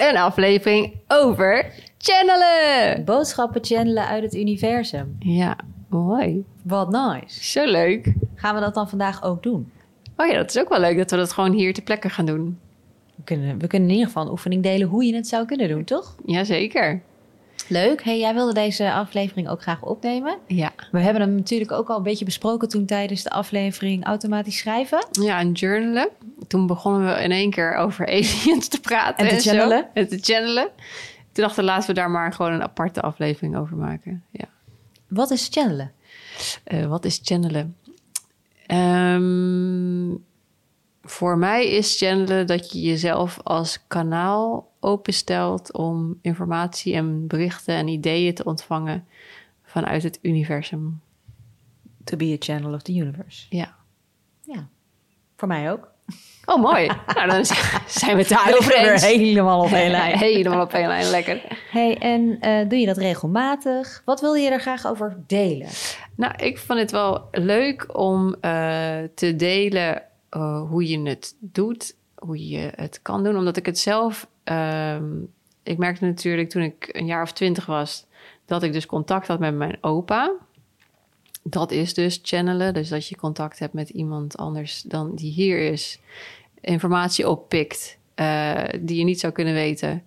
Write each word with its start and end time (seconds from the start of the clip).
Een 0.00 0.16
aflevering 0.16 0.92
over 1.08 1.72
channelen. 1.98 3.04
Boodschappen 3.04 3.64
channelen 3.64 4.06
uit 4.06 4.22
het 4.22 4.34
universum. 4.34 5.16
Ja, 5.18 5.56
mooi. 5.88 6.44
Wat 6.62 6.90
nice. 6.90 7.44
Zo 7.44 7.64
leuk. 7.64 8.12
Gaan 8.34 8.54
we 8.54 8.60
dat 8.60 8.74
dan 8.74 8.88
vandaag 8.88 9.22
ook 9.22 9.42
doen? 9.42 9.72
Oh 10.16 10.26
ja, 10.26 10.34
dat 10.34 10.50
is 10.54 10.58
ook 10.60 10.68
wel 10.68 10.80
leuk 10.80 10.96
dat 10.96 11.10
we 11.10 11.16
dat 11.16 11.32
gewoon 11.32 11.52
hier 11.52 11.74
ter 11.74 11.82
plekke 11.82 12.08
gaan 12.08 12.26
doen. 12.26 12.58
We 13.14 13.22
kunnen, 13.24 13.58
we 13.58 13.66
kunnen 13.66 13.88
in 13.88 13.94
ieder 13.94 14.08
geval 14.08 14.24
een 14.24 14.30
oefening 14.30 14.62
delen 14.62 14.88
hoe 14.88 15.04
je 15.04 15.14
het 15.14 15.28
zou 15.28 15.46
kunnen 15.46 15.68
doen, 15.68 15.84
toch? 15.84 16.16
Jazeker. 16.24 17.02
Leuk. 17.70 18.04
Hey, 18.04 18.18
jij 18.18 18.34
wilde 18.34 18.54
deze 18.54 18.92
aflevering 18.92 19.48
ook 19.48 19.62
graag 19.62 19.82
opnemen. 19.82 20.38
Ja. 20.46 20.72
We 20.90 21.00
hebben 21.00 21.22
hem 21.22 21.34
natuurlijk 21.34 21.72
ook 21.72 21.88
al 21.88 21.96
een 21.96 22.02
beetje 22.02 22.24
besproken 22.24 22.68
toen 22.68 22.86
tijdens 22.86 23.22
de 23.22 23.30
aflevering 23.30 24.04
automatisch 24.04 24.58
schrijven. 24.58 25.06
Ja, 25.10 25.38
en 25.38 25.52
journalen. 25.52 26.08
Toen 26.48 26.66
begonnen 26.66 27.14
we 27.14 27.22
in 27.22 27.30
één 27.30 27.50
keer 27.50 27.74
over 27.74 28.06
aliens 28.16 28.68
te 28.68 28.80
praten. 28.80 29.28
En 29.28 29.36
te 29.36 29.42
zo. 29.42 29.50
channelen. 29.50 29.88
En 29.94 30.08
te 30.08 30.18
channelen. 30.20 30.68
Toen 31.32 31.44
dachten 31.44 31.64
we, 31.64 31.70
laten 31.70 31.88
we 31.88 31.94
daar 31.94 32.10
maar 32.10 32.32
gewoon 32.32 32.52
een 32.52 32.62
aparte 32.62 33.00
aflevering 33.00 33.56
over 33.56 33.76
maken. 33.76 34.24
Ja. 34.30 34.48
Wat 35.08 35.30
is 35.30 35.48
channelen? 35.50 35.92
Eh, 36.64 36.86
wat 36.86 37.04
is 37.04 37.20
channelen? 37.22 37.76
Ehm, 38.66 40.16
voor 41.02 41.38
mij 41.38 41.68
is 41.68 41.98
channelen 41.98 42.46
dat 42.46 42.72
je 42.72 42.80
jezelf 42.80 43.38
als 43.42 43.78
kanaal 43.86 44.69
openstelt 44.80 45.72
om 45.72 46.18
informatie 46.22 46.94
en 46.94 47.26
berichten 47.26 47.74
en 47.74 47.88
ideeën 47.88 48.34
te 48.34 48.44
ontvangen 48.44 49.06
vanuit 49.62 50.02
het 50.02 50.18
universum. 50.22 51.00
To 52.04 52.16
be 52.16 52.32
a 52.32 52.36
channel 52.38 52.74
of 52.74 52.82
the 52.82 52.94
universe. 52.94 53.46
Ja. 53.48 53.76
Ja. 54.42 54.68
Voor 55.36 55.48
mij 55.48 55.72
ook. 55.72 55.90
Oh, 56.44 56.62
mooi. 56.62 56.86
nou, 57.14 57.28
dan 57.30 57.44
zijn 58.00 58.16
we 58.16 58.26
daar 58.28 58.54
over 58.58 58.76
er 58.76 59.00
helemaal 59.00 59.64
op 59.64 59.72
één 59.72 59.90
lijn. 59.90 60.18
Helemaal 60.28 60.62
op 60.62 60.72
één 60.72 60.88
lijn, 60.88 61.10
lekker. 61.10 61.42
Hey, 61.70 61.98
en 61.98 62.36
eh, 62.40 62.68
doe 62.68 62.78
je 62.78 62.86
dat 62.86 62.96
regelmatig? 62.96 64.02
Wat 64.04 64.20
wil 64.20 64.34
je 64.34 64.50
er 64.50 64.60
graag 64.60 64.86
over 64.86 65.22
delen? 65.26 65.68
Nou, 66.16 66.34
ik 66.36 66.58
vond 66.58 66.78
het 66.78 66.90
wel 66.90 67.28
leuk 67.30 67.98
om 67.98 68.34
eh, 68.40 68.98
te 69.14 69.36
delen 69.36 70.02
eh, 70.30 70.62
hoe 70.68 70.88
je 70.88 71.00
het 71.08 71.36
doet, 71.38 71.96
hoe 72.14 72.48
je 72.48 72.72
het 72.74 73.02
kan 73.02 73.24
doen, 73.24 73.36
omdat 73.36 73.56
ik 73.56 73.66
het 73.66 73.78
zelf. 73.78 74.28
Ehm, 74.44 75.04
ik 75.62 75.78
merkte 75.78 76.04
natuurlijk 76.04 76.48
toen 76.48 76.62
ik 76.62 76.88
een 76.92 77.06
jaar 77.06 77.22
of 77.22 77.32
twintig 77.32 77.66
was 77.66 78.06
dat 78.44 78.62
ik 78.62 78.72
dus 78.72 78.86
contact 78.86 79.26
had 79.26 79.38
met 79.38 79.54
mijn 79.54 79.78
opa. 79.80 80.32
Dat 81.42 81.70
is 81.70 81.94
dus 81.94 82.20
channelen, 82.22 82.74
dus 82.74 82.88
dat 82.88 83.08
je 83.08 83.16
contact 83.16 83.58
hebt 83.58 83.72
met 83.72 83.88
iemand 83.88 84.36
anders 84.36 84.82
dan 84.82 85.14
die 85.14 85.32
hier 85.32 85.58
is, 85.58 86.00
informatie 86.60 87.28
oppikt 87.28 87.98
eh, 88.14 88.64
die 88.80 88.98
je 88.98 89.04
niet 89.04 89.20
zou 89.20 89.32
kunnen 89.32 89.54
weten. 89.54 90.04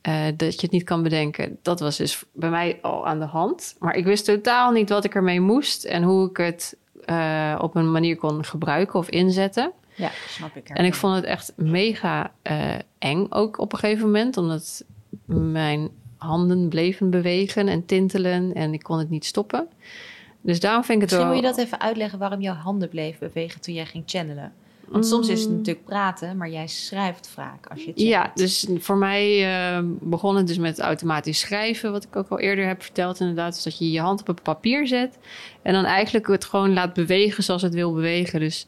Eh, 0.00 0.26
dat 0.36 0.54
je 0.54 0.60
het 0.60 0.70
niet 0.70 0.84
kan 0.84 1.02
bedenken. 1.02 1.58
Dat 1.62 1.80
was 1.80 1.96
dus 1.96 2.24
bij 2.32 2.50
mij 2.50 2.78
al 2.82 3.06
aan 3.06 3.18
de 3.18 3.24
hand. 3.24 3.76
Maar 3.78 3.96
ik 3.96 4.04
wist 4.04 4.24
totaal 4.24 4.70
niet 4.70 4.88
wat 4.88 5.04
ik 5.04 5.14
ermee 5.14 5.40
moest 5.40 5.84
en 5.84 6.02
hoe 6.02 6.30
ik 6.30 6.36
het 6.36 6.76
eh, 7.04 7.58
op 7.60 7.74
een 7.74 7.90
manier 7.90 8.16
kon 8.16 8.44
gebruiken 8.44 8.98
of 8.98 9.08
inzetten. 9.08 9.72
Ja, 9.94 10.10
snap 10.28 10.56
ik. 10.56 10.68
En 10.68 10.84
ik 10.84 10.94
vond 10.94 11.14
het 11.14 11.24
echt 11.24 11.52
mega 11.56 12.32
eh, 12.42 12.74
eng 12.98 13.26
ook 13.30 13.58
op 13.58 13.72
een 13.72 13.78
gegeven 13.78 14.04
moment, 14.06 14.36
omdat 14.36 14.84
mijn 15.26 15.90
handen 16.16 16.68
bleven 16.68 17.10
bewegen 17.10 17.68
en 17.68 17.86
tintelen 17.86 18.54
en 18.54 18.72
ik 18.72 18.82
kon 18.82 18.98
het 18.98 19.10
niet 19.10 19.24
stoppen. 19.24 19.68
Dus 20.40 20.60
daarom 20.60 20.84
vind 20.84 21.02
ik 21.02 21.10
het 21.10 21.10
Misschien 21.10 21.32
wel... 21.40 21.42
moet 21.42 21.50
je 21.56 21.56
dat 21.56 21.66
even 21.66 21.80
uitleggen 21.80 22.18
waarom 22.18 22.40
jouw 22.40 22.54
handen 22.54 22.88
bleven 22.88 23.26
bewegen 23.32 23.60
toen 23.60 23.74
jij 23.74 23.86
ging 23.86 24.02
channelen. 24.06 24.52
Want 24.88 25.06
soms 25.06 25.28
is 25.28 25.40
het 25.40 25.48
Mm. 25.50 25.56
natuurlijk 25.56 25.86
praten, 25.86 26.36
maar 26.36 26.48
jij 26.50 26.66
schrijft 26.66 27.28
vaak 27.28 27.66
als 27.66 27.78
je 27.84 27.92
channelt. 27.94 28.08
Ja, 28.08 28.30
dus 28.34 28.66
voor 28.78 28.96
mij 28.96 29.54
eh, 29.54 29.82
begon 29.84 30.36
het 30.36 30.46
dus 30.46 30.58
met 30.58 30.80
automatisch 30.80 31.40
schrijven, 31.40 31.92
wat 31.92 32.04
ik 32.04 32.16
ook 32.16 32.28
al 32.28 32.38
eerder 32.38 32.66
heb 32.66 32.82
verteld 32.82 33.20
inderdaad. 33.20 33.54
Dus 33.54 33.62
dat 33.62 33.78
je 33.78 33.90
je 33.90 34.00
hand 34.00 34.20
op 34.20 34.28
een 34.28 34.38
papier 34.42 34.86
zet 34.86 35.18
en 35.62 35.72
dan 35.72 35.84
eigenlijk 35.84 36.26
het 36.26 36.44
gewoon 36.44 36.72
laat 36.72 36.94
bewegen 36.94 37.42
zoals 37.42 37.62
het 37.62 37.74
wil 37.74 37.92
bewegen. 37.92 38.40
Dus 38.40 38.66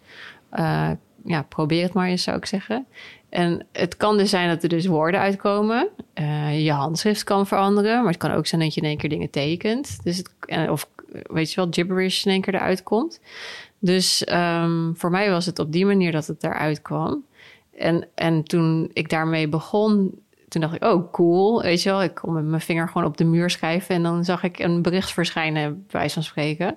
eh, 0.50 0.90
ja, 1.24 1.42
probeer 1.42 1.82
het 1.82 1.92
maar 1.92 2.08
eens, 2.08 2.22
zou 2.22 2.36
ik 2.36 2.46
zeggen. 2.46 2.86
En 3.28 3.66
het 3.72 3.96
kan 3.96 4.16
dus 4.16 4.30
zijn 4.30 4.48
dat 4.48 4.62
er 4.62 4.68
dus 4.68 4.86
woorden 4.86 5.20
uitkomen. 5.20 5.88
Eh, 6.12 6.64
je 6.64 6.72
handschrift 6.72 7.24
kan 7.24 7.46
veranderen, 7.46 7.98
maar 7.98 8.12
het 8.12 8.20
kan 8.20 8.30
ook 8.30 8.46
zijn 8.46 8.60
dat 8.60 8.74
je 8.74 8.80
in 8.80 8.86
één 8.86 8.96
keer 8.96 9.08
dingen 9.08 9.30
tekent. 9.30 9.98
Dus 10.04 10.22
eh, 10.40 10.70
of 10.70 10.88
weet 11.22 11.52
je 11.52 11.56
wel, 11.56 11.66
gibberish 11.70 12.24
in 12.24 12.32
één 12.32 12.40
keer 12.40 12.54
eruit 12.54 12.82
komt. 12.82 13.20
Dus 13.78 14.24
ehm, 14.24 14.94
voor 14.94 15.10
mij 15.10 15.30
was 15.30 15.46
het 15.46 15.58
op 15.58 15.72
die 15.72 15.86
manier 15.86 16.12
dat 16.12 16.26
het 16.26 16.44
eruit 16.44 16.82
kwam. 16.82 17.24
En, 17.78 18.08
en 18.14 18.44
toen 18.44 18.90
ik 18.92 19.08
daarmee 19.08 19.48
begon, 19.48 20.22
toen 20.48 20.60
dacht 20.60 20.74
ik, 20.74 20.84
oh 20.84 21.12
cool, 21.12 21.62
weet 21.62 21.82
je 21.82 21.90
wel. 21.90 22.02
Ik 22.02 22.14
kon 22.14 22.32
met 22.32 22.44
mijn 22.44 22.60
vinger 22.60 22.88
gewoon 22.88 23.06
op 23.06 23.16
de 23.16 23.24
muur 23.24 23.50
schrijven 23.50 23.94
en 23.94 24.02
dan 24.02 24.24
zag 24.24 24.42
ik 24.42 24.58
een 24.58 24.82
bericht 24.82 25.12
verschijnen, 25.12 25.72
bij 25.72 26.00
wijze 26.00 26.14
van 26.14 26.22
spreken. 26.22 26.76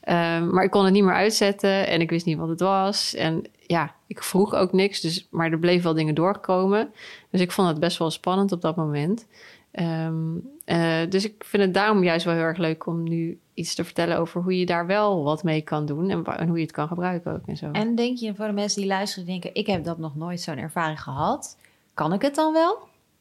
Ehm, 0.00 0.50
maar 0.50 0.64
ik 0.64 0.70
kon 0.70 0.84
het 0.84 0.92
niet 0.92 1.04
meer 1.04 1.14
uitzetten 1.14 1.86
en 1.86 2.00
ik 2.00 2.10
wist 2.10 2.26
niet 2.26 2.38
wat 2.38 2.48
het 2.48 2.60
was. 2.60 3.14
En 3.14 3.44
ja, 3.66 3.94
ik 4.06 4.22
vroeg 4.22 4.54
ook 4.54 4.72
niks, 4.72 5.00
dus, 5.00 5.28
maar 5.30 5.52
er 5.52 5.58
bleven 5.58 5.82
wel 5.82 5.94
dingen 5.94 6.14
doorkomen. 6.14 6.92
Dus 7.30 7.40
ik 7.40 7.52
vond 7.52 7.68
het 7.68 7.80
best 7.80 7.98
wel 7.98 8.10
spannend 8.10 8.52
op 8.52 8.60
dat 8.60 8.76
moment. 8.76 9.26
Ehm, 9.70 10.36
eh, 10.64 11.00
dus 11.08 11.24
ik 11.24 11.44
vind 11.44 11.62
het 11.62 11.74
daarom 11.74 12.04
juist 12.04 12.24
wel 12.24 12.34
heel 12.34 12.42
erg 12.42 12.58
leuk 12.58 12.86
om 12.86 13.02
nu 13.02 13.38
iets 13.54 13.74
te 13.74 13.84
vertellen 13.84 14.18
over 14.18 14.42
hoe 14.42 14.58
je 14.58 14.66
daar 14.66 14.86
wel 14.86 15.22
wat 15.22 15.42
mee 15.42 15.60
kan 15.62 15.86
doen 15.86 16.10
en, 16.10 16.46
hoe 16.46 16.56
je 16.56 16.62
het 16.62 16.72
kan 16.72 16.88
gebruiken 16.88 17.32
ook 17.32 17.46
en 17.46 17.56
zo. 17.56 17.70
En 17.70 17.94
denk 17.94 18.18
je 18.18 18.34
voor 18.34 18.46
de 18.46 18.52
mensen 18.52 18.80
die 18.80 18.90
luisteren, 18.90 19.26
denken: 19.26 19.54
ik 19.54 19.66
heb 19.66 19.84
dat 19.84 19.98
nog 19.98 20.16
nooit 20.16 20.40
zo'n 20.40 20.58
ervaring 20.58 21.02
gehad. 21.02 21.56
Kan 21.94 22.12
ik 22.12 22.22
het 22.22 22.34
dan 22.34 22.52
wel? 22.52 22.78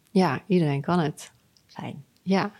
Ja, 0.09 0.41
iedereen 0.47 0.81
kan 0.81 0.99
het. 0.99 1.31
Fijn. 1.65 2.03
Ja. 2.21 2.51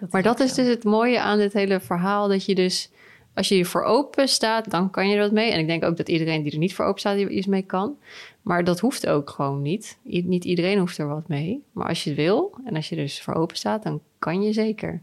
Dat 0.00 0.12
Maar 0.12 0.22
dat 0.22 0.40
is 0.40 0.54
dus 0.54 0.66
het 0.66 0.84
mooie 0.84 1.20
aan 1.20 1.38
dit 1.38 1.52
hele 1.52 1.80
verhaal. 1.80 2.28
Dat 2.28 2.44
je 2.44 2.54
dus, 2.54 2.90
als 3.34 3.48
je 3.48 3.64
voor 3.64 3.82
open 3.82 4.28
staat, 4.28 4.70
dan 4.70 4.90
kan 4.90 5.08
je 5.08 5.14
er 5.14 5.20
wat 5.22 5.32
mee. 5.32 5.50
En 5.50 5.60
ik 5.60 5.66
denk 5.66 5.84
ook 5.84 5.96
dat 5.96 6.08
iedereen 6.08 6.42
die 6.42 6.52
er 6.52 6.58
niet 6.58 6.74
voor 6.74 6.84
open 6.84 7.00
staat, 7.00 7.16
hier 7.16 7.30
iets 7.30 7.46
mee 7.46 7.62
kan. 7.62 7.96
Maar 8.42 8.64
dat 8.64 8.80
hoeft 8.80 9.06
ook 9.06 9.30
gewoon 9.30 9.62
niet. 9.62 9.98
I- 10.06 10.22
niet 10.26 10.44
iedereen 10.44 10.78
hoeft 10.78 10.98
er 10.98 11.08
wat 11.08 11.28
mee. 11.28 11.62
Maar 11.72 11.88
als 11.88 12.04
je 12.04 12.10
het 12.10 12.18
wil, 12.18 12.54
en 12.64 12.76
als 12.76 12.88
je 12.88 12.96
dus 12.96 13.22
voor 13.22 13.34
open 13.34 13.56
staat, 13.56 13.82
dan 13.82 14.00
kan 14.18 14.42
je 14.42 14.52
zeker. 14.52 15.02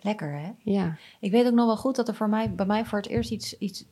Lekker 0.00 0.32
hè? 0.32 0.50
Ja. 0.58 0.96
Ik 1.20 1.30
weet 1.30 1.46
ook 1.46 1.52
nog 1.52 1.66
wel 1.66 1.76
goed 1.76 1.96
dat 1.96 2.08
er 2.08 2.14
voor 2.14 2.28
mij, 2.28 2.50
bij 2.54 2.66
mij 2.66 2.84
voor 2.84 2.98
het 2.98 3.08
eerst 3.08 3.30
iets, 3.30 3.58
iets, 3.58 3.84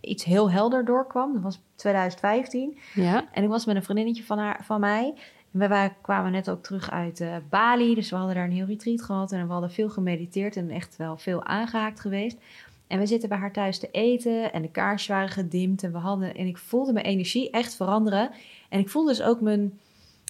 iets 0.00 0.24
heel 0.24 0.50
helder 0.50 0.84
doorkwam. 0.84 1.32
Dat 1.32 1.42
was 1.42 1.60
2015. 1.74 2.78
Ja. 2.94 3.24
En 3.32 3.42
ik 3.42 3.48
was 3.48 3.64
met 3.64 3.76
een 3.76 3.82
vriendinnetje 3.82 4.24
van, 4.24 4.38
haar, 4.38 4.60
van 4.64 4.80
mij. 4.80 5.14
En 5.52 5.58
we 5.58 5.68
waren, 5.68 5.94
kwamen 6.00 6.32
net 6.32 6.50
ook 6.50 6.62
terug 6.62 6.90
uit 6.90 7.20
eh, 7.20 7.36
Bali. 7.50 7.94
Dus 7.94 8.10
we 8.10 8.16
hadden 8.16 8.34
daar 8.34 8.44
een 8.44 8.52
heel 8.52 8.66
retreat 8.66 9.02
gehad. 9.02 9.32
En 9.32 9.46
we 9.46 9.52
hadden 9.52 9.70
veel 9.70 9.88
gemediteerd 9.88 10.56
en 10.56 10.70
echt 10.70 10.96
wel 10.96 11.16
veel 11.16 11.44
aangehaakt 11.44 12.00
geweest. 12.00 12.38
En 12.86 12.98
we 12.98 13.06
zitten 13.06 13.28
bij 13.28 13.38
haar 13.38 13.52
thuis 13.52 13.78
te 13.78 13.88
eten. 13.90 14.52
En 14.52 14.62
de 14.62 14.70
kaarsjes 14.70 15.08
waren 15.08 15.28
gedimd. 15.28 15.82
En, 15.82 15.92
we 15.92 15.98
hadden, 15.98 16.34
en 16.34 16.46
ik 16.46 16.58
voelde 16.58 16.92
mijn 16.92 17.06
energie 17.06 17.50
echt 17.50 17.74
veranderen. 17.76 18.30
En 18.68 18.78
ik 18.80 18.88
voelde 18.88 19.10
dus 19.10 19.22
ook 19.22 19.40
mijn... 19.40 19.78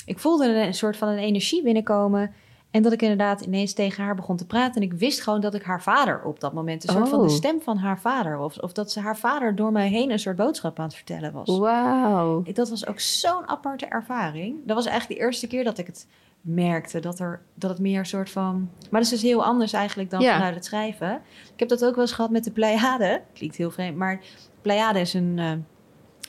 Ik 0.06 0.19
voelde 0.19 0.49
een, 0.49 0.75
soort 0.75 0.97
van 0.97 1.09
een 1.09 1.19
energie 1.19 1.62
binnenkomen. 1.62 2.33
En 2.71 2.83
dat 2.83 2.92
ik 2.92 3.03
inderdaad 3.03 3.41
ineens 3.41 3.72
tegen 3.72 4.04
haar 4.04 4.15
begon 4.15 4.36
te 4.36 4.47
praten. 4.47 4.83
En 4.83 4.89
ik 4.89 4.92
wist 4.92 5.21
gewoon 5.21 5.41
dat 5.41 5.54
ik 5.54 5.63
haar 5.63 5.83
vader 5.83 6.22
op 6.25 6.41
dat 6.41 6.53
moment... 6.53 6.83
Een 6.83 6.95
soort 6.95 7.09
van 7.09 7.19
de 7.19 7.25
Oh. 7.25 7.30
stem 7.30 7.60
van 7.60 7.77
haar 7.77 8.01
vader... 8.01 8.39
Of, 8.39 8.59
of 8.59 8.72
dat 8.72 8.92
ze 8.92 9.01
haar 9.01 9.16
vader 9.16 9.54
door 9.57 9.72
mij 9.72 9.89
heen 9.89 10.10
een 10.10 10.19
soort 10.19 10.36
boodschap 10.36 10.78
aan 10.78 10.84
het 10.84 10.95
vertellen 10.95 11.33
was. 11.33 11.59
Wauw. 11.59 12.42
Dat 12.53 12.69
was 12.69 12.86
ook 12.86 13.01
zo'n 13.01 13.48
aparte 13.48 13.86
ervaring. 13.86 14.57
Dat 14.65 14.77
was 14.77 14.86
eigenlijk 14.86 15.21
de 15.21 15.27
eerste 15.27 15.47
keer 15.47 15.65
dat 15.65 15.78
ik 15.78 15.86
het 15.86 16.07
merkte. 16.47 17.01
Dat, 17.01 17.19
er, 17.19 17.41
dat 17.54 17.71
het 17.71 17.78
meer 17.78 17.98
een 17.98 18.07
soort 18.07 18.31
van... 18.31 18.71
Maar 18.91 19.01
dat 19.01 19.13
is 19.13 19.21
dus 19.21 19.22
heel 19.31 19.45
anders 19.45 19.72
eigenlijk 19.72 20.10
dan 20.10 20.21
Ja. 20.21 20.33
vanuit 20.34 20.54
het 20.54 20.65
schrijven. 20.65 21.21
Ik 21.53 21.59
heb 21.60 21.69
dat 21.69 21.84
ook 21.84 21.95
wel 21.95 22.04
eens 22.04 22.13
gehad 22.13 22.31
met 22.31 22.45
de 22.45 22.51
Pleiade. 22.51 23.22
Klinkt 23.33 23.57
heel 23.57 23.71
vreemd, 23.71 23.97
maar 23.97 24.21
Pleiade 24.63 25.01
is 25.01 25.15
een... 25.15 25.39
eh, 25.39 25.53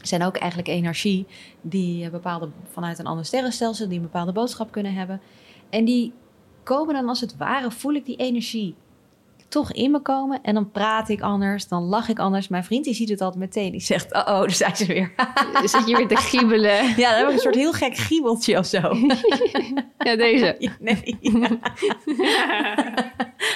zijn 0.01 0.23
ook 0.23 0.37
eigenlijk 0.37 0.69
energie 0.69 1.25
die 1.61 2.05
eh, 2.05 2.11
bepaalde 2.11 2.49
vanuit 2.71 2.99
een 2.99 3.05
ander 3.05 3.25
sterrenstelsel 3.25 3.87
die 3.87 3.95
een 3.97 4.03
bepaalde 4.03 4.31
boodschap 4.31 4.71
kunnen 4.71 4.93
hebben. 4.93 5.21
En 5.69 5.85
die 5.85 6.13
komen 6.63 6.93
dan 6.93 7.07
als 7.09 7.21
het 7.21 7.37
ware, 7.37 7.71
voel 7.71 7.93
ik 7.93 8.05
die 8.05 8.15
energie 8.15 8.75
toch 9.47 9.71
in 9.71 9.91
me 9.91 9.99
komen. 9.99 10.39
En 10.41 10.53
dan 10.53 10.71
praat 10.71 11.09
ik 11.09 11.21
anders, 11.21 11.67
dan 11.67 11.83
lach 11.83 12.09
ik 12.09 12.19
anders. 12.19 12.47
Mijn 12.47 12.63
vriend 12.63 12.83
die 12.83 12.93
ziet 12.93 13.09
het 13.09 13.21
altijd 13.21 13.43
meteen. 13.43 13.71
Die 13.71 13.81
zegt, 13.81 14.13
oh, 14.13 14.19
oh 14.19 14.25
daar 14.25 14.51
zijn 14.51 14.75
ze 14.75 14.85
weer. 14.85 15.13
Zit 15.63 15.87
je 15.87 15.95
weer 15.95 16.07
te 16.07 16.15
giebelen? 16.15 16.75
Ja, 16.97 17.09
dan 17.09 17.19
heb 17.19 17.27
ik 17.27 17.33
een 17.33 17.39
soort 17.39 17.55
heel 17.55 17.73
gek 17.73 17.97
giebeltje 17.97 18.57
of 18.57 18.65
zo. 18.65 18.79
Ja, 19.97 20.15
deze. 20.15 20.55
Nee. 20.79 21.19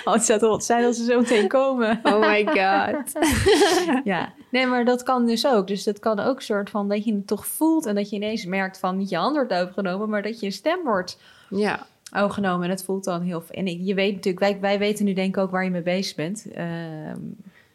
Oh, 0.06 0.14
het 0.14 0.24
zou 0.24 0.40
toch 0.40 0.50
wat 0.50 0.66
zijn 0.66 0.86
als 0.86 0.98
ze 0.98 1.04
zo 1.04 1.20
meteen 1.20 1.48
komen. 1.48 2.00
Oh 2.04 2.20
my 2.20 2.46
god. 2.46 3.12
Ja, 4.04 4.34
nee, 4.52 4.66
maar 4.66 4.86
dat 4.86 5.04
kan 5.04 5.26
dus 5.26 5.48
ook. 5.48 5.68
Dus 5.68 5.84
dat 5.84 6.00
kan 6.00 6.20
ook 6.20 6.42
soort 6.42 6.70
van 6.70 6.90
dat 6.90 7.06
je 7.06 7.14
het 7.14 7.28
toch 7.28 7.48
voelt 7.48 7.86
en 7.86 7.96
dat 7.96 8.10
je 8.10 8.16
ineens 8.16 8.46
merkt 8.46 8.80
van 8.80 8.98
niet 8.98 9.10
je 9.10 9.18
hand 9.18 9.36
wordt 9.36 9.54
overgenomen, 9.54 10.10
maar 10.10 10.22
dat 10.22 10.40
je 10.40 10.52
stem 10.52 10.84
wordt 10.84 11.18
Ja, 11.50 11.88
overgenomen. 12.12 12.64
En 12.64 12.70
het 12.70 12.84
voelt 12.84 13.04
dan 13.04 13.22
heel. 13.22 13.44
En 13.50 13.68
ik- 13.68 13.80
je 13.82 13.94
weet 13.94 14.14
natuurlijk, 14.16 14.40
wij, 14.40 14.60
wij 14.60 14.80
weten 14.80 15.06
nu 15.06 15.14
denk 15.14 15.36
ik 15.36 15.42
ook 15.42 15.52
waar 15.52 15.64
je 15.64 15.70
mee 15.70 15.82
bezig 15.82 16.16
bent. 16.16 16.46
Ehm, 16.54 17.18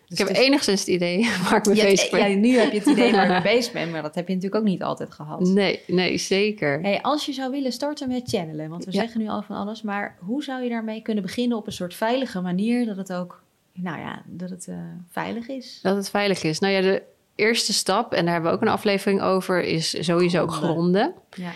dus 0.09 0.19
ik 0.21 0.29
heb 0.29 0.37
enigszins 0.37 0.81
het 0.81 0.89
idee 0.89 1.27
waar 1.51 1.57
ik 1.59 1.67
mee 1.67 1.83
bezig 1.83 2.11
ben. 2.11 2.31
ja, 2.31 2.37
nu 2.37 2.57
heb 2.59 2.73
je 2.73 2.79
het 2.79 2.87
idee 2.89 3.13
waar 3.13 3.27
je 3.27 3.33
mee 3.33 3.43
bezig 3.57 3.73
bent, 3.73 3.93
maar 3.93 4.03
dat 4.03 4.15
heb 4.15 4.29
je 4.29 4.35
natuurlijk 4.35 4.63
ook 4.63 4.69
niet 4.69 4.83
altijd 4.83 5.13
gehad. 5.13 5.41
Nee, 5.41 5.81
nee, 5.87 6.17
zeker. 6.19 6.81
Hey, 6.81 7.03
als 7.03 7.27
je 7.27 7.33
zou 7.33 7.51
willen 7.51 7.73
starten 7.73 8.09
met 8.09 8.23
channelen, 8.29 8.69
want 8.69 8.85
we 8.85 8.93
Ja. 8.93 9.01
zeggen 9.01 9.21
nu 9.21 9.29
al 9.29 9.43
van 9.43 9.57
alles, 9.57 9.83
maar 9.83 10.17
hoe 10.21 10.43
zou 10.45 10.63
je 10.63 10.69
daarmee 10.69 11.03
kunnen 11.03 11.23
beginnen 11.23 11.57
op 11.59 11.67
een 11.67 11.73
soort 11.73 11.95
veilige 11.95 12.41
manier 12.41 12.87
dat 12.87 12.97
het 12.97 13.13
ook, 13.13 13.43
nou 13.73 13.99
ja, 13.99 14.23
dat 14.27 14.51
het 14.51 14.67
eh, 14.69 14.77
veilig 15.11 15.49
is? 15.49 15.79
Dat 15.83 15.97
het 15.97 16.11
veilig 16.11 16.43
is. 16.43 16.59
Nou 16.59 16.73
ja, 16.75 16.81
de 16.81 17.03
eerste 17.35 17.73
stap, 17.73 18.13
en 18.13 18.25
daar 18.25 18.33
hebben 18.33 18.51
we 18.51 18.57
ook 18.57 18.63
een 18.63 18.69
aflevering 18.73 19.21
over, 19.23 19.63
is 19.65 20.05
sowieso 20.05 20.47
Gronden. 20.47 20.71
gronden. 20.71 21.15
Ja. 21.31 21.51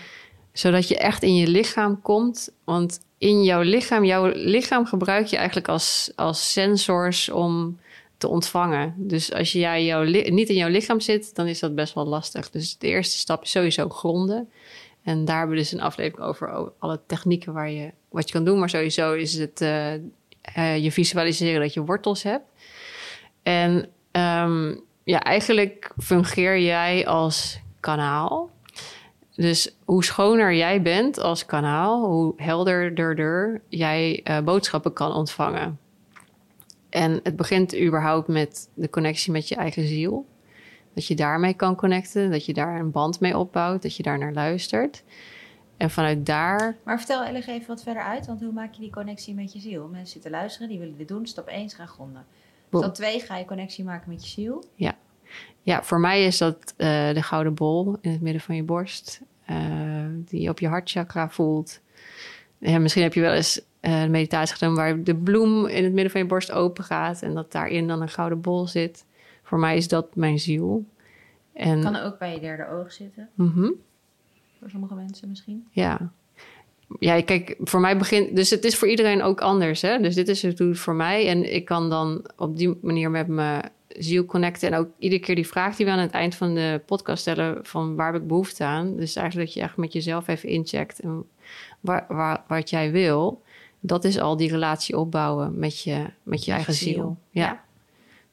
Zodat 0.53 0.87
je 0.87 0.97
echt 0.97 1.23
in 1.23 1.35
je 1.35 1.47
lichaam 1.47 2.01
komt. 2.01 2.49
Want 2.63 2.99
in 3.17 3.43
jouw 3.43 3.61
lichaam, 3.61 4.05
jouw 4.05 4.31
lichaam 4.33 4.85
gebruik 4.85 5.25
je 5.25 5.37
eigenlijk 5.37 5.67
als, 5.67 6.11
als 6.15 6.51
sensors 6.51 7.29
om 7.29 7.79
te 8.17 8.27
ontvangen. 8.27 8.93
Dus 8.97 9.33
als 9.33 9.51
je 9.51 9.59
ja, 9.59 9.79
jouw 9.79 10.03
niet 10.03 10.49
in 10.49 10.55
jouw 10.55 10.69
lichaam 10.69 10.99
zit, 10.99 11.35
dan 11.35 11.47
is 11.47 11.59
dat 11.59 11.75
best 11.75 11.93
wel 11.93 12.05
lastig. 12.05 12.49
Dus 12.49 12.77
de 12.77 12.87
eerste 12.87 13.17
stap 13.17 13.43
is 13.43 13.51
sowieso 13.51 13.89
gronden. 13.89 14.49
En 15.03 15.25
daar 15.25 15.37
hebben 15.37 15.55
we 15.55 15.61
dus 15.61 15.71
een 15.71 15.81
aflevering 15.81 16.27
over 16.27 16.71
alle 16.79 16.99
technieken 17.07 17.53
waar 17.53 17.69
je, 17.69 17.91
wat 18.09 18.27
je 18.27 18.33
kan 18.33 18.43
doen. 18.43 18.59
Maar 18.59 18.69
sowieso 18.69 19.13
is 19.13 19.33
het 19.33 19.61
eh, 19.61 19.93
eh, 19.93 20.83
je 20.83 20.91
visualiseren 20.91 21.61
dat 21.61 21.73
je 21.73 21.85
wortels 21.85 22.23
hebt. 22.23 22.45
En 23.43 23.89
ehm, 24.11 24.75
ja, 25.03 25.23
eigenlijk 25.23 25.91
fungeer 25.97 26.59
jij 26.59 27.07
als 27.07 27.59
kanaal. 27.79 28.49
Dus 29.41 29.75
hoe 29.85 30.03
schoner 30.03 30.53
jij 30.53 30.81
bent 30.81 31.19
als 31.19 31.45
kanaal, 31.45 32.05
hoe 32.05 32.33
helderder 32.35 33.61
jij 33.67 34.21
eh, 34.23 34.39
boodschappen 34.39 34.93
kan 34.93 35.13
ontvangen. 35.13 35.79
En 36.89 37.19
het 37.23 37.35
begint 37.35 37.77
überhaupt 37.77 38.27
met 38.27 38.69
de 38.73 38.89
connectie 38.89 39.31
met 39.31 39.47
je 39.47 39.55
eigen 39.55 39.87
ziel. 39.87 40.25
Dat 40.93 41.07
je 41.07 41.15
daarmee 41.15 41.53
kan 41.53 41.75
connecten, 41.75 42.31
dat 42.31 42.45
je 42.45 42.53
daar 42.53 42.79
een 42.79 42.91
band 42.91 43.19
mee 43.19 43.37
opbouwt, 43.37 43.81
dat 43.81 43.95
je 43.95 44.03
daar 44.03 44.17
naar 44.17 44.33
luistert. 44.33 45.03
En 45.77 45.89
vanuit 45.89 46.25
daar, 46.25 46.77
Maar 46.83 46.97
vertel 46.97 47.23
Ellig 47.23 47.47
even 47.47 47.67
wat 47.67 47.83
verder 47.83 48.03
uit, 48.03 48.25
want 48.25 48.41
hoe 48.41 48.51
maak 48.51 48.73
je 48.73 48.81
die 48.81 48.91
connectie 48.91 49.33
met 49.33 49.53
je 49.53 49.59
ziel? 49.59 49.87
Mensen 49.87 50.11
zitten 50.11 50.31
luisteren, 50.31 50.69
die 50.69 50.79
willen 50.79 50.97
dit 50.97 51.07
doen. 51.07 51.25
Stap 51.25 51.47
1 51.47 51.65
is 51.65 51.73
gaan 51.73 51.87
gronden. 51.87 52.25
Stap 52.71 52.93
2 52.93 53.19
ga 53.19 53.37
je 53.37 53.45
connectie 53.45 53.83
maken 53.83 54.09
met 54.09 54.23
je 54.23 54.29
ziel. 54.29 54.63
ja, 55.61 55.83
voor 55.83 55.99
mij 55.99 56.25
is 56.25 56.37
dat 56.37 56.73
eh, 56.77 57.13
de 57.13 57.21
gouden 57.21 57.53
bol 57.53 57.97
in 58.01 58.11
het 58.11 58.21
midden 58.21 58.41
van 58.41 58.55
je 58.55 58.63
borst, 58.63 59.21
eh, 59.45 60.05
die 60.25 60.41
je 60.41 60.49
op 60.49 60.59
je 60.59 60.67
hartchakra 60.67 61.29
voelt. 61.29 61.79
Ja, 62.57 62.79
misschien 62.79 63.03
heb 63.03 63.13
je 63.13 63.21
wel 63.21 63.33
eens 63.33 63.61
eh, 63.79 64.01
een 64.01 64.11
meditatie 64.11 64.55
gedaan 64.55 64.75
waar 64.75 65.03
de 65.03 65.15
bloem 65.15 65.65
in 65.65 65.83
het 65.83 65.93
midden 65.93 66.11
van 66.11 66.21
je 66.21 66.27
borst 66.27 66.51
open 66.51 66.83
gaat 66.83 67.21
en 67.21 67.33
dat 67.33 67.51
daarin 67.51 67.87
dan 67.87 68.01
een 68.01 68.09
gouden 68.09 68.41
bol 68.41 68.67
zit. 68.67 69.05
Voor 69.43 69.59
mij 69.59 69.77
is 69.77 69.87
dat 69.87 70.15
mijn 70.15 70.39
ziel. 70.39 70.85
En, 71.53 71.81
Kan 71.81 71.95
ook 71.95 72.19
bij 72.19 72.33
je 72.33 72.39
derde 72.39 72.67
oog 72.67 72.91
zitten, 72.91 73.29
Mhm. 73.33 73.69
voor 74.59 74.69
sommige 74.69 74.95
mensen 74.95 75.29
misschien. 75.29 75.67
Ja. 75.71 76.11
Ja, 76.99 77.21
kijk, 77.21 77.55
voor 77.59 77.79
mij 77.79 77.97
begint... 77.97 78.35
Dus 78.35 78.49
het 78.49 78.63
is 78.65 78.77
voor 78.77 78.87
iedereen 78.87 79.21
ook 79.21 79.41
anders, 79.41 79.81
hè? 79.81 79.99
Dus 79.99 80.15
dit 80.15 80.27
is 80.27 80.41
het 80.41 80.63
voor 80.71 80.95
mij. 80.95 81.27
En 81.27 81.53
ik 81.53 81.65
kan 81.65 81.89
dan 81.89 82.25
op 82.37 82.57
die 82.57 82.77
manier 82.81 83.11
met 83.11 83.27
mijn 83.27 83.71
ziel 83.99 84.25
connecten. 84.25 84.71
En 84.71 84.79
ook 84.79 84.89
iedere 84.97 85.21
keer 85.21 85.35
die 85.35 85.47
vraag 85.47 85.75
die 85.75 85.85
we 85.85 85.91
aan 85.91 85.99
het 85.99 86.11
eind 86.11 86.35
van 86.35 86.53
de 86.53 86.81
podcast 86.85 87.21
stellen... 87.21 87.65
van 87.65 87.95
waar 87.95 88.13
heb 88.13 88.21
ik 88.21 88.27
behoefte 88.27 88.63
aan? 88.63 88.95
Dus 88.95 89.15
eigenlijk 89.15 89.47
dat 89.47 89.57
je 89.57 89.61
echt 89.61 89.77
met 89.77 89.93
jezelf 89.93 90.27
even 90.27 90.49
incheckt... 90.49 90.99
en 90.99 91.23
waar, 91.79 92.05
waar, 92.07 92.43
wat 92.47 92.69
jij 92.69 92.91
wil. 92.91 93.41
Dat 93.79 94.03
is 94.03 94.19
al 94.19 94.37
die 94.37 94.49
relatie 94.49 94.97
opbouwen 94.97 95.59
met 95.59 95.83
je, 95.83 96.05
met 96.23 96.45
je 96.45 96.51
eigen 96.51 96.73
ziel. 96.73 96.93
ziel. 96.93 97.17
Ja. 97.29 97.43
Ja. 97.43 97.63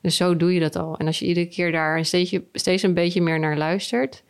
Dus 0.00 0.16
zo 0.16 0.37
doe 0.37 0.55
je 0.55 0.60
dat 0.60 0.76
al. 0.76 0.96
En 0.96 1.06
als 1.06 1.19
je 1.19 1.26
iedere 1.26 1.46
keer 1.46 1.72
daar 1.72 2.05
steeds, 2.05 2.38
steeds 2.52 2.82
een 2.82 2.94
beetje 2.94 3.22
meer 3.22 3.38
naar 3.38 3.56
luistert... 3.56 4.22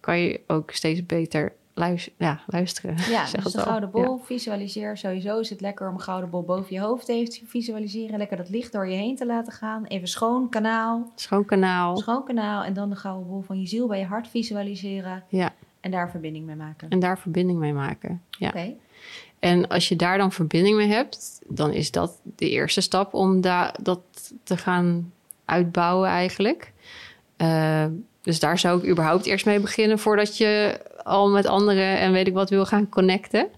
kan 0.00 0.18
je 0.18 0.40
ook 0.46 0.70
steeds 0.70 1.06
beter 1.06 1.52
luis- 1.74 2.10
ja, 2.18 2.40
luisteren. 2.46 2.96
Ja, 3.10 3.26
Zeg 3.34 3.42
dus 3.42 3.52
de 3.52 3.60
gouden 3.60 3.90
bol, 3.90 4.18
visualiseer. 4.18 4.96
Sowieso 4.96 5.38
is 5.38 5.50
het 5.50 5.60
lekker 5.60 5.88
om 5.88 5.94
een 5.94 6.00
gouden 6.00 6.30
bol 6.30 6.42
boven 6.42 6.74
je 6.74 6.80
hoofd 6.80 7.08
even 7.08 7.32
te 7.32 7.40
visualiseren. 7.46 8.18
Lekker 8.18 8.36
dat 8.36 8.48
licht 8.48 8.72
door 8.72 8.88
je 8.88 8.96
heen 8.96 9.16
te 9.16 9.26
laten 9.26 9.52
gaan. 9.52 9.84
Even 9.84 10.08
schoon 10.08 10.48
kanaal. 10.48 11.12
Schoon 11.14 11.44
kanaal. 11.44 11.96
Schoon 11.96 12.24
kanaal. 12.24 12.64
En 12.64 12.72
dan 12.72 12.90
de 12.90 12.96
gouden 12.96 13.26
bol 13.28 13.40
van 13.40 13.60
je 13.60 13.66
ziel 13.66 13.86
bij 13.86 13.98
je 13.98 14.04
hart 14.06 14.28
visualiseren. 14.28 15.24
Ja, 15.28 15.52
En 15.80 15.90
daar 15.90 16.10
verbinding 16.10 16.46
mee 16.46 16.56
maken. 16.56 16.88
en 16.88 16.98
daar 16.98 17.18
verbinding 17.18 17.58
mee 17.58 17.72
maken. 17.72 18.22
Ja. 18.30 18.48
Oké. 18.48 18.74
En 19.38 19.68
als 19.68 19.88
je 19.88 19.96
daar 19.96 20.18
dan 20.18 20.32
verbinding 20.32 20.76
mee 20.76 20.88
hebt, 20.88 21.40
dan 21.48 21.72
is 21.72 21.90
dat 21.90 22.20
de 22.36 22.50
eerste 22.50 22.80
stap 22.80 23.14
om 23.14 23.40
da- 23.40 23.74
dat 23.82 24.00
te 24.42 24.56
gaan 24.56 25.12
uitbouwen 25.44 26.08
eigenlijk. 26.08 26.72
Eh, 27.36 27.84
dus 28.22 28.40
daar 28.40 28.58
zou 28.58 28.78
ik 28.82 28.90
überhaupt 28.90 29.26
eerst 29.26 29.46
mee 29.46 29.60
beginnen 29.60 29.98
voordat 29.98 30.36
je 30.36 30.80
al 31.04 31.30
met 31.30 31.46
anderen 31.46 31.98
en 31.98 32.12
weet 32.12 32.26
ik 32.26 32.34
wat 32.34 32.50
wil 32.50 32.66
gaan 32.66 32.88
connecten. 32.88 33.48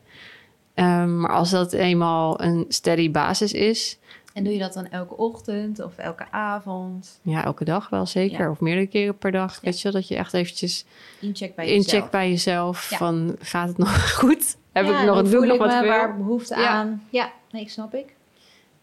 Ehm, 0.74 1.20
maar 1.20 1.30
als 1.32 1.50
dat 1.50 1.72
eenmaal 1.72 2.40
een 2.42 2.64
steady 2.68 3.10
basis 3.10 3.52
is, 3.52 3.98
En 4.32 4.44
doe 4.44 4.52
je 4.52 4.58
dat 4.58 4.72
dan 4.72 4.88
elke 4.88 5.16
ochtend 5.16 5.82
of 5.82 5.96
elke 5.98 6.24
avond? 6.30 7.18
ja, 7.22 7.44
elke 7.44 7.64
dag 7.64 7.88
wel 7.88 8.06
zeker, 8.06 8.38
Ja. 8.38 8.50
of 8.50 8.60
meerdere 8.60 8.86
keren 8.86 9.18
per 9.18 9.32
dag, 9.32 9.54
Ja. 9.54 9.60
weet 9.62 9.76
je 9.76 9.82
wel, 9.82 9.92
dat 10.00 10.08
je 10.08 10.16
echt 10.16 10.34
eventjes 10.34 10.84
Incheck 11.20 11.54
bij 11.54 11.66
jezelf. 11.68 11.92
incheck 11.92 12.10
bij 12.10 12.28
jezelf 12.30 12.90
Ja. 12.90 12.96
van 12.96 13.36
gaat 13.38 13.68
het 13.68 13.78
nog 13.78 14.12
goed? 14.20 14.56
Heb 14.72 14.84
ik 14.84 14.90
nog, 14.90 15.04
hoe 15.04 15.14
doe 15.14 15.22
ik 15.24 15.30
voel 15.30 15.46
nog 15.46 15.58
wat 15.58 15.80
me? 15.82 15.86
Waar 15.88 16.16
behoefte 16.16 16.54
aan? 16.54 17.02
Ja, 17.10 17.32
nee, 17.50 17.68
snap 17.68 17.94
ik. 17.94 18.14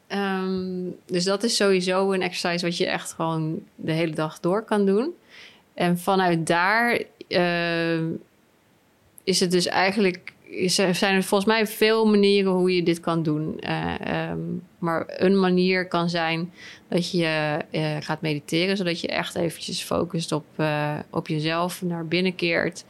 Ehm, 0.07 0.89
dus 1.06 1.24
dat 1.24 1.44
is 1.44 1.56
sowieso 1.56 2.12
een 2.12 2.21
exercise 2.21 2.65
wat 2.65 2.77
je 2.77 2.86
echt 2.88 3.12
gewoon 3.13 3.60
de 3.75 3.92
hele 3.92 4.13
dag 4.15 4.39
door 4.39 4.62
kan 4.63 4.86
doen. 4.86 5.10
En 5.74 5.98
vanuit 6.00 6.48
daar 6.48 7.01
ehm, 7.27 8.06
is 9.23 9.39
het 9.39 9.51
dus 9.51 9.65
eigenlijk... 9.65 10.33
zijn 10.91 11.15
er 11.15 11.23
volgens 11.23 11.49
mij 11.49 11.67
veel 11.67 12.05
manieren 12.05 12.51
hoe 12.51 12.75
je 12.75 12.83
dit 12.83 12.99
kan 12.99 13.24
doen. 13.24 13.59
Eh, 13.59 14.00
ehm, 14.00 14.39
maar 14.77 15.03
een 15.07 15.39
manier 15.39 15.88
kan 15.88 16.09
zijn 16.09 16.53
dat 16.88 17.12
je 17.12 17.59
eh, 17.71 17.98
gaat 18.00 18.21
mediteren... 18.21 18.77
zodat 18.77 19.01
je 19.01 19.07
echt 19.07 19.36
eventjes 19.36 19.81
focust 19.81 20.31
op, 20.31 20.45
eh, 20.55 21.00
op 21.09 21.27
jezelf, 21.27 21.81
naar 21.81 22.07
binnen 22.07 22.36
keert... 22.36 22.86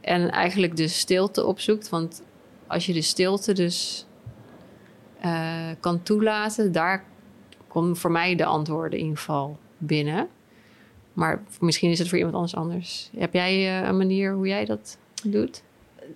en 0.00 0.30
eigenlijk 0.30 0.76
de 0.76 0.88
stilte 0.88 1.44
opzoekt. 1.44 1.88
Want 1.88 2.22
als 2.66 2.86
je 2.86 2.92
de 2.92 3.02
stilte 3.02 3.52
dus 3.52 4.04
kan 5.80 6.02
toelaten, 6.02 6.72
daar 6.72 7.04
komen 7.68 7.96
voor 7.96 8.10
mij 8.10 8.34
de 8.34 8.44
antwoorden 8.44 8.98
in 8.98 9.16
geval 9.16 9.58
binnen. 9.78 10.28
Maar 11.12 11.42
misschien 11.60 11.90
is 11.90 11.98
het 11.98 12.08
voor 12.08 12.18
iemand 12.18 12.36
anders 12.36 12.54
anders. 12.54 13.10
Heb 13.16 13.32
jij 13.32 13.84
een 13.84 13.96
manier 13.96 14.32
hoe 14.32 14.46
jij 14.46 14.64
dat 14.64 14.98
doet? 15.28 15.62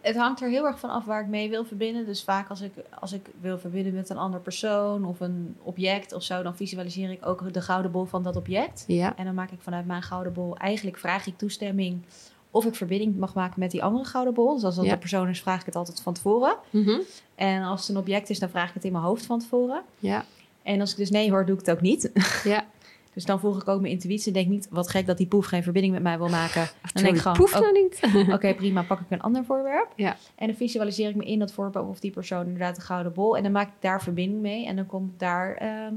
Het 0.00 0.16
hangt 0.16 0.40
er 0.42 0.48
heel 0.48 0.66
erg 0.66 0.78
van 0.78 0.90
af 0.90 1.04
waar 1.04 1.20
ik 1.22 1.26
mee 1.28 1.50
wil 1.50 1.64
verbinden. 1.64 2.06
Dus 2.06 2.22
vaak 2.24 2.48
als 2.48 2.60
ik, 2.60 2.72
als 3.00 3.12
ik 3.12 3.26
wil 3.40 3.58
verbinden 3.58 3.94
met 3.94 4.08
een 4.10 4.16
ander 4.18 4.40
persoon 4.40 5.04
of 5.04 5.20
een 5.20 5.56
object 5.62 6.12
of 6.12 6.22
zo, 6.22 6.42
dan 6.42 6.56
visualiseer 6.56 7.10
ik 7.10 7.26
ook 7.26 7.52
de 7.52 7.60
gouden 7.60 7.90
bol 7.90 8.04
van 8.04 8.22
dat 8.22 8.36
object. 8.36 8.84
Ja, 8.86 9.16
En 9.16 9.24
dan 9.24 9.34
maak 9.34 9.50
ik 9.50 9.60
vanuit 9.60 9.86
mijn 9.86 10.02
gouden 10.02 10.32
bol, 10.32 10.56
eigenlijk 10.56 10.98
vraag 10.98 11.26
ik 11.26 11.38
toestemming 11.38 12.02
of 12.50 12.64
ik 12.64 12.74
verbinding 12.74 13.16
mag 13.18 13.34
maken 13.34 13.60
met 13.60 13.70
die 13.70 13.82
andere 13.82 14.04
gouden 14.04 14.34
bol. 14.34 14.54
Dus 14.54 14.64
als 14.64 14.76
dat 14.76 14.84
Ja. 14.84 14.92
een 14.92 14.98
persoon 14.98 15.28
is, 15.28 15.40
vraag 15.42 15.60
ik 15.60 15.66
het 15.66 15.76
altijd 15.76 16.00
van 16.02 16.14
tevoren. 16.14 16.56
Mhm. 16.70 17.00
En 17.34 17.62
als 17.62 17.80
het 17.80 17.88
een 17.88 17.96
object 17.96 18.30
is, 18.30 18.38
dan 18.38 18.48
vraag 18.48 18.68
ik 18.68 18.74
het 18.74 18.84
in 18.84 18.92
mijn 18.92 19.04
hoofd 19.04 19.26
van 19.26 19.38
tevoren. 19.38 19.82
ja, 19.98 20.24
En 20.62 20.80
als 20.80 20.90
ik 20.90 20.96
dus 20.96 21.10
nee 21.10 21.30
hoor, 21.30 21.46
doe 21.46 21.54
ik 21.58 21.66
het 21.66 21.76
ook 21.76 21.80
niet. 21.80 22.10
ja. 22.44 22.64
Dus 23.14 23.24
dan 23.24 23.40
volg 23.40 23.60
ik 23.60 23.68
ook 23.68 23.80
mijn 23.80 23.92
intuïtie. 23.92 24.32
Denk 24.32 24.48
niet, 24.48 24.68
wat 24.70 24.90
gek 24.90 25.06
dat 25.06 25.16
die 25.16 25.26
poef 25.26 25.46
geen 25.46 25.62
verbinding 25.62 25.94
met 25.94 26.02
mij 26.02 26.18
wil 26.18 26.28
maken. 26.28 26.68
Dan 26.92 27.02
denk 27.02 27.14
ik 27.14 27.20
gewoon, 27.20 27.36
proef 27.36 27.54
oh, 27.54 27.60
nou 27.60 27.72
niet. 27.72 28.00
Oké, 28.34 28.54
prima, 28.54 28.82
pak 28.82 29.00
ik 29.00 29.10
een 29.10 29.22
ander 29.22 29.44
voorwerp. 29.44 29.92
Ja. 29.96 30.16
En 30.34 30.46
dan 30.46 30.56
visualiseer 30.56 31.08
ik 31.08 31.16
me 31.16 31.24
in 31.24 31.38
dat 31.38 31.52
voorwerp 31.52 31.88
of 31.88 32.00
die 32.00 32.10
persoon 32.10 32.44
inderdaad 32.44 32.76
de 32.76 32.82
gouden 32.82 33.12
bol. 33.12 33.36
En 33.36 33.42
dan 33.42 33.52
maak 33.52 33.68
ik 33.68 33.74
daar 33.80 34.02
verbinding 34.02 34.40
mee. 34.40 34.66
En 34.66 34.76
dan 34.76 34.86
komt 34.86 35.18
daar 35.18 35.54
ehm, 35.54 35.94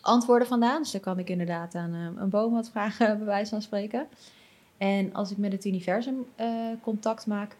antwoorden 0.00 0.48
vandaan. 0.48 0.82
Dus 0.82 0.90
dan 0.90 1.00
kan 1.00 1.18
ik 1.18 1.30
inderdaad 1.30 1.74
aan 1.74 1.94
ehm, 1.94 2.22
een 2.22 2.30
boom 2.30 2.52
wat 2.52 2.70
vragen, 2.70 3.16
bij 3.18 3.26
wijze 3.26 3.50
van 3.50 3.62
spreken. 3.62 4.06
En 4.78 5.12
als 5.14 5.30
ik 5.30 5.36
met 5.36 5.52
het 5.52 5.64
universum 5.64 6.24
eh, 6.34 6.48
contact 6.82 7.26
maak, 7.26 7.56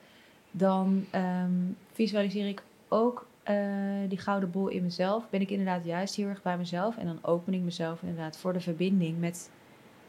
dan 0.51 1.07
ehm, 1.11 1.51
visualiseer 1.93 2.49
ik 2.49 2.63
ook 2.89 3.27
eh, 3.51 4.09
die 4.09 4.19
gouden 4.19 4.51
bol 4.51 4.69
in 4.69 4.83
mezelf, 4.83 5.29
ben 5.31 5.41
ik 5.41 5.51
inderdaad 5.51 5.85
juist 5.85 6.15
heel 6.15 6.29
erg 6.29 6.43
bij 6.43 6.59
mezelf. 6.59 6.97
En 6.97 7.07
dan 7.07 7.19
open 7.23 7.55
ik 7.55 7.61
mezelf 7.61 8.03
inderdaad 8.03 8.37
voor 8.37 8.53
de 8.53 8.61
verbinding 8.61 9.19
met 9.19 9.51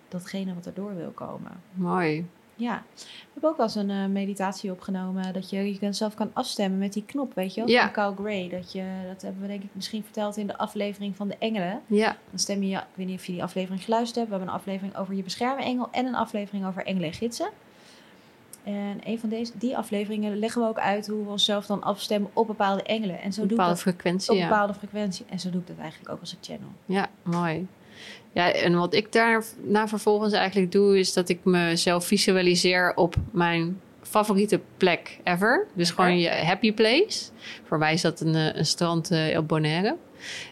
datgene 0.07 0.53
wat 0.53 0.65
er 0.65 0.73
door 0.73 0.95
wil 0.95 1.11
komen. 1.11 1.51
Mooi. 1.73 2.25
Ja, 2.55 2.83
we 2.95 3.29
hebben 3.33 3.49
ook 3.49 3.57
wel 3.57 3.65
eens 3.65 3.75
een 3.75 3.89
eh, 3.89 4.05
meditatie 4.05 4.71
opgenomen 4.71 5.33
dat 5.33 5.49
je 5.49 5.73
jezelf 5.73 6.13
kan 6.13 6.29
afstemmen 6.33 6.79
met 6.79 6.93
die 6.93 7.05
knop, 7.05 7.33
weet 7.33 7.53
je 7.53 7.61
wel? 7.61 7.69
Ja. 7.69 7.81
Van 7.81 7.91
Carl 7.91 8.15
Gray. 8.15 8.49
Dat, 8.49 8.71
je, 8.71 8.83
dat 9.07 9.21
hebben 9.21 9.41
we 9.41 9.47
denk 9.47 9.63
ik 9.63 9.69
misschien 9.73 10.03
verteld 10.03 10.37
in 10.37 10.47
de 10.47 10.57
aflevering 10.57 11.15
van 11.15 11.27
de 11.27 11.35
engelen. 11.39 11.81
Ja, 11.87 12.17
Dan 12.29 12.39
stem 12.39 12.63
je, 12.63 12.77
ik 12.77 12.83
weet 12.93 13.07
niet 13.07 13.19
of 13.19 13.25
je 13.25 13.31
die 13.31 13.43
aflevering 13.43 13.83
geluisterd 13.83 14.15
hebt. 14.15 14.29
We 14.29 14.35
hebben 14.35 14.53
een 14.53 14.59
aflevering 14.59 14.95
over 14.95 15.13
je 15.13 15.23
beschermengel 15.23 15.87
en 15.91 16.05
een 16.05 16.15
aflevering 16.15 16.65
over 16.65 16.85
engelen 16.85 17.07
en 17.07 17.15
gidsen. 17.15 17.49
En 18.63 18.99
een 19.03 19.19
van 19.19 19.29
deze, 19.29 19.51
die 19.55 19.77
afleveringen 19.77 20.39
leggen 20.39 20.61
we 20.61 20.67
ook 20.67 20.79
uit 20.79 21.07
hoe 21.07 21.23
we 21.23 21.29
onszelf 21.29 21.65
dan 21.65 21.83
afstemmen 21.83 22.29
op 22.33 22.47
bepaalde 22.47 22.83
engelen. 22.83 23.21
En 23.21 23.33
zo 23.33 23.41
een 23.41 23.47
doe 23.47 23.57
ik 23.59 23.65
dat 23.65 23.79
frequentie. 23.79 24.31
op 24.31 24.37
een 24.37 24.47
bepaalde 24.47 24.73
frequentie. 24.73 25.25
En 25.29 25.39
zo 25.39 25.49
doe 25.49 25.61
ik 25.61 25.67
dat 25.67 25.77
eigenlijk 25.77 26.11
ook 26.11 26.19
als 26.19 26.31
een 26.31 26.37
channel. 26.41 26.69
Ja, 26.85 27.09
mooi. 27.23 27.67
Ja, 28.33 28.51
en 28.51 28.75
wat 28.75 28.93
ik 28.93 29.11
daarna 29.11 29.87
vervolgens 29.87 30.33
eigenlijk 30.33 30.71
doe, 30.71 30.99
is 30.99 31.13
dat 31.13 31.29
ik 31.29 31.43
mezelf 31.43 32.05
visualiseer 32.05 32.95
op 32.95 33.15
mijn 33.31 33.79
favoriete 34.01 34.61
plek 34.77 35.19
ever. 35.23 35.67
Dus 35.73 35.91
gewoon 35.91 36.19
je 36.19 36.29
happy 36.29 36.73
place. 36.73 37.29
Voor 37.63 37.77
mij 37.77 37.93
is 37.93 38.01
dat 38.01 38.19
een, 38.19 38.35
eh, 38.35 38.55
een 38.55 38.65
strand 38.65 39.11
eh, 39.11 39.37
op 39.37 39.47
Bonaire. 39.47 39.95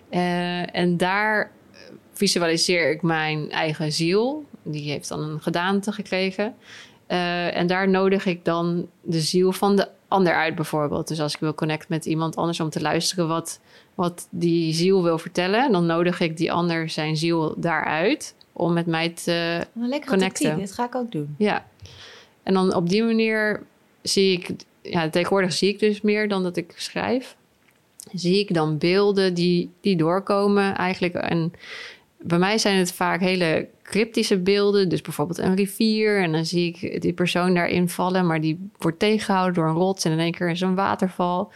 Eh, 0.09 0.75
en 0.75 0.97
daar 0.97 1.51
visualiseer 2.13 2.91
ik 2.91 3.01
mijn 3.01 3.51
eigen 3.51 3.91
ziel. 3.91 4.45
Die 4.63 4.91
heeft 4.91 5.07
dan 5.07 5.19
een 5.19 5.41
gedaante 5.41 5.91
gekregen. 5.91 6.55
Eh, 7.09 7.55
en 7.55 7.67
daar 7.67 7.89
nodig 7.89 8.25
ik 8.25 8.45
dan 8.45 8.87
de 9.01 9.19
ziel 9.19 9.51
van 9.51 9.75
de 9.75 9.87
ander 10.07 10.33
uit 10.33 10.55
bijvoorbeeld. 10.55 11.07
Dus 11.07 11.21
als 11.21 11.33
ik 11.33 11.39
wil 11.39 11.53
connecten 11.53 11.87
met 11.89 12.05
iemand 12.05 12.35
anders 12.35 12.59
om 12.59 12.69
te 12.69 12.81
luisteren 12.81 13.27
wat, 13.27 13.59
wat 13.95 14.27
die 14.29 14.73
ziel 14.73 15.03
wil 15.03 15.17
vertellen, 15.17 15.71
dan 15.71 15.85
nodig 15.85 16.19
ik 16.19 16.37
die 16.37 16.51
ander 16.51 16.89
zijn 16.89 17.17
ziel 17.17 17.53
daaruit 17.57 18.35
om 18.53 18.73
met 18.73 18.85
mij 18.85 19.09
te. 19.09 19.67
Connecten. 19.73 20.19
tactiek, 20.19 20.55
dit 20.55 20.71
ga 20.71 20.85
ik 20.85 20.95
ook 20.95 21.11
doen. 21.11 21.35
Ja. 21.37 21.65
En 22.43 22.53
dan 22.53 22.75
op 22.75 22.89
die 22.89 23.03
manier 23.03 23.63
zie 24.01 24.37
ik, 24.37 24.49
ja, 24.81 25.09
tegenwoordig 25.09 25.53
zie 25.53 25.69
ik 25.69 25.79
dus 25.79 26.01
meer 26.01 26.27
dan 26.27 26.43
dat 26.43 26.57
ik 26.57 26.73
schrijf. 26.75 27.35
Zie 28.13 28.39
ik 28.39 28.53
dan 28.53 28.77
beelden 28.77 29.33
die, 29.33 29.71
die 29.81 29.95
doorkomen 29.95 30.75
eigenlijk. 30.75 31.13
En 31.13 31.53
bij 32.21 32.37
mij 32.37 32.57
zijn 32.57 32.77
het 32.77 32.93
vaak 32.93 33.19
hele 33.19 33.67
cryptische 33.83 34.37
beelden. 34.39 34.89
Dus 34.89 35.01
bijvoorbeeld 35.01 35.37
een 35.37 35.55
rivier. 35.55 36.21
En 36.21 36.31
dan 36.31 36.45
zie 36.45 36.67
ik 36.75 37.01
die 37.01 37.13
persoon 37.13 37.53
daarin 37.53 37.89
vallen. 37.89 38.27
Maar 38.27 38.41
die 38.41 38.69
wordt 38.77 38.99
tegengehouden 38.99 39.53
door 39.53 39.67
een 39.67 39.73
rots. 39.75 40.05
En 40.05 40.11
in 40.11 40.19
één 40.19 40.31
keer 40.31 40.49
is 40.49 40.61
een 40.61 40.75
waterval. 40.75 41.51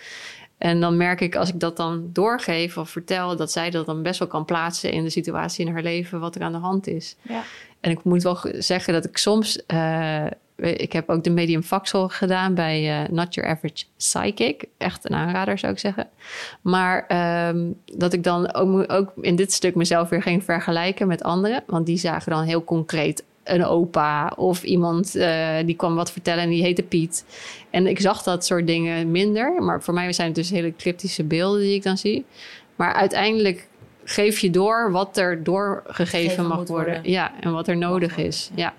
En 0.57 0.79
dan 0.79 0.97
merk 0.97 1.21
ik 1.21 1.35
als 1.35 1.49
ik 1.49 1.59
dat 1.59 1.77
dan 1.77 2.09
doorgeef 2.13 2.77
of 2.77 2.89
vertel... 2.89 3.35
dat 3.35 3.51
zij 3.51 3.69
dat 3.69 3.85
dan 3.85 4.01
best 4.03 4.19
wel 4.19 4.27
kan 4.27 4.45
plaatsen 4.45 4.91
in 4.91 5.03
de 5.03 5.09
situatie 5.09 5.65
in 5.65 5.71
haar 5.73 5.81
leven... 5.83 6.19
wat 6.19 6.35
er 6.35 6.41
aan 6.41 6.51
de 6.51 6.57
hand 6.57 6.87
is. 6.87 7.15
Ja. 7.21 7.43
En 7.79 7.91
ik 7.91 8.03
moet 8.03 8.23
wel 8.23 8.35
ge- 8.35 8.61
zeggen 8.61 8.93
dat 8.93 9.05
ik 9.05 9.17
soms... 9.17 9.65
eh, 9.65 10.25
ik 10.55 10.93
heb 10.93 11.09
ook 11.09 11.23
de 11.23 11.29
medium 11.29 11.63
Vaxel 11.63 12.09
gedaan 12.09 12.53
bij 12.53 13.03
eh, 13.03 13.09
Not 13.09 13.33
Your 13.33 13.49
Average 13.49 13.85
Psychic. 13.97 14.65
Echt 14.77 15.05
een 15.09 15.15
aanrader 15.15 15.57
zou 15.57 15.73
ik 15.73 15.79
zeggen. 15.79 16.07
Maar 16.61 17.05
ehm, 17.07 17.71
dat 17.85 18.13
ik 18.13 18.23
dan 18.23 18.53
ook, 18.53 18.91
ook 18.91 19.11
in 19.21 19.35
dit 19.35 19.51
stuk 19.51 19.75
mezelf 19.75 20.09
weer 20.09 20.21
ging 20.21 20.43
vergelijken 20.43 21.07
met 21.07 21.23
anderen. 21.23 21.63
Want 21.67 21.85
die 21.85 21.97
zagen 21.97 22.31
dan 22.31 22.43
heel 22.43 22.63
concreet 22.63 23.23
een 23.43 23.65
opa 23.65 24.33
of 24.35 24.63
iemand 24.63 25.15
eh, 25.15 25.55
die 25.65 25.75
kwam 25.75 25.95
wat 25.95 26.11
vertellen 26.11 26.43
en 26.43 26.49
die 26.49 26.63
heette 26.63 26.83
Piet. 26.83 27.25
En 27.69 27.87
ik 27.87 27.99
zag 27.99 28.23
dat 28.23 28.45
soort 28.45 28.67
dingen 28.67 29.11
minder. 29.11 29.63
Maar 29.63 29.81
voor 29.81 29.93
mij 29.93 30.13
zijn 30.13 30.27
het 30.27 30.35
dus 30.35 30.49
hele 30.49 30.75
cryptische 30.75 31.23
beelden 31.23 31.61
die 31.61 31.75
ik 31.75 31.83
dan 31.83 31.97
zie. 31.97 32.25
Maar 32.75 32.93
uiteindelijk 32.93 33.67
geef 34.03 34.39
je 34.39 34.49
door 34.49 34.91
wat 34.91 35.17
er 35.17 35.43
doorgegeven 35.43 36.05
Gegeven 36.05 36.47
mag 36.47 36.57
worden. 36.57 36.75
worden. 36.75 37.11
Ja, 37.11 37.31
en 37.39 37.51
wat 37.51 37.67
er 37.67 37.77
nodig 37.77 38.17
is. 38.17 38.49
Ja. 38.55 38.73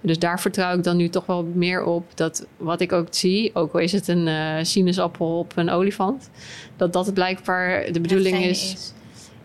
Dus 0.00 0.18
daar 0.18 0.40
vertrouw 0.40 0.76
ik 0.76 0.84
dan 0.84 0.96
nu 0.96 1.08
toch 1.08 1.26
wel 1.26 1.44
meer 1.44 1.84
op 1.84 2.04
dat 2.14 2.46
wat 2.56 2.80
ik 2.80 2.92
ook 2.92 3.06
zie, 3.10 3.54
ook 3.54 3.72
al 3.72 3.80
is 3.80 3.92
het 3.92 4.08
een 4.08 4.28
eh, 4.28 4.64
sinaasappel 4.64 5.38
op 5.38 5.56
een 5.56 5.70
olifant, 5.70 6.30
dat 6.76 6.92
dat 6.92 7.14
blijkbaar 7.14 7.92
de 7.92 8.00
bedoeling 8.00 8.36
is. 8.36 8.92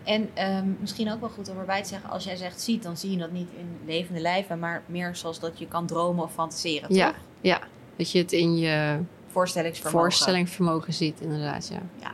En 0.04 0.28
ehm, 0.34 0.66
misschien 0.80 1.12
ook 1.12 1.20
wel 1.20 1.28
goed 1.28 1.50
om 1.50 1.58
erbij 1.58 1.82
te 1.82 1.88
zeggen, 1.88 2.10
als 2.10 2.24
jij 2.24 2.36
zegt 2.36 2.60
ziet, 2.60 2.82
dan 2.82 2.96
zie 2.96 3.10
je 3.10 3.16
dat 3.16 3.30
niet 3.30 3.48
in 3.58 3.78
levende 3.86 4.20
lijven, 4.20 4.58
maar 4.58 4.82
meer 4.86 5.16
zoals 5.16 5.40
dat 5.40 5.58
je 5.58 5.68
kan 5.68 5.86
dromen 5.86 6.24
of 6.24 6.32
fantaseren. 6.32 6.94
Ja, 6.94 7.06
toch? 7.06 7.16
ja, 7.40 7.60
dat 7.96 8.10
je 8.10 8.18
het 8.18 8.32
in 8.32 8.56
je 8.56 8.98
Voorstellingsvermogen. 9.26 10.00
voorstellingsvermogen 10.00 10.92
ziet, 10.92 11.20
inderdaad. 11.20 11.68
Ja. 11.68 12.12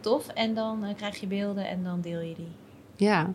Tof. 0.00 0.28
En 0.28 0.54
dan 0.54 0.84
eh, 0.84 0.94
krijg 0.96 1.20
je 1.20 1.26
beelden 1.26 1.68
en 1.68 1.82
dan 1.82 2.00
deel 2.00 2.20
je 2.20 2.34
die. 2.34 2.52
ja. 2.96 3.32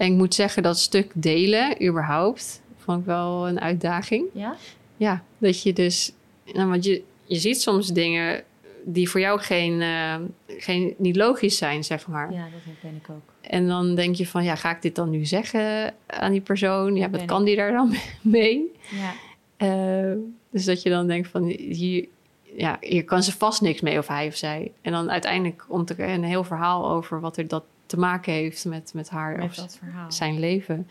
En 0.00 0.06
ik 0.06 0.12
moet 0.12 0.34
zeggen 0.34 0.62
dat 0.62 0.78
stuk 0.78 1.10
delen, 1.14 1.86
überhaupt, 1.86 2.62
vond 2.76 3.00
ik 3.00 3.06
wel 3.06 3.48
een 3.48 3.60
uitdaging. 3.60 4.26
Ja? 4.32 4.56
Ja, 4.96 5.24
dat 5.38 5.62
je 5.62 5.72
dus, 5.72 6.12
nou, 6.52 6.68
want 6.68 6.84
je, 6.84 7.02
je 7.24 7.38
ziet 7.38 7.60
soms 7.60 7.88
dingen 7.88 8.42
die 8.84 9.10
voor 9.10 9.20
jou 9.20 9.40
geen, 9.40 9.80
eh, 9.80 10.16
geen, 10.46 10.94
niet 10.98 11.16
logisch 11.16 11.56
zijn, 11.56 11.84
zeg 11.84 12.06
maar. 12.06 12.32
Ja, 12.32 12.42
dat 12.42 12.60
herken 12.64 13.00
ik 13.02 13.10
ook. 13.10 13.32
En 13.40 13.68
dan 13.68 13.94
denk 13.94 14.14
je 14.14 14.26
van, 14.26 14.44
ja, 14.44 14.54
ga 14.54 14.70
ik 14.70 14.82
dit 14.82 14.94
dan 14.94 15.10
nu 15.10 15.24
zeggen 15.24 15.94
aan 16.06 16.32
die 16.32 16.40
persoon? 16.40 16.96
Ja, 16.96 17.10
wat 17.10 17.24
kan 17.24 17.44
die 17.44 17.56
daar 17.56 17.72
dan 17.72 17.94
mee? 18.22 18.72
Ja. 18.90 19.12
Eh, 19.56 20.16
dus 20.50 20.64
dat 20.64 20.82
je 20.82 20.90
dan 20.90 21.06
denkt 21.06 21.28
van, 21.28 21.44
hier, 21.44 22.08
ja, 22.56 22.76
hier 22.80 23.04
kan 23.04 23.22
ze 23.22 23.32
vast 23.36 23.60
niks 23.60 23.80
mee 23.80 23.98
of 23.98 24.06
hij 24.06 24.26
of 24.26 24.36
zij. 24.36 24.72
En 24.82 24.92
dan 24.92 25.10
uiteindelijk 25.10 25.64
komt 25.68 25.90
er 25.90 26.00
een 26.00 26.24
heel 26.24 26.44
verhaal 26.44 26.90
over 26.90 27.20
wat 27.20 27.36
er 27.36 27.48
dat 27.48 27.64
te 27.90 27.98
maken 27.98 28.32
heeft 28.32 28.64
met, 28.64 28.94
met 28.94 29.08
haar 29.10 29.36
Met 29.36 29.44
of 29.48 29.54
dat 29.54 29.76
verhaal. 29.78 30.12
zijn 30.12 30.38
leven. 30.38 30.88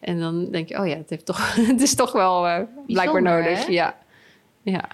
En 0.00 0.20
dan 0.20 0.50
denk 0.50 0.68
je, 0.68 0.78
oh 0.80 0.86
ja, 0.86 0.96
het, 0.96 1.10
heeft 1.10 1.26
toch, 1.26 1.54
het 1.72 1.80
is 1.80 1.94
toch 1.94 2.12
wel 2.12 2.46
eh, 2.48 2.60
blijkbaar 2.86 3.22
nodig. 3.22 3.66
hè? 3.66 3.72
Ja. 3.72 3.96
ja, 4.62 4.84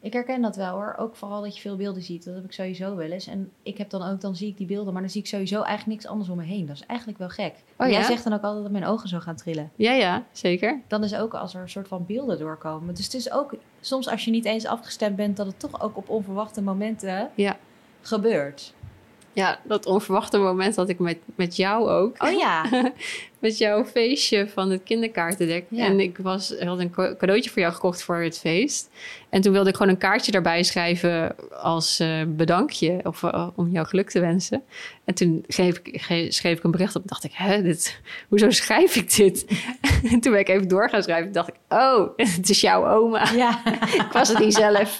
Ik 0.00 0.12
herken 0.12 0.42
dat 0.42 0.56
wel 0.56 0.74
hoor. 0.74 0.94
Ook 0.98 1.16
vooral 1.16 1.42
dat 1.42 1.54
je 1.54 1.60
veel 1.60 1.76
beelden 1.76 2.02
ziet. 2.02 2.24
Dat 2.24 2.34
heb 2.34 2.44
ik 2.44 2.52
sowieso 2.52 2.96
wel 2.96 3.10
eens. 3.10 3.26
En 3.26 3.50
ik 3.62 3.78
heb 3.78 3.90
dan 3.90 4.02
ook, 4.02 4.20
dan 4.20 4.36
zie 4.36 4.48
ik 4.48 4.56
die 4.56 4.66
beelden, 4.66 4.92
maar 4.92 5.02
dan 5.02 5.10
zie 5.10 5.20
ik 5.20 5.26
sowieso 5.26 5.62
eigenlijk 5.62 5.86
niks 5.98 6.06
anders 6.06 6.30
om 6.30 6.36
me 6.36 6.44
heen. 6.44 6.66
Dat 6.66 6.76
is 6.76 6.86
eigenlijk 6.86 7.18
wel 7.18 7.28
gek. 7.28 7.54
Oh, 7.76 7.88
Jij 7.88 8.02
zegt 8.02 8.24
dan 8.24 8.32
ook 8.32 8.42
altijd 8.42 8.62
dat 8.62 8.72
mijn 8.72 8.86
ogen 8.86 9.08
zo 9.08 9.18
gaan 9.20 9.36
trillen. 9.36 9.70
ja, 9.76 9.92
ja 9.92 10.24
zeker. 10.32 10.80
Dan 10.86 11.04
is 11.04 11.14
ook 11.14 11.34
als 11.34 11.54
er 11.54 11.60
een 11.62 11.68
soort 11.68 11.88
van 11.88 12.04
beelden 12.06 12.38
doorkomen. 12.38 12.94
Dus 12.94 13.04
het 13.04 13.14
is 13.14 13.30
ook 13.32 13.54
soms 13.80 14.08
als 14.08 14.24
je 14.24 14.30
niet 14.30 14.44
eens 14.44 14.66
afgestemd 14.66 15.16
bent, 15.16 15.36
dat 15.36 15.46
het 15.46 15.58
toch 15.60 15.80
ook 15.82 15.96
op 15.96 16.08
onverwachte 16.08 16.62
momenten 16.62 17.30
Ja. 17.34 17.56
gebeurt. 18.00 18.74
Ja, 19.36 19.58
dat 19.64 19.86
onverwachte 19.86 20.38
moment 20.38 20.76
had 20.76 20.88
ik 20.88 20.98
met, 20.98 21.18
met 21.34 21.56
jou 21.56 21.88
ook. 21.90 22.22
Oh 22.22 22.38
ja. 22.38 22.64
met 23.38 23.58
jouw 23.58 23.84
feestje 23.84 24.48
van 24.48 24.70
het 24.70 24.82
kinderkaartendek. 24.82 25.64
Ja. 25.68 25.84
En 25.84 26.00
ik 26.00 26.18
was, 26.18 26.54
had 26.60 26.78
een 26.78 26.90
ca- 26.90 27.16
cadeautje 27.16 27.50
voor 27.50 27.60
jou 27.60 27.74
gekocht 27.74 28.02
voor 28.02 28.16
het 28.16 28.38
feest. 28.38 28.90
En 29.28 29.40
toen 29.40 29.52
wilde 29.52 29.68
ik 29.68 29.76
gewoon 29.76 29.92
een 29.92 29.98
kaartje 29.98 30.32
daarbij 30.32 30.62
schrijven 30.62 31.34
als 31.62 31.98
eh, 32.00 32.22
bedankje. 32.26 33.00
Of 33.02 33.22
eh, 33.22 33.48
om 33.54 33.70
jou 33.70 33.86
geluk 33.86 34.10
te 34.10 34.20
wensen. 34.20 34.62
En 35.04 35.14
toen 35.14 35.44
schreef 35.48 35.78
ik, 35.82 36.00
schreef 36.32 36.58
ik 36.58 36.64
een 36.64 36.70
bericht 36.70 36.96
op. 36.96 37.02
En 37.02 37.08
dacht 37.08 37.24
ik, 37.24 37.32
hè, 37.34 37.62
dit, 37.62 38.00
hoezo 38.28 38.50
schrijf 38.50 38.96
ik 38.96 39.14
dit? 39.16 39.44
en 40.12 40.20
toen 40.20 40.32
ben 40.32 40.40
ik 40.40 40.48
even 40.48 40.68
door 40.68 40.88
gaan 40.88 41.02
schrijven. 41.02 41.32
dacht 41.32 41.48
ik, 41.48 41.54
oh, 41.68 42.08
het 42.36 42.50
is 42.50 42.60
jouw 42.60 42.88
oma. 42.88 43.30
ja. 43.32 43.60
ik 43.82 44.08
was 44.12 44.28
het 44.28 44.38
niet 44.38 44.54
zelf. 44.54 44.96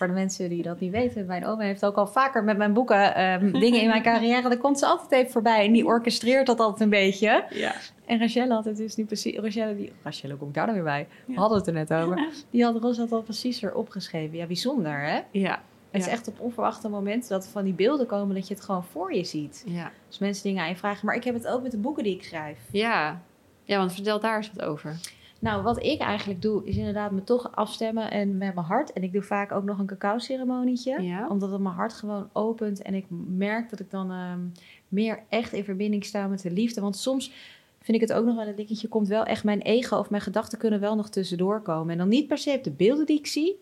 Voor 0.00 0.08
de 0.08 0.14
mensen 0.14 0.48
die 0.48 0.62
dat 0.62 0.80
niet 0.80 0.90
weten, 0.90 1.26
mijn 1.26 1.46
oma 1.46 1.62
heeft 1.62 1.84
ook 1.84 1.96
al 1.96 2.06
vaker 2.06 2.44
met 2.44 2.56
mijn 2.56 2.72
boeken 2.72 3.14
ehm, 3.14 3.52
dingen 3.64 3.80
in 3.80 3.88
mijn 3.88 4.02
carrière. 4.02 4.48
Daar 4.48 4.58
komt 4.58 4.78
ze 4.78 4.86
altijd 4.86 5.10
even 5.12 5.32
voorbij 5.32 5.66
en 5.66 5.72
die 5.72 5.86
orchestreert 5.86 6.46
dat 6.46 6.60
altijd 6.60 6.80
een 6.80 6.90
beetje. 6.90 7.44
ja. 7.50 7.74
En 8.06 8.18
Rachelle 8.18 8.54
had 8.54 8.64
het 8.64 8.76
dus 8.76 8.96
niet 8.96 9.06
precies. 9.06 9.38
Rachelle, 9.38 9.76
die, 9.76 9.92
Rachelle, 10.02 10.34
ik 10.34 10.54
daar 10.54 10.66
nou 10.66 10.74
weer 10.74 10.84
bij? 10.84 11.08
We 11.26 11.34
hadden 11.34 11.58
het 11.58 11.66
er 11.66 11.72
net 11.72 11.92
over. 11.92 12.28
Die 12.50 12.64
had 12.64 12.76
Ros 12.76 12.98
had 12.98 13.12
al 13.12 13.22
precies 13.22 13.62
erop 13.62 13.88
geschreven. 13.88 14.36
Ja, 14.36 14.46
bijzonder 14.46 15.00
hè? 15.00 15.20
Ja. 15.30 15.62
Het 15.90 16.02
is 16.02 16.08
echt 16.08 16.28
op 16.28 16.40
onverwachte 16.40 16.88
momenten 16.88 17.28
dat 17.28 17.46
van 17.48 17.64
die 17.64 17.72
beelden 17.72 18.06
komen 18.06 18.34
dat 18.34 18.48
je 18.48 18.54
het 18.54 18.64
gewoon 18.64 18.84
voor 18.84 19.14
je 19.14 19.24
ziet. 19.24 19.64
Ja. 19.66 19.90
Als 20.06 20.18
mensen 20.18 20.42
dingen 20.42 20.62
aan 20.62 20.68
je 20.68 20.76
vragen. 20.76 21.06
Maar 21.06 21.14
ik 21.14 21.24
heb 21.24 21.34
het 21.34 21.46
ook 21.46 21.62
met 21.62 21.70
de 21.70 21.78
boeken 21.78 22.04
die 22.04 22.14
ik 22.14 22.24
schrijf. 22.24 22.58
ja. 22.70 23.20
Ja, 23.64 23.78
want 23.78 23.92
vertel 23.92 24.20
daar 24.20 24.36
eens 24.36 24.50
wat 24.54 24.66
over. 24.66 24.96
Nou, 25.40 25.62
wat 25.62 25.84
ik 25.84 26.00
eigenlijk 26.00 26.42
doe, 26.42 26.64
is 26.64 26.76
inderdaad 26.76 27.10
me 27.10 27.24
toch 27.24 27.56
afstemmen 27.56 28.10
en 28.10 28.38
met 28.38 28.54
mijn 28.54 28.66
hart. 28.66 28.92
En 28.92 29.02
ik 29.02 29.12
doe 29.12 29.22
vaak 29.22 29.52
ook 29.52 29.64
nog 29.64 29.78
een 29.78 29.86
cacao-ceremonietje. 29.86 31.02
Ja. 31.02 31.28
Omdat 31.28 31.50
het 31.50 31.60
mijn 31.60 31.74
hart 31.74 31.92
gewoon 31.92 32.28
opent. 32.32 32.82
En 32.82 32.94
ik 32.94 33.04
merk 33.26 33.70
dat 33.70 33.80
ik 33.80 33.90
dan 33.90 34.10
ehm, 34.10 34.40
meer 34.88 35.22
echt 35.28 35.52
in 35.52 35.64
verbinding 35.64 36.04
sta 36.04 36.26
met 36.26 36.42
de 36.42 36.50
liefde. 36.50 36.80
Want 36.80 36.96
soms 36.96 37.32
vind 37.80 38.02
ik 38.02 38.08
het 38.08 38.12
ook 38.12 38.24
nog 38.24 38.36
wel 38.36 38.46
een 38.46 38.54
dingetje. 38.54 38.88
Komt 38.88 39.08
wel 39.08 39.24
echt 39.24 39.44
mijn 39.44 39.60
ego 39.60 39.96
of 39.96 40.10
mijn 40.10 40.22
gedachten 40.22 40.58
kunnen 40.58 40.80
wel 40.80 40.96
nog 40.96 41.10
tussendoor 41.10 41.62
komen. 41.62 41.92
En 41.92 41.98
dan 41.98 42.08
niet 42.08 42.26
per 42.26 42.38
se 42.38 42.54
op 42.56 42.64
de 42.64 42.70
beelden 42.70 43.06
die 43.06 43.18
ik 43.18 43.26
zie. 43.26 43.56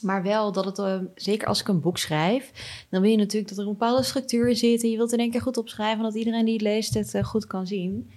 Maar 0.00 0.22
wel 0.22 0.52
dat 0.52 0.64
het, 0.64 0.78
ehm, 0.78 1.04
zeker 1.14 1.48
als 1.48 1.60
ik 1.60 1.68
een 1.68 1.80
boek 1.80 1.98
schrijf, 1.98 2.52
dan 2.90 3.00
wil 3.00 3.10
je 3.10 3.16
natuurlijk 3.16 3.48
dat 3.48 3.58
er 3.58 3.64
een 3.64 3.70
bepaalde 3.78 4.02
structuur 4.02 4.48
in 4.48 4.56
zit. 4.56 4.82
En 4.82 4.90
je 4.90 4.96
wilt 4.96 5.12
in 5.12 5.18
één 5.18 5.30
keer 5.30 5.42
goed 5.42 5.56
opschrijven, 5.56 6.02
dat 6.02 6.14
iedereen 6.14 6.44
die 6.44 6.54
het 6.54 6.62
leest 6.62 6.94
het 6.94 7.14
eh, 7.14 7.24
goed 7.24 7.46
kan 7.46 7.66
zien. 7.66 8.10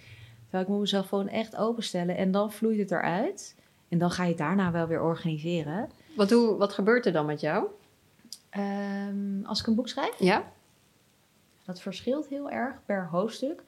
Terwijl 0.53 0.71
ik 0.71 0.77
moet 0.77 0.91
mezelf 0.91 1.07
gewoon 1.09 1.27
echt 1.27 1.55
openstellen 1.55 2.17
en 2.17 2.31
dan 2.31 2.51
vloeit 2.51 2.77
het 2.79 2.91
eruit. 2.91 3.55
En 3.89 3.97
dan 3.97 4.11
ga 4.11 4.23
je 4.23 4.29
het 4.29 4.37
daarna 4.37 4.71
wel 4.71 4.87
weer 4.87 5.01
organiseren. 5.01 5.89
Wat, 6.15 6.29
hoe, 6.31 6.57
wat 6.57 6.73
gebeurt 6.73 7.05
er 7.05 7.11
dan 7.11 7.25
met 7.25 7.41
jou? 7.41 7.65
Ehm, 8.49 9.43
als 9.45 9.59
ik 9.59 9.67
een 9.67 9.75
boek 9.75 9.87
schrijf, 9.87 10.19
Ja? 10.19 10.51
dat 11.65 11.81
verschilt 11.81 12.27
heel 12.27 12.49
erg 12.49 12.75
per 12.85 13.07
hoofdstuk. 13.11 13.63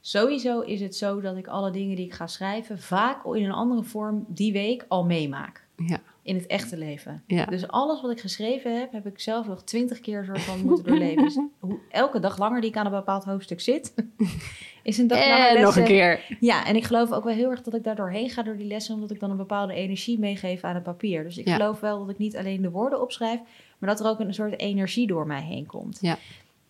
Sowieso 0.00 0.60
is 0.60 0.80
het 0.80 0.96
zo 0.96 1.20
dat 1.20 1.36
ik 1.36 1.46
alle 1.46 1.70
dingen 1.70 1.96
die 1.96 2.04
ik 2.06 2.12
ga 2.14 2.26
schrijven 2.26 2.78
vaak 2.78 3.24
in 3.24 3.44
een 3.44 3.52
andere 3.52 3.82
vorm 3.82 4.24
die 4.28 4.52
week 4.52 4.84
al 4.88 5.04
meemaak. 5.04 5.66
Ja. 5.76 6.00
In 6.28 6.36
het 6.36 6.46
echte 6.46 6.76
leven. 6.76 7.22
Ja. 7.26 7.44
Dus 7.44 7.68
alles 7.68 8.00
wat 8.00 8.10
ik 8.10 8.20
geschreven 8.20 8.78
heb, 8.78 8.92
heb 8.92 9.06
ik 9.06 9.20
zelf 9.20 9.46
nog 9.46 9.62
twintig 9.62 10.00
keer 10.00 10.24
soort 10.24 10.40
van 10.40 10.60
moeten 10.66 10.84
doorleven. 10.84 11.22
Dus 11.22 11.38
hoe, 11.58 11.78
elke 11.90 12.20
dag 12.20 12.38
langer 12.38 12.60
die 12.60 12.70
ik 12.70 12.76
aan 12.76 12.86
een 12.86 12.92
bepaald 12.92 13.24
hoofdstuk 13.24 13.60
zit, 13.60 13.94
is 14.82 14.98
een 14.98 15.06
dag 15.06 15.18
langer 15.18 15.48
En 15.56 15.62
nog 15.62 15.76
een 15.76 15.84
keer. 15.84 16.36
Ja, 16.40 16.66
en 16.66 16.76
ik 16.76 16.84
geloof 16.84 17.12
ook 17.12 17.24
wel 17.24 17.34
heel 17.34 17.50
erg 17.50 17.62
dat 17.62 17.74
ik 17.74 17.84
daar 17.84 17.96
doorheen 17.96 18.30
ga 18.30 18.42
door 18.42 18.56
die 18.56 18.66
lessen, 18.66 18.94
omdat 18.94 19.10
ik 19.10 19.20
dan 19.20 19.30
een 19.30 19.36
bepaalde 19.36 19.72
energie 19.74 20.18
meegeef 20.18 20.64
aan 20.64 20.74
het 20.74 20.82
papier. 20.84 21.22
Dus 21.22 21.38
ik 21.38 21.46
Ja. 21.48 21.54
geloof 21.54 21.80
wel 21.80 21.98
dat 21.98 22.08
ik 22.08 22.18
niet 22.18 22.36
alleen 22.36 22.62
de 22.62 22.70
woorden 22.70 23.00
opschrijf, 23.02 23.40
maar 23.78 23.90
dat 23.90 24.00
er 24.00 24.06
ook 24.06 24.20
een 24.20 24.34
soort 24.34 24.60
energie 24.60 25.06
door 25.06 25.26
mij 25.26 25.42
heen 25.42 25.66
komt. 25.66 25.98
Ja. 26.00 26.18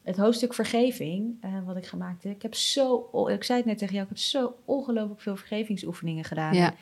Het 0.03 0.17
hoofdstuk 0.17 0.55
vergeving, 0.55 1.37
eh, 1.41 1.51
wat 1.67 1.77
ik 1.77 1.87
gemaakt 1.87 2.23
heb, 2.23 2.35
ik 2.35 2.43
heb 2.43 2.55
zo, 2.55 3.09
ik 3.27 3.45
zei 3.45 3.59
het 3.59 3.67
net 3.67 3.79
tegen 3.79 3.95
jou, 3.95 4.05
ik 4.05 4.11
heb 4.11 4.23
zo 4.23 4.55
ongelooflijk 4.65 5.21
veel 5.21 5.37
vergevingsoefeningen 5.37 6.25
gedaan. 6.25 6.55
Ja. 6.55 6.75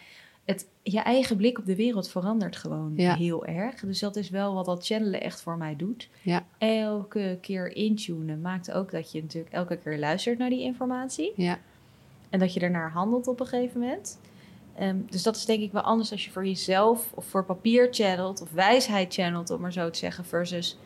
Het, 0.46 0.66
je 0.82 1.00
eigen 1.00 1.36
blik 1.36 1.58
op 1.58 1.66
de 1.66 1.76
wereld 1.76 2.08
verandert 2.08 2.56
gewoon 2.56 2.92
Ja. 2.96 3.14
heel 3.14 3.46
erg. 3.46 3.80
Dus 3.80 3.98
dat 3.98 4.16
is 4.16 4.30
wel 4.30 4.54
wat 4.54 4.64
dat 4.64 4.86
channelen 4.86 5.20
echt 5.20 5.40
voor 5.42 5.56
mij 5.56 5.76
doet. 5.76 6.08
Ja. 6.22 6.46
Elke 6.58 7.38
keer 7.40 7.76
intunen 7.76 8.40
maakt 8.40 8.72
ook 8.72 8.90
dat 8.90 9.12
je 9.12 9.22
natuurlijk 9.22 9.54
elke 9.54 9.76
keer 9.76 9.98
luistert 9.98 10.38
naar 10.38 10.50
die 10.50 10.62
informatie. 10.62 11.32
Ja. 11.36 11.58
En 12.30 12.38
dat 12.38 12.54
je 12.54 12.60
ernaar 12.60 12.90
handelt 12.90 13.26
op 13.28 13.40
een 13.40 13.46
gegeven 13.46 13.80
moment. 13.80 14.18
Ehm, 14.78 14.96
dus 15.10 15.22
dat 15.22 15.36
is 15.36 15.44
denk 15.44 15.60
ik 15.62 15.72
wel 15.72 15.82
anders 15.82 16.10
als 16.12 16.24
je 16.24 16.30
voor 16.30 16.46
jezelf 16.46 17.12
of 17.14 17.24
voor 17.24 17.44
papier 17.44 17.88
channelt 17.90 18.40
of 18.40 18.50
wijsheid 18.52 19.14
channelt, 19.14 19.50
om 19.50 19.60
maar 19.60 19.72
zo 19.72 19.90
te 19.90 19.98
zeggen, 19.98 20.24
versus 20.24 20.78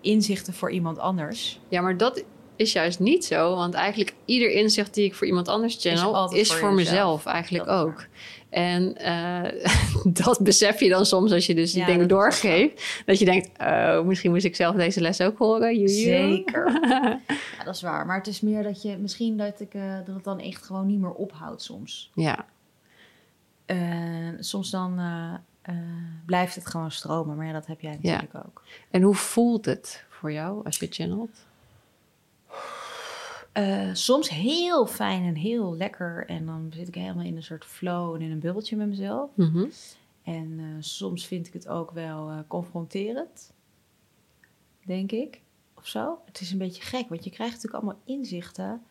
inzichten 0.00 0.52
voor 0.54 0.70
iemand 0.70 0.98
anders. 0.98 1.60
Ja, 1.68 1.80
maar 1.80 1.96
dat 1.96 2.24
is 2.56 2.72
juist 2.72 2.98
niet 2.98 3.24
zo. 3.24 3.54
Want 3.54 3.74
eigenlijk 3.74 4.14
ieder 4.24 4.50
inzicht 4.50 4.94
die 4.94 5.04
ik 5.04 5.14
voor 5.14 5.26
iemand 5.26 5.48
anders 5.48 5.76
channel... 5.80 6.32
is 6.32 6.52
voor 6.54 6.72
mezelf 6.72 7.26
eigenlijk 7.26 7.66
Dat 7.66 7.78
ook. 7.80 8.06
En 8.50 8.96
eh, 8.96 9.70
dat 10.24 10.38
besef 10.40 10.80
je 10.80 10.88
dan 10.88 11.06
soms 11.06 11.32
als 11.32 11.46
je 11.46 11.54
dus 11.54 11.72
die 11.72 11.80
Ja, 11.80 11.86
dingen 11.86 12.08
doorgeeft. 12.08 13.02
Dat 13.06 13.18
je 13.18 13.24
denkt, 13.24 13.48
oh, 13.60 14.00
misschien 14.00 14.30
moest 14.30 14.44
ik 14.44 14.56
zelf 14.56 14.76
deze 14.76 15.00
les 15.00 15.20
ook 15.20 15.38
horen. 15.38 15.88
Zeker. 15.88 16.70
Ja, 17.58 17.64
dat 17.64 17.74
is 17.74 17.82
waar. 17.82 18.06
Maar 18.06 18.16
het 18.16 18.26
is 18.26 18.40
meer 18.40 18.62
dat 18.62 18.82
je 18.82 18.96
misschien 18.96 19.36
dat 19.36 19.60
ik 19.60 19.74
eh, 19.74 19.96
dat 20.04 20.14
het 20.14 20.24
dan 20.24 20.40
echt 20.40 20.62
gewoon 20.66 20.86
niet 20.86 21.00
meer 21.00 21.12
ophoudt 21.12 21.62
soms. 21.62 22.10
Ja, 22.14 22.46
soms 24.40 24.70
dan 24.70 24.98
eh, 24.98 25.74
blijft 26.26 26.54
het 26.54 26.66
gewoon 26.66 26.90
stromen. 26.90 27.36
Maar 27.36 27.46
ja, 27.46 27.52
dat 27.52 27.66
heb 27.66 27.80
jij 27.80 27.98
Ja. 28.00 28.12
natuurlijk 28.12 28.46
ook. 28.46 28.62
en 28.90 29.02
hoe 29.02 29.14
voelt 29.14 29.64
het 29.64 30.04
voor 30.08 30.32
jou 30.32 30.64
als 30.64 30.78
je 30.78 30.86
channelt? 30.90 31.30
Eh, 33.52 33.88
soms 33.92 34.28
heel 34.30 34.86
fijn 34.86 35.22
en 35.24 35.34
heel 35.34 35.76
lekker. 35.76 36.26
En 36.26 36.46
dan 36.46 36.72
zit 36.74 36.88
ik 36.88 36.94
helemaal 36.94 37.24
in 37.24 37.36
een 37.36 37.42
soort 37.42 37.64
flow 37.64 38.14
en 38.14 38.20
in 38.20 38.30
een 38.30 38.38
bubbeltje 38.38 38.76
met 38.76 38.88
mezelf. 38.88 39.30
Mhm. 39.34 39.64
En 40.22 40.54
eh, 40.58 40.64
soms 40.80 41.26
vind 41.26 41.46
ik 41.46 41.52
het 41.52 41.68
ook 41.68 41.90
wel 41.90 42.28
eh, 42.28 42.38
confronterend. 42.48 43.52
Denk 44.86 45.12
ik. 45.12 45.40
Of 45.74 45.86
zo. 45.86 46.18
Het 46.24 46.40
is 46.40 46.52
een 46.52 46.58
beetje 46.58 46.82
gek, 46.82 47.08
want 47.08 47.24
je 47.24 47.30
krijgt 47.30 47.54
natuurlijk 47.54 47.82
allemaal 47.82 48.02
inzichten. 48.04 48.82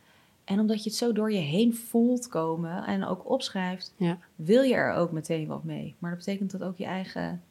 En 0.44 0.60
omdat 0.60 0.84
je 0.84 0.90
het 0.90 0.98
zo 0.98 1.12
door 1.14 1.32
je 1.32 1.40
heen 1.40 1.76
voelt 1.76 2.28
komen 2.28 2.86
en 2.86 3.06
ook 3.06 3.30
opschrijft, 3.30 3.94
Ja. 3.98 4.18
wil 4.36 4.62
je 4.64 4.74
er 4.74 4.94
ook 4.94 5.12
meteen 5.12 5.48
wat 5.48 5.64
mee. 5.64 5.96
Maar 6.00 6.10
dat 6.10 6.20
betekent 6.20 6.52
dat 6.52 6.64
ook 6.64 6.78
je 6.78 6.86
eigen 6.86 7.44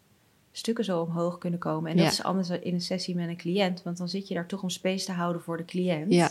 stukken 0.53 0.85
zo 0.85 1.01
omhoog 1.01 1.39
kunnen 1.39 1.59
komen. 1.59 1.91
En 1.91 1.97
dat 1.97 2.07
Ja. 2.07 2.11
is 2.13 2.23
anders 2.23 2.49
dan 2.49 2.63
in 2.63 2.75
een 2.75 2.81
sessie 2.81 3.15
met 3.15 3.29
een 3.29 3.37
cliënt, 3.37 3.83
want 3.83 3.97
dan 3.97 4.09
zit 4.09 4.29
je 4.29 4.35
daar 4.35 4.47
toch 4.47 4.63
om 4.63 4.71
space 4.71 5.05
te 5.05 5.13
houden 5.13 5.43
voor 5.43 5.57
de 5.57 5.65
cliënt. 5.65 6.13
Ja. 6.13 6.31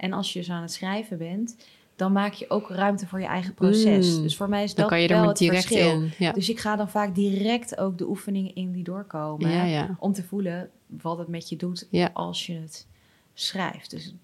En 0.00 0.12
als 0.12 0.32
je 0.32 0.42
zo 0.42 0.52
aan 0.52 0.62
het 0.62 0.72
schrijven 0.72 1.18
bent, 1.18 1.56
dan 1.96 2.12
maak 2.12 2.32
je 2.32 2.50
ook 2.50 2.68
ruimte 2.68 3.06
voor 3.06 3.20
je 3.20 3.26
eigen 3.26 3.54
proces. 3.54 4.16
Mm. 4.16 4.22
Dus 4.22 4.36
voor 4.36 4.48
mij 4.48 4.62
is 4.62 4.74
Dan 4.74 4.80
dat 4.84 4.92
kan 4.92 5.02
je 5.02 5.08
wel 5.08 5.22
er 5.22 5.28
het 5.28 5.36
direct 5.38 5.66
verschil. 5.66 5.90
in. 5.90 6.12
Ja. 6.18 6.32
Dus 6.32 6.48
ik 6.48 6.58
ga 6.58 6.76
dan 6.76 6.90
vaak 6.90 7.14
direct 7.14 7.78
ook 7.78 7.98
de 7.98 8.08
oefeningen 8.08 8.54
in 8.54 8.72
die 8.72 8.84
doorkomen. 8.84 9.50
ja, 9.50 9.64
ja. 9.64 9.96
Om 9.98 10.12
te 10.12 10.22
voelen 10.22 10.70
wat 10.86 11.18
het 11.18 11.28
met 11.28 11.48
je 11.48 11.56
doet 11.56 11.88
als 12.12 12.46
je 12.46 12.54
het 12.54 12.86
schrijft. 13.34 13.90
Dus 13.90 14.14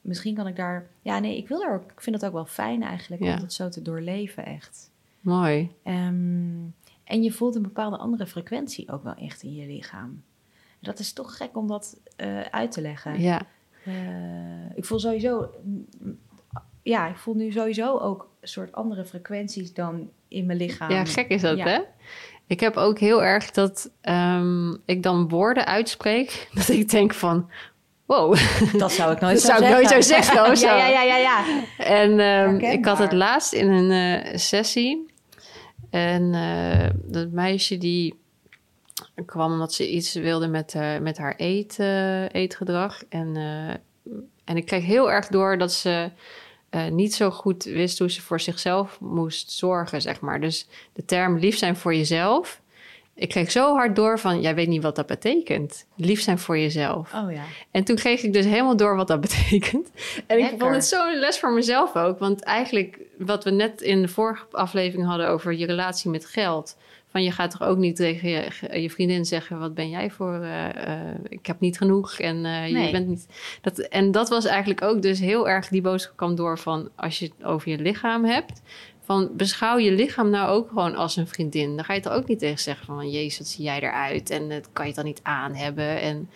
misschien 0.00 0.34
kan 0.34 0.46
ik 0.46 0.56
daar... 0.56 0.90
Ja, 1.02 1.18
nee, 1.18 1.36
ik 1.36 1.48
wil 1.48 1.62
er 1.62 1.74
ook... 1.74 1.90
Ik 1.92 2.00
vind 2.00 2.16
het 2.16 2.24
ook 2.24 2.32
wel 2.32 2.46
fijn 2.46 2.82
eigenlijk 2.82 3.22
om 3.22 3.28
het 3.28 3.52
zo 3.52 3.68
te 3.68 3.82
doorleven 3.82 4.44
echt. 4.46 4.90
Mooi. 5.20 5.70
Ehm, 5.82 6.66
en 7.04 7.22
je 7.22 7.32
voelt 7.32 7.54
een 7.54 7.62
bepaalde 7.62 7.96
andere 7.96 8.26
frequentie 8.26 8.90
ook 8.92 9.02
wel 9.02 9.14
echt 9.14 9.42
in 9.42 9.54
je 9.54 9.66
lichaam. 9.66 10.22
Dat 10.80 10.98
is 10.98 11.12
toch 11.12 11.36
gek 11.36 11.56
om 11.56 11.66
dat 11.66 12.00
eh, 12.16 12.40
uit 12.40 12.72
te 12.72 12.80
leggen. 12.80 13.20
Ja. 13.20 13.46
Eh, 13.88 14.76
ik 14.76 14.84
voel 14.84 14.98
sowieso... 14.98 15.50
Ja, 16.82 17.08
ik 17.08 17.16
voel 17.16 17.34
nu 17.34 17.50
sowieso 17.52 17.98
ook 17.98 18.28
een 18.40 18.48
soort 18.48 18.72
andere 18.72 19.04
frequenties 19.04 19.74
dan 19.74 20.10
in 20.28 20.46
mijn 20.46 20.58
lichaam. 20.58 20.90
ja, 20.90 21.04
gek 21.04 21.28
is 21.28 21.40
dat, 21.40 21.56
Ja. 21.56 21.64
hè? 21.66 21.78
Ik 22.46 22.60
heb 22.60 22.76
ook 22.76 22.98
heel 22.98 23.24
erg 23.24 23.50
dat 23.50 23.90
ehm, 24.00 24.72
ik 24.84 25.02
dan 25.02 25.28
woorden 25.28 25.66
uitspreek. 25.66 26.48
Dat 26.54 26.68
ik 26.68 26.90
denk 26.90 27.14
van, 27.14 27.50
wow. 28.06 28.36
Dat 28.78 28.92
zou 28.92 29.12
ik 29.12 29.20
nooit 29.20 29.34
Dat 29.42 29.42
zo 29.42 29.46
zou 29.46 29.58
ik 29.58 29.66
zeggen. 29.66 29.70
nooit 29.70 29.88
zo 29.88 30.00
zeggen 30.00 30.50
of 30.50 30.58
zo. 30.64 30.66
ja, 30.66 30.76
ja, 30.88 31.02
ja, 31.02 31.02
ja, 31.02 31.16
ja. 31.16 31.44
En 31.84 32.20
ehm, 32.20 32.56
ik 32.72 32.84
had 32.84 32.98
het 32.98 33.12
laatst 33.12 33.52
in 33.52 33.68
een 33.70 33.90
eh, 34.22 34.36
sessie. 34.38 35.06
En 35.90 36.34
eh, 36.34 36.90
dat 37.04 37.30
meisje 37.30 37.78
die 37.78 38.14
kwam 39.26 39.52
omdat 39.52 39.72
ze 39.72 39.90
iets 39.90 40.14
wilde 40.14 40.48
met, 40.48 40.74
eh, 40.74 40.98
met 40.98 41.18
haar 41.18 41.34
eet, 41.36 41.78
eh, 41.78 42.34
eetgedrag. 42.34 43.02
En, 43.08 43.36
eh, 43.36 44.12
en 44.44 44.56
ik 44.56 44.66
kreeg 44.66 44.84
heel 44.84 45.10
erg 45.10 45.26
door 45.26 45.58
dat 45.58 45.72
ze 45.72 46.10
niet 46.90 47.14
zo 47.14 47.30
goed 47.30 47.64
wist 47.64 47.98
hoe 47.98 48.10
ze 48.10 48.22
voor 48.22 48.40
zichzelf 48.40 49.00
moest 49.00 49.50
zorgen, 49.50 50.02
zeg 50.02 50.20
maar. 50.20 50.40
Dus 50.40 50.68
de 50.92 51.04
term 51.04 51.38
lief 51.38 51.56
zijn 51.56 51.76
voor 51.76 51.94
jezelf. 51.94 52.60
Ik 53.14 53.28
kreeg 53.28 53.50
zo 53.50 53.74
hard 53.74 53.96
door 53.96 54.18
van, 54.18 54.40
jij 54.40 54.54
weet 54.54 54.68
niet 54.68 54.82
wat 54.82 54.96
dat 54.96 55.06
betekent. 55.06 55.86
Lief 55.96 56.20
zijn 56.20 56.38
voor 56.38 56.58
jezelf. 56.58 57.14
Oh 57.14 57.32
ja. 57.32 57.42
En 57.70 57.84
toen 57.84 57.96
kreeg 57.96 58.22
ik 58.22 58.32
dus 58.32 58.44
helemaal 58.44 58.76
door 58.76 58.96
wat 58.96 59.08
dat 59.08 59.20
betekent. 59.28 59.90
En 60.26 60.38
ik 60.38 60.54
vond 60.58 60.74
het 60.74 60.84
zo'n 60.84 61.18
les 61.18 61.38
voor 61.38 61.52
mezelf 61.52 61.96
ook. 61.96 62.18
Want 62.18 62.42
eigenlijk, 62.42 62.98
wat 63.18 63.44
we 63.44 63.50
net 63.50 63.80
in 63.80 64.02
de 64.02 64.08
vorige 64.08 64.44
aflevering 64.50 65.08
hadden 65.08 65.28
over 65.28 65.52
je 65.52 65.66
relatie 65.66 66.10
met 66.10 66.26
geld. 66.26 66.76
Van 67.18 67.26
je 67.26 67.32
gaat 67.32 67.50
toch 67.50 67.62
ook 67.62 67.78
niet 67.78 67.96
tegen 67.96 68.28
je, 68.28 68.80
je 68.80 68.90
vriendin 68.90 69.24
zeggen: 69.24 69.58
wat 69.58 69.74
ben 69.74 69.90
jij 69.90 70.10
voor? 70.10 70.34
eh, 70.34 70.68
eh, 70.68 71.14
ik 71.28 71.46
heb 71.46 71.60
niet 71.60 71.78
genoeg. 71.78 72.18
En 72.18 72.36
eh, 72.36 72.42
Nee. 72.42 72.84
je 72.84 72.90
bent 72.90 73.06
niet. 73.08 73.26
Dat, 73.60 73.78
en 73.78 74.10
dat 74.10 74.28
was 74.28 74.44
eigenlijk 74.44 74.82
ook 74.82 75.02
dus 75.02 75.20
heel 75.20 75.48
erg 75.48 75.68
die 75.68 75.80
boodschap 75.80 76.16
kwam 76.16 76.34
door 76.34 76.58
van 76.58 76.88
als 76.96 77.18
je 77.18 77.24
het 77.24 77.44
over 77.44 77.70
je 77.70 77.78
lichaam 77.78 78.24
hebt. 78.24 78.62
Van 79.08 79.30
beschouw 79.36 79.78
je 79.78 79.92
lichaam 79.92 80.30
nou 80.30 80.48
ook 80.48 80.68
gewoon 80.68 80.94
als 80.94 81.16
een 81.16 81.26
vriendin. 81.28 81.76
Dan 81.76 81.84
ga 81.84 81.92
je 81.94 82.00
toch 82.00 82.12
ook 82.12 82.28
niet 82.28 82.38
tegen 82.38 82.58
zeggen 82.58 82.86
van 82.86 83.10
jezus, 83.10 83.38
wat 83.38 83.46
zie 83.46 83.64
jij 83.64 83.80
eruit? 83.80 84.30
En 84.30 84.48
dat 84.48 84.68
kan 84.72 84.86
je 84.86 84.94
dan 84.94 85.04
niet 85.04 85.20
aan 85.22 85.54
hebben. 85.54 86.00
En 86.00 86.30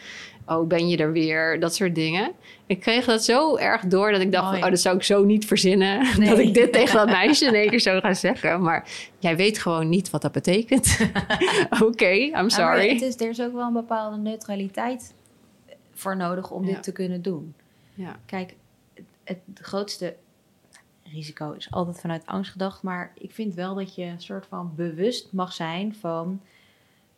oh, 0.47 0.67
ben 0.67 0.89
je 0.89 0.97
er 0.97 1.13
weer? 1.13 1.61
Dat 1.61 1.75
soort 1.75 1.95
dingen. 1.95 2.33
Ik 2.67 2.81
kreeg 2.81 3.05
dat 3.05 3.25
zo 3.25 3.57
erg 3.57 3.83
door 3.83 4.13
dat 4.13 4.21
ik 4.21 4.33
dacht 4.33 4.51
van 4.55 4.65
oh, 4.65 4.71
dat 4.71 4.81
zou 4.81 4.97
ik 4.97 5.03
zo 5.03 5.25
niet 5.25 5.47
verzinnen. 5.47 6.07
Nee. 6.19 6.29
Dat 6.29 6.39
ik 6.39 6.55
dit 6.55 6.73
tegen 6.73 6.97
dat 6.97 7.07
meisje 7.07 7.47
in 7.47 7.55
één 7.55 7.71
keer 7.71 7.81
zo 7.81 8.01
ga 8.01 8.15
zeggen. 8.15 8.63
Maar 8.63 8.89
jij 9.19 9.37
weet 9.37 9.59
gewoon 9.59 9.89
niet 9.89 10.11
wat 10.11 10.23
dat 10.23 10.33
betekent. 10.33 10.99
Oké, 11.83 12.11
I'm 12.13 12.33
Ja, 12.33 12.49
sorry. 12.49 12.89
het 12.89 13.03
is, 13.03 13.21
er 13.21 13.29
is 13.29 13.41
ook 13.41 13.53
wel 13.53 13.67
een 13.67 13.73
bepaalde 13.73 14.17
neutraliteit 14.17 15.15
voor 15.95 16.17
nodig 16.17 16.51
om 16.51 16.67
Ja. 16.67 16.73
dit 16.75 16.83
te 16.83 16.93
kunnen 16.93 17.23
doen. 17.23 17.55
Ja. 17.95 18.17
Kijk, 18.27 18.55
het, 18.95 19.05
het 19.25 19.39
grootste 19.55 20.15
risico 21.13 21.53
is 21.53 21.71
altijd 21.71 22.01
vanuit 22.01 22.27
angst 22.27 22.51
gedacht. 22.53 22.83
Maar 22.83 23.13
ik 23.19 23.31
vind 23.33 23.55
wel 23.55 23.75
dat 23.75 23.95
je 23.95 24.05
een 24.05 24.21
soort 24.21 24.47
van 24.47 24.73
bewust 24.77 25.33
mag 25.33 25.53
zijn 25.53 25.95
van 25.95 26.41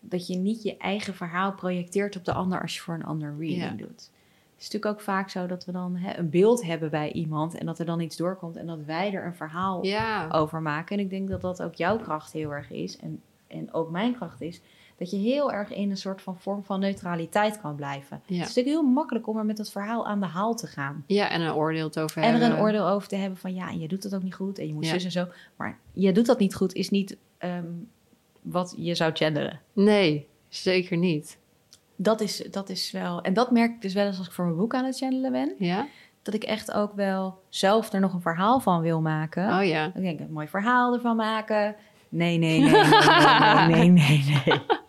dat 0.01 0.27
je 0.27 0.37
niet 0.37 0.63
je 0.63 0.77
eigen 0.77 1.15
verhaal 1.15 1.53
projecteert 1.53 2.17
op 2.17 2.25
de 2.25 2.33
ander 2.33 2.61
als 2.63 2.75
je 2.75 2.81
voor 2.81 2.95
een 2.95 3.05
ander 3.05 3.35
reading 3.39 3.63
Ja. 3.63 3.71
doet. 3.71 4.11
Het 4.55 4.63
is 4.63 4.71
natuurlijk 4.73 4.95
ook 4.95 5.01
vaak 5.01 5.31
zo 5.31 5.47
dat 5.47 5.65
we 5.65 5.73
dan 5.73 5.97
hè, 5.97 6.17
een 6.19 6.31
beeld 6.31 6.63
hebben 6.65 6.91
bij 6.91 7.13
iemand 7.13 7.55
en 7.55 7.67
dat 7.67 7.79
er 7.79 7.87
dan 7.87 8.01
iets 8.01 8.17
doorkomt 8.17 8.57
en 8.57 8.67
dat 8.67 8.79
wij 8.85 9.13
er 9.15 9.27
een 9.27 9.35
verhaal 9.35 9.85
Ja. 9.85 10.29
over 10.31 10.63
maken. 10.63 10.97
En 10.99 11.03
ik 11.05 11.11
denk 11.11 11.29
dat 11.29 11.41
dat 11.41 11.63
ook 11.63 11.75
jouw 11.75 11.97
kracht 11.99 12.33
heel 12.33 12.51
erg 12.53 12.71
is. 12.71 12.97
En, 12.97 13.21
en 13.47 13.73
ook 13.73 13.91
mijn 13.91 14.15
kracht 14.15 14.41
is. 14.41 14.61
Dat 14.99 15.11
je 15.11 15.17
heel 15.17 15.53
erg 15.53 15.73
in 15.73 15.91
een 15.91 15.97
soort 15.97 16.23
van 16.23 16.37
vorm 16.39 16.65
van 16.65 16.81
neutraliteit 16.81 17.61
kan 17.61 17.75
blijven. 17.75 18.17
Ja. 18.27 18.39
Het 18.39 18.49
is 18.49 18.55
natuurlijk 18.55 18.67
heel 18.77 18.83
makkelijk 18.93 19.27
om 19.27 19.37
er 19.39 19.45
met 19.45 19.57
dat 19.57 19.71
verhaal 19.71 20.07
aan 20.07 20.21
de 20.21 20.27
haal 20.27 20.55
te 20.55 20.67
gaan. 20.67 21.05
ja, 21.07 21.29
en 21.31 21.41
een 21.41 21.55
oordeel 21.55 21.91
te 21.91 22.01
over 22.01 22.23
En 22.23 22.33
er 22.35 22.39
hebben. 22.41 22.57
een 22.59 22.65
oordeel 22.65 22.89
over 22.89 23.09
te 23.09 23.17
hebben 23.17 23.39
van 23.39 23.55
ja, 23.55 23.69
en 23.69 23.79
je 23.81 23.89
doet 23.89 24.03
dat 24.03 24.15
ook 24.15 24.23
niet 24.23 24.35
goed. 24.35 24.59
En 24.59 24.67
je 24.67 24.75
moet 24.75 24.85
Ja. 24.85 24.93
zus 24.93 25.05
en 25.05 25.11
zo. 25.11 25.27
Maar 25.57 25.79
je 25.93 26.13
doet 26.13 26.27
dat 26.27 26.39
niet 26.39 26.55
goed 26.55 26.73
is 26.73 26.91
niet 26.91 27.17
ehm, 27.39 27.65
wat 28.43 28.75
je 28.77 28.95
zou 28.95 29.13
channelen. 29.15 29.61
Nee, 29.73 30.29
zeker 30.49 30.97
niet. 30.97 31.39
Dat 31.97 32.21
is, 32.21 32.37
dat 32.51 32.69
is 32.69 32.91
wel... 32.91 33.23
En 33.23 33.33
dat 33.33 33.51
merk 33.51 33.75
ik 33.75 33.83
dus 33.83 33.95
wel 33.95 34.07
eens 34.07 34.19
als 34.19 34.27
ik 34.27 34.33
voor 34.33 34.45
mijn 34.45 34.57
boek 34.57 34.75
aan 34.75 34.85
het 34.85 34.97
channelen 34.97 35.33
ben. 35.33 35.55
Ja? 35.59 35.87
Dat 36.23 36.35
ik 36.35 36.45
echt 36.45 36.73
ook 36.73 36.93
wel 36.95 37.39
zelf 37.49 37.93
er 37.93 38.01
nog 38.01 38.13
een 38.13 38.21
verhaal 38.21 38.61
van 38.61 38.81
wil 38.81 39.01
maken. 39.01 39.59
Oh 39.59 39.65
ja. 39.65 39.87
Ik 39.87 40.03
denk, 40.03 40.21
een 40.21 40.33
mooi 40.33 40.49
verhaal 40.49 40.95
ervan 40.95 41.17
maken. 41.17 41.77
Nee, 42.09 42.39
nee, 42.39 42.61
nee, 42.61 42.71
nee, 42.71 42.83
nee, 43.67 43.67
nee, 43.67 43.89
nee, 43.91 44.25
nee. 44.25 44.43
nee. 44.47 44.61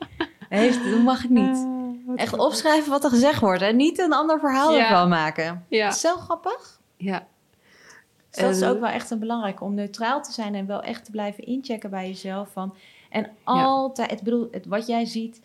Dat 0.92 1.02
mag 1.04 1.24
ik 1.24 1.30
niet. 1.30 1.56
Ah, 1.58 2.14
Echt 2.16 2.28
grappig. 2.28 2.48
opschrijven 2.48 2.90
wat 2.92 3.04
er 3.04 3.10
gezegd 3.10 3.40
wordt 3.40 3.62
en 3.62 3.76
niet 3.76 4.00
een 4.00 4.14
ander 4.14 4.40
verhaal 4.40 4.76
Ja. 4.76 4.90
ervan 4.90 5.10
maken. 5.10 5.66
Ja. 5.70 5.86
Dat 5.86 5.96
is 5.96 6.02
zo 6.02 6.16
grappig. 6.16 6.80
Ja. 6.98 7.28
Dus 8.30 8.44
dat 8.44 8.56
is 8.56 8.62
En- 8.62 8.70
ook 8.70 8.80
wel 8.80 8.90
echt 8.90 9.10
een 9.12 9.20
belangrijke 9.20 9.64
om 9.64 9.74
neutraal 9.74 10.22
te 10.24 10.32
zijn 10.32 10.56
en 10.56 10.66
wel 10.66 10.82
echt 10.82 11.06
te 11.06 11.12
blijven 11.12 11.44
inchecken 11.46 11.90
bij 11.90 12.08
jezelf. 12.08 12.50
Van, 12.52 12.76
en 13.10 13.30
altijd, 13.44 14.12
ik 14.12 14.22
bedoel, 14.22 14.48
het, 14.52 14.66
wat 14.66 14.88
jij 14.88 15.06
ziet 15.06 15.42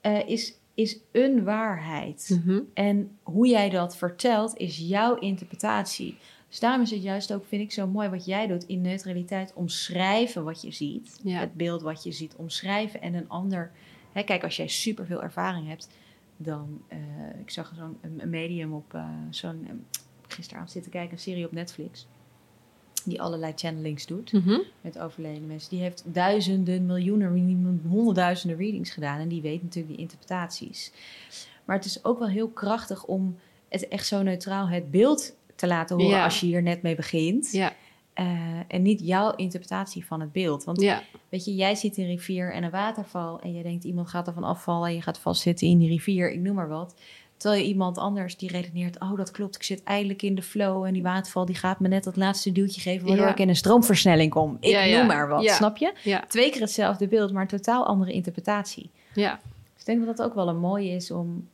eh, 0.00 0.28
is, 0.28 0.54
is 0.74 0.98
een 1.12 1.44
waarheid. 1.44 2.40
Mhm. 2.44 2.60
En 2.74 3.18
hoe 3.22 3.46
jij 3.46 3.70
dat 3.70 3.96
vertelt 3.96 4.56
is 4.56 4.78
jouw 4.78 5.14
interpretatie. 5.14 6.16
Dus 6.48 6.60
daarom 6.60 6.82
is 6.82 6.90
het 6.90 7.02
juist 7.02 7.32
ook, 7.32 7.44
vind 7.48 7.62
ik, 7.62 7.72
zo 7.72 7.86
mooi 7.86 8.08
wat 8.08 8.24
jij 8.24 8.46
doet 8.46 8.64
in 8.64 8.80
neutraliteit. 8.80 9.52
Omschrijven 9.54 10.44
wat 10.44 10.62
je 10.62 10.72
ziet. 10.72 11.20
Ja. 11.22 11.38
Het 11.38 11.54
beeld 11.54 11.82
wat 11.82 12.02
je 12.02 12.12
ziet, 12.12 12.34
omschrijven. 12.36 13.02
En 13.02 13.14
een 13.14 13.28
ander... 13.28 13.70
Hè, 14.14 14.22
kijk, 14.22 14.42
als 14.44 14.56
jij 14.56 14.68
superveel 14.68 15.22
ervaring 15.22 15.68
hebt, 15.68 15.88
dan... 16.36 16.82
eh, 16.88 16.98
ik 17.40 17.50
zag 17.50 17.72
zo'n 17.76 17.96
een- 18.20 18.30
medium 18.30 18.72
op 18.72 18.94
eh, 18.94 19.08
zo'n... 19.30 19.64
eh, 19.68 19.72
gisteravond 20.28 20.70
zitten 20.70 20.90
kijken, 20.90 21.12
een 21.12 21.18
serie 21.18 21.44
op 21.46 21.52
Netflix. 21.52 22.06
Die 23.04 23.22
allerlei 23.22 23.52
channelings 23.56 24.06
doet 24.06 24.32
Mhm. 24.32 24.58
met 24.80 24.98
overleden 24.98 25.46
mensen. 25.46 25.70
Die 25.70 25.80
heeft 25.80 26.02
duizenden, 26.06 26.86
miljoenen, 26.86 27.80
honderdduizenden 27.88 28.58
readings 28.58 28.90
gedaan. 28.90 29.20
En 29.20 29.28
die 29.28 29.42
weet 29.42 29.62
natuurlijk 29.62 29.94
die 29.94 30.02
interpretaties. 30.02 30.92
Maar 31.64 31.76
het 31.76 31.84
is 31.84 32.04
ook 32.04 32.18
wel 32.18 32.28
heel 32.28 32.48
krachtig 32.48 33.04
om 33.04 33.36
het 33.68 33.88
echt 33.88 34.06
zo 34.06 34.22
neutraal 34.22 34.68
het 34.68 34.90
beeld 34.90 35.36
te 35.54 35.66
laten 35.66 35.96
horen 35.96 36.16
Ja. 36.16 36.24
als 36.24 36.40
je 36.40 36.46
hier 36.46 36.62
net 36.62 36.82
mee 36.82 36.94
begint. 36.94 37.52
Ja. 37.52 37.72
Eh, 38.14 38.26
en 38.68 38.82
niet 38.82 39.00
jouw 39.00 39.32
interpretatie 39.34 40.06
van 40.06 40.20
het 40.20 40.32
beeld. 40.32 40.64
Want 40.64 40.80
Ja. 40.80 41.02
weet 41.28 41.44
je, 41.44 41.54
jij 41.54 41.74
ziet 41.74 41.96
een 41.98 42.06
rivier 42.06 42.52
en 42.52 42.62
een 42.62 42.70
waterval 42.70 43.40
en 43.40 43.54
je 43.54 43.62
denkt 43.62 43.84
iemand 43.84 44.08
gaat 44.08 44.26
ervan 44.26 44.44
afvallen 44.44 44.88
en 44.88 44.94
je 44.94 45.02
gaat 45.02 45.18
vastzitten 45.18 45.66
in 45.68 45.78
die 45.78 45.88
rivier, 45.88 46.32
ik 46.32 46.40
noem 46.40 46.54
maar 46.54 46.68
wat. 46.68 46.94
Terwijl 47.36 47.62
je 47.62 47.68
iemand 47.68 47.98
anders 47.98 48.36
die 48.36 48.50
redeneert, 48.50 49.00
oh 49.00 49.16
dat 49.16 49.30
klopt, 49.30 49.54
ik 49.56 49.62
zit 49.62 49.82
eindelijk 49.82 50.22
in 50.22 50.34
de 50.34 50.42
flow 50.42 50.84
en 50.84 50.92
die 50.92 51.02
waterval 51.02 51.44
die 51.44 51.54
gaat 51.54 51.80
me 51.80 51.88
net 51.88 52.04
dat 52.04 52.16
laatste 52.16 52.52
duwtje 52.52 52.80
geven 52.80 53.06
waardoor 53.06 53.26
Ja. 53.26 53.32
ik 53.32 53.38
in 53.38 53.48
een 53.48 53.56
stroomversnelling 53.56 54.30
kom. 54.30 54.56
Ik 54.60 54.70
Ja, 54.70 54.98
noem 54.98 55.06
maar 55.06 55.28
wat, 55.28 55.44
snap 55.50 55.76
je? 55.76 55.92
Twee 56.28 56.50
keer 56.50 56.60
hetzelfde 56.60 57.08
beeld, 57.08 57.32
maar 57.32 57.42
een 57.42 57.48
totaal 57.48 57.86
andere 57.86 58.12
interpretatie. 58.12 58.90
Ja. 59.14 59.40
Dus 59.72 59.80
ik 59.80 59.86
denk 59.86 60.06
dat 60.06 60.16
dat 60.16 60.26
ook 60.26 60.34
wel 60.34 60.48
een 60.48 60.58
mooie 60.58 60.90
is 60.90 61.10
om, 61.10 61.48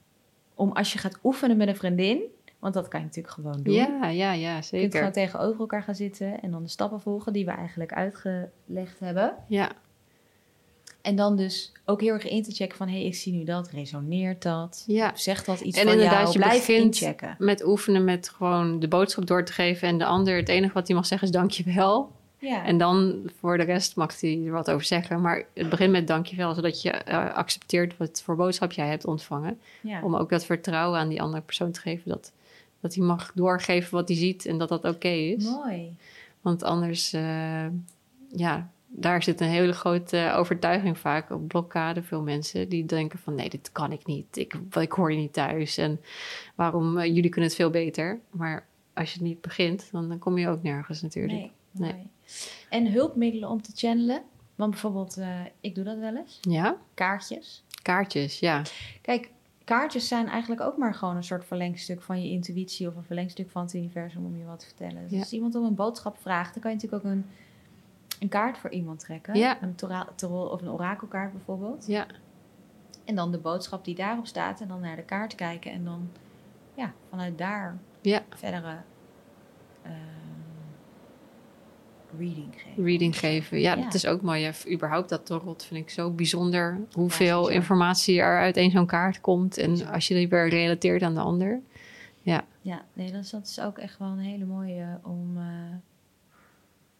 om 0.54 0.72
als 0.72 0.92
je 0.92 0.98
gaat 0.98 1.18
oefenen 1.24 1.56
met 1.56 1.68
een 1.68 1.76
vriendin, 1.76 2.20
want 2.60 2.74
dat 2.74 2.88
kan 2.88 3.00
je 3.00 3.06
natuurlijk 3.06 3.34
gewoon 3.34 3.62
doen. 3.62 3.74
Ja, 3.74 4.08
ja, 4.08 4.32
ja, 4.32 4.48
Je 4.48 4.52
kunt 4.52 4.64
zeker. 4.64 4.98
gewoon 4.98 5.12
tegenover 5.12 5.60
elkaar 5.60 5.82
gaan 5.82 5.94
zitten 5.94 6.42
en 6.42 6.50
dan 6.50 6.62
de 6.62 6.68
stappen 6.68 7.00
volgen 7.00 7.32
die 7.32 7.44
we 7.44 7.50
eigenlijk 7.50 7.92
uitgelegd 7.92 8.98
hebben. 8.98 9.34
Ja. 9.48 9.72
En 11.02 11.16
dan 11.16 11.36
dus 11.36 11.72
ook 11.84 12.00
heel 12.00 12.12
erg 12.12 12.28
in 12.28 12.42
te 12.42 12.52
checken 12.52 12.76
van... 12.76 12.88
hé, 12.88 12.94
hey, 12.94 13.04
ik 13.04 13.14
zie 13.14 13.32
nu 13.32 13.44
dat, 13.44 13.70
resoneert 13.70 14.42
dat? 14.42 14.84
Ja. 14.86 15.12
Zegt 15.14 15.46
dat 15.46 15.60
iets 15.60 15.78
En 15.78 15.84
van 15.84 15.92
inderdaad, 15.92 16.20
jou? 16.20 16.32
je 16.32 16.38
Blijf 16.38 16.68
inchecken. 16.68 17.36
Met 17.38 17.64
oefenen 17.64 18.04
met 18.04 18.28
gewoon 18.28 18.80
de 18.80 18.88
boodschap 18.88 19.26
door 19.26 19.44
te 19.44 19.52
geven. 19.52 19.88
En 19.88 19.98
de 19.98 20.04
ander, 20.04 20.36
het 20.36 20.48
enige 20.48 20.72
wat 20.72 20.86
hij 20.86 20.96
mag 20.96 21.06
zeggen 21.06 21.28
is 21.28 21.34
dankjewel. 21.34 22.12
Ja. 22.38 22.64
En 22.64 22.78
dan 22.78 23.22
voor 23.38 23.58
de 23.58 23.64
rest 23.64 23.96
mag 23.96 24.20
hij 24.20 24.42
er 24.44 24.52
wat 24.52 24.70
over 24.70 24.86
zeggen. 24.86 25.20
Maar 25.20 25.44
het 25.54 25.68
begint 25.68 25.92
met 25.92 26.06
dankjewel, 26.06 26.54
zodat 26.54 26.82
je 26.82 26.90
eh, 26.90 27.34
accepteert 27.34 27.96
wat 27.96 28.22
voor 28.24 28.36
boodschap 28.36 28.72
jij 28.72 28.88
hebt 28.88 29.04
ontvangen. 29.04 29.60
ja. 29.82 30.02
Om 30.02 30.16
ook 30.16 30.30
dat 30.30 30.44
vertrouwen 30.44 30.98
aan 30.98 31.08
die 31.08 31.22
andere 31.22 31.42
persoon 31.42 31.70
te 31.70 31.80
geven. 31.80 32.10
Dat, 32.10 32.32
dat 32.80 32.94
hij 32.94 33.04
mag 33.04 33.32
doorgeven 33.34 33.94
wat 33.94 34.08
hij 34.08 34.16
ziet 34.16 34.46
en 34.46 34.58
dat 34.58 34.68
dat 34.68 34.84
oké 34.84 35.08
is. 35.08 35.44
Mooi. 35.44 35.96
Want 36.40 36.62
anders, 36.62 37.12
eh, 37.12 37.66
ja, 38.28 38.70
daar 38.86 39.22
zit 39.22 39.40
een 39.40 39.48
hele 39.48 39.72
grote 39.72 40.32
overtuiging 40.36 40.98
vaak 40.98 41.30
op 41.30 41.48
blokkade. 41.48 42.02
Veel 42.02 42.22
mensen 42.22 42.68
die 42.68 42.84
denken 42.84 43.18
van 43.18 43.34
nee, 43.34 43.48
dit 43.50 43.72
kan 43.72 43.92
ik 43.92 44.06
niet. 44.06 44.36
Ik, 44.36 44.54
ik 44.80 44.92
hoor 44.92 45.12
je 45.12 45.18
niet 45.18 45.32
thuis. 45.32 45.76
En 45.76 46.00
waarom, 46.54 46.98
eh, 46.98 47.06
jullie 47.14 47.28
kunnen 47.30 47.48
het 47.50 47.58
veel 47.58 47.70
beter. 47.70 48.20
Maar 48.30 48.66
als 48.94 49.08
je 49.12 49.18
het 49.18 49.26
niet 49.26 49.40
begint, 49.40 49.88
dan, 49.92 50.08
dan 50.08 50.18
kom 50.18 50.38
je 50.38 50.48
ook 50.48 50.62
nergens 50.62 51.02
natuurlijk. 51.02 51.38
Nee, 51.38 51.50
Nee. 51.72 51.92
mooi. 51.92 52.06
En 52.68 52.92
hulpmiddelen 52.92 53.48
om 53.48 53.62
te 53.62 53.70
channelen? 53.74 54.22
Want 54.54 54.70
bijvoorbeeld, 54.70 55.16
eh, 55.16 55.40
ik 55.60 55.74
doe 55.74 55.84
dat 55.84 55.98
wel 55.98 56.16
eens. 56.16 56.38
Ja, 56.40 56.76
Kaartjes. 56.94 57.64
kaartjes, 57.82 58.38
ja. 58.38 58.62
Kijk, 59.02 59.30
kaartjes 59.78 60.08
zijn 60.08 60.28
eigenlijk 60.28 60.60
ook 60.60 60.76
maar 60.76 60.94
gewoon 60.94 61.16
een 61.16 61.24
soort 61.24 61.44
verlengstuk 61.44 62.02
van 62.02 62.22
je 62.22 62.28
intuïtie... 62.30 62.88
of 62.88 62.96
een 62.96 63.04
verlengstuk 63.04 63.50
van 63.50 63.62
het 63.62 63.74
universum 63.74 64.24
om 64.24 64.36
je 64.36 64.44
wat 64.44 64.58
te 64.58 64.66
vertellen. 64.66 65.02
Dus 65.02 65.10
Ja. 65.12 65.18
als 65.18 65.32
iemand 65.32 65.54
om 65.54 65.64
een 65.64 65.74
boodschap 65.74 66.18
vraagt... 66.18 66.52
dan 66.54 66.62
kan 66.62 66.70
je 66.70 66.76
natuurlijk 66.76 67.04
ook 67.04 67.12
een, 67.12 67.26
een 68.18 68.28
kaart 68.28 68.58
voor 68.58 68.70
iemand 68.70 68.98
trekken. 69.00 69.34
Ja. 69.34 69.62
Een 69.62 69.74
tarot 69.74 70.22
of 70.22 70.62
een 70.62 70.70
orakelkaart 70.70 71.32
bijvoorbeeld. 71.32 71.86
Ja, 71.86 72.06
En 73.04 73.14
dan 73.14 73.30
de 73.30 73.38
boodschap 73.38 73.84
die 73.84 73.94
daarop 73.94 74.26
staat 74.26 74.60
en 74.60 74.68
dan 74.68 74.80
naar 74.80 74.96
de 74.96 75.02
kaart 75.02 75.34
kijken 75.34 75.72
en 75.72 75.84
dan 75.84 76.08
ja, 76.74 76.92
vanuit 77.08 77.38
daar 77.38 77.78
Ja. 78.00 78.22
verdere 78.28 78.76
eh, 79.82 79.90
reading 82.18 82.52
geven. 82.56 82.84
reading 82.84 83.18
geven. 83.18 83.60
Ja, 83.60 83.74
Ja. 83.74 83.82
dat 83.84 83.94
is 83.94 84.06
ook 84.06 84.22
mooi. 84.22 84.40
Ja, 84.40 84.52
überhaupt 84.72 85.08
dat 85.08 85.26
tarot 85.26 85.64
vind 85.64 85.80
ik 85.80 85.90
zo 85.90 86.10
bijzonder. 86.10 86.80
Hoeveel 86.92 87.48
informatie 87.48 88.20
er 88.20 88.38
uit 88.40 88.56
één 88.56 88.70
zo'n 88.70 88.86
kaart 88.86 89.20
komt. 89.20 89.56
En 89.58 89.86
als 89.86 90.08
je 90.08 90.14
die 90.14 90.28
weer 90.28 90.48
relateert 90.48 91.02
aan 91.02 91.14
de 91.14 91.20
ander. 91.20 91.60
Ja, 92.62 92.82
nee, 92.92 93.12
dat 93.12 93.22
is, 93.24 93.30
dat 93.30 93.46
is 93.46 93.60
ook 93.60 93.78
echt 93.78 93.98
wel 93.98 94.08
een 94.08 94.18
hele 94.18 94.44
mooie 94.44 94.98
om, 95.02 95.36
eh, 95.36 95.42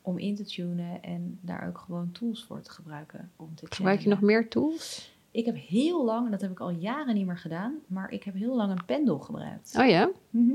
om 0.02 0.18
in 0.18 0.34
te 0.34 0.44
tunen 0.44 1.02
en 1.02 1.38
daar 1.40 1.68
ook 1.68 1.78
gewoon 1.78 2.12
tools 2.12 2.44
voor 2.44 2.60
te 2.60 2.70
gebruiken. 2.70 3.30
Om 3.36 3.54
te 3.54 3.66
Gebruik 3.68 4.00
je 4.00 4.08
nog 4.08 4.20
meer 4.20 4.48
tools? 4.48 5.14
Ik 5.30 5.44
heb 5.44 5.56
heel 5.68 6.04
lang, 6.04 6.24
en 6.24 6.30
dat 6.30 6.40
heb 6.40 6.50
ik 6.50 6.60
al 6.60 6.70
jaren 6.70 7.14
niet 7.14 7.26
meer 7.26 7.38
gedaan, 7.38 7.74
maar 7.86 8.10
ik 8.10 8.24
heb 8.24 8.34
heel 8.34 8.56
lang 8.56 8.70
een 8.70 8.84
pendel 8.84 9.18
gebruikt. 9.18 9.76
Oh 9.78 9.86
ja? 9.88 10.10
Mhm. 10.30 10.52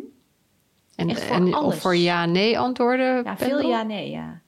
En, 0.95 1.15
voor 1.15 1.35
en 1.35 1.55
of 1.55 1.79
voor 1.79 1.95
ja-nee 1.95 2.59
antwoorden? 2.59 3.23
Ja, 3.23 3.37
veel 3.37 3.47
pendel? 3.49 3.69
ja, 3.69 3.83
nee, 3.83 4.09
ja. 4.09 4.41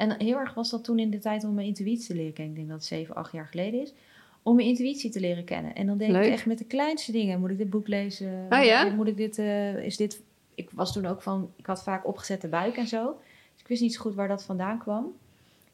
En 0.00 0.14
heel 0.18 0.38
erg 0.38 0.54
was 0.54 0.70
dat 0.70 0.84
toen 0.84 0.98
in 0.98 1.10
de 1.10 1.18
tijd 1.18 1.44
om 1.44 1.54
mijn 1.54 1.66
intuïtie 1.66 2.06
te 2.06 2.14
leren 2.14 2.32
kennen. 2.32 2.52
Ik 2.52 2.58
denk 2.58 2.68
dat 2.68 2.78
het 2.78 2.86
zeven, 2.86 3.14
acht 3.14 3.32
jaar 3.32 3.46
geleden 3.46 3.80
is. 3.80 3.92
Om 4.42 4.56
mijn 4.56 4.68
intuïtie 4.68 5.10
te 5.10 5.20
leren 5.20 5.44
kennen. 5.44 5.74
En 5.74 5.86
dan 5.86 5.98
denk 5.98 6.12
Leuk. 6.12 6.24
ik 6.24 6.32
echt 6.32 6.46
met 6.46 6.58
de 6.58 6.64
kleinste 6.64 7.12
dingen. 7.12 7.40
Moet 7.40 7.50
ik 7.50 7.58
dit 7.58 7.70
boek 7.70 7.88
lezen? 7.88 8.46
Oh 8.50 8.64
ja? 8.64 8.84
Moet 8.84 9.06
ik 9.06 9.16
dit, 9.16 9.38
eh, 9.38 9.84
is 9.84 9.96
dit... 9.96 10.22
Ik 10.54 10.70
was 10.72 10.92
toen 10.92 11.06
ook 11.06 11.22
van... 11.22 11.50
Ik 11.56 11.66
had 11.66 11.82
vaak 11.82 12.06
opgezette 12.06 12.48
buik 12.48 12.76
en 12.76 12.86
zo. 12.86 13.20
Dus 13.52 13.60
ik 13.60 13.66
wist 13.66 13.82
niet 13.82 13.94
zo 13.94 14.00
goed 14.00 14.14
waar 14.14 14.28
dat 14.28 14.44
vandaan 14.44 14.78
kwam. 14.78 15.12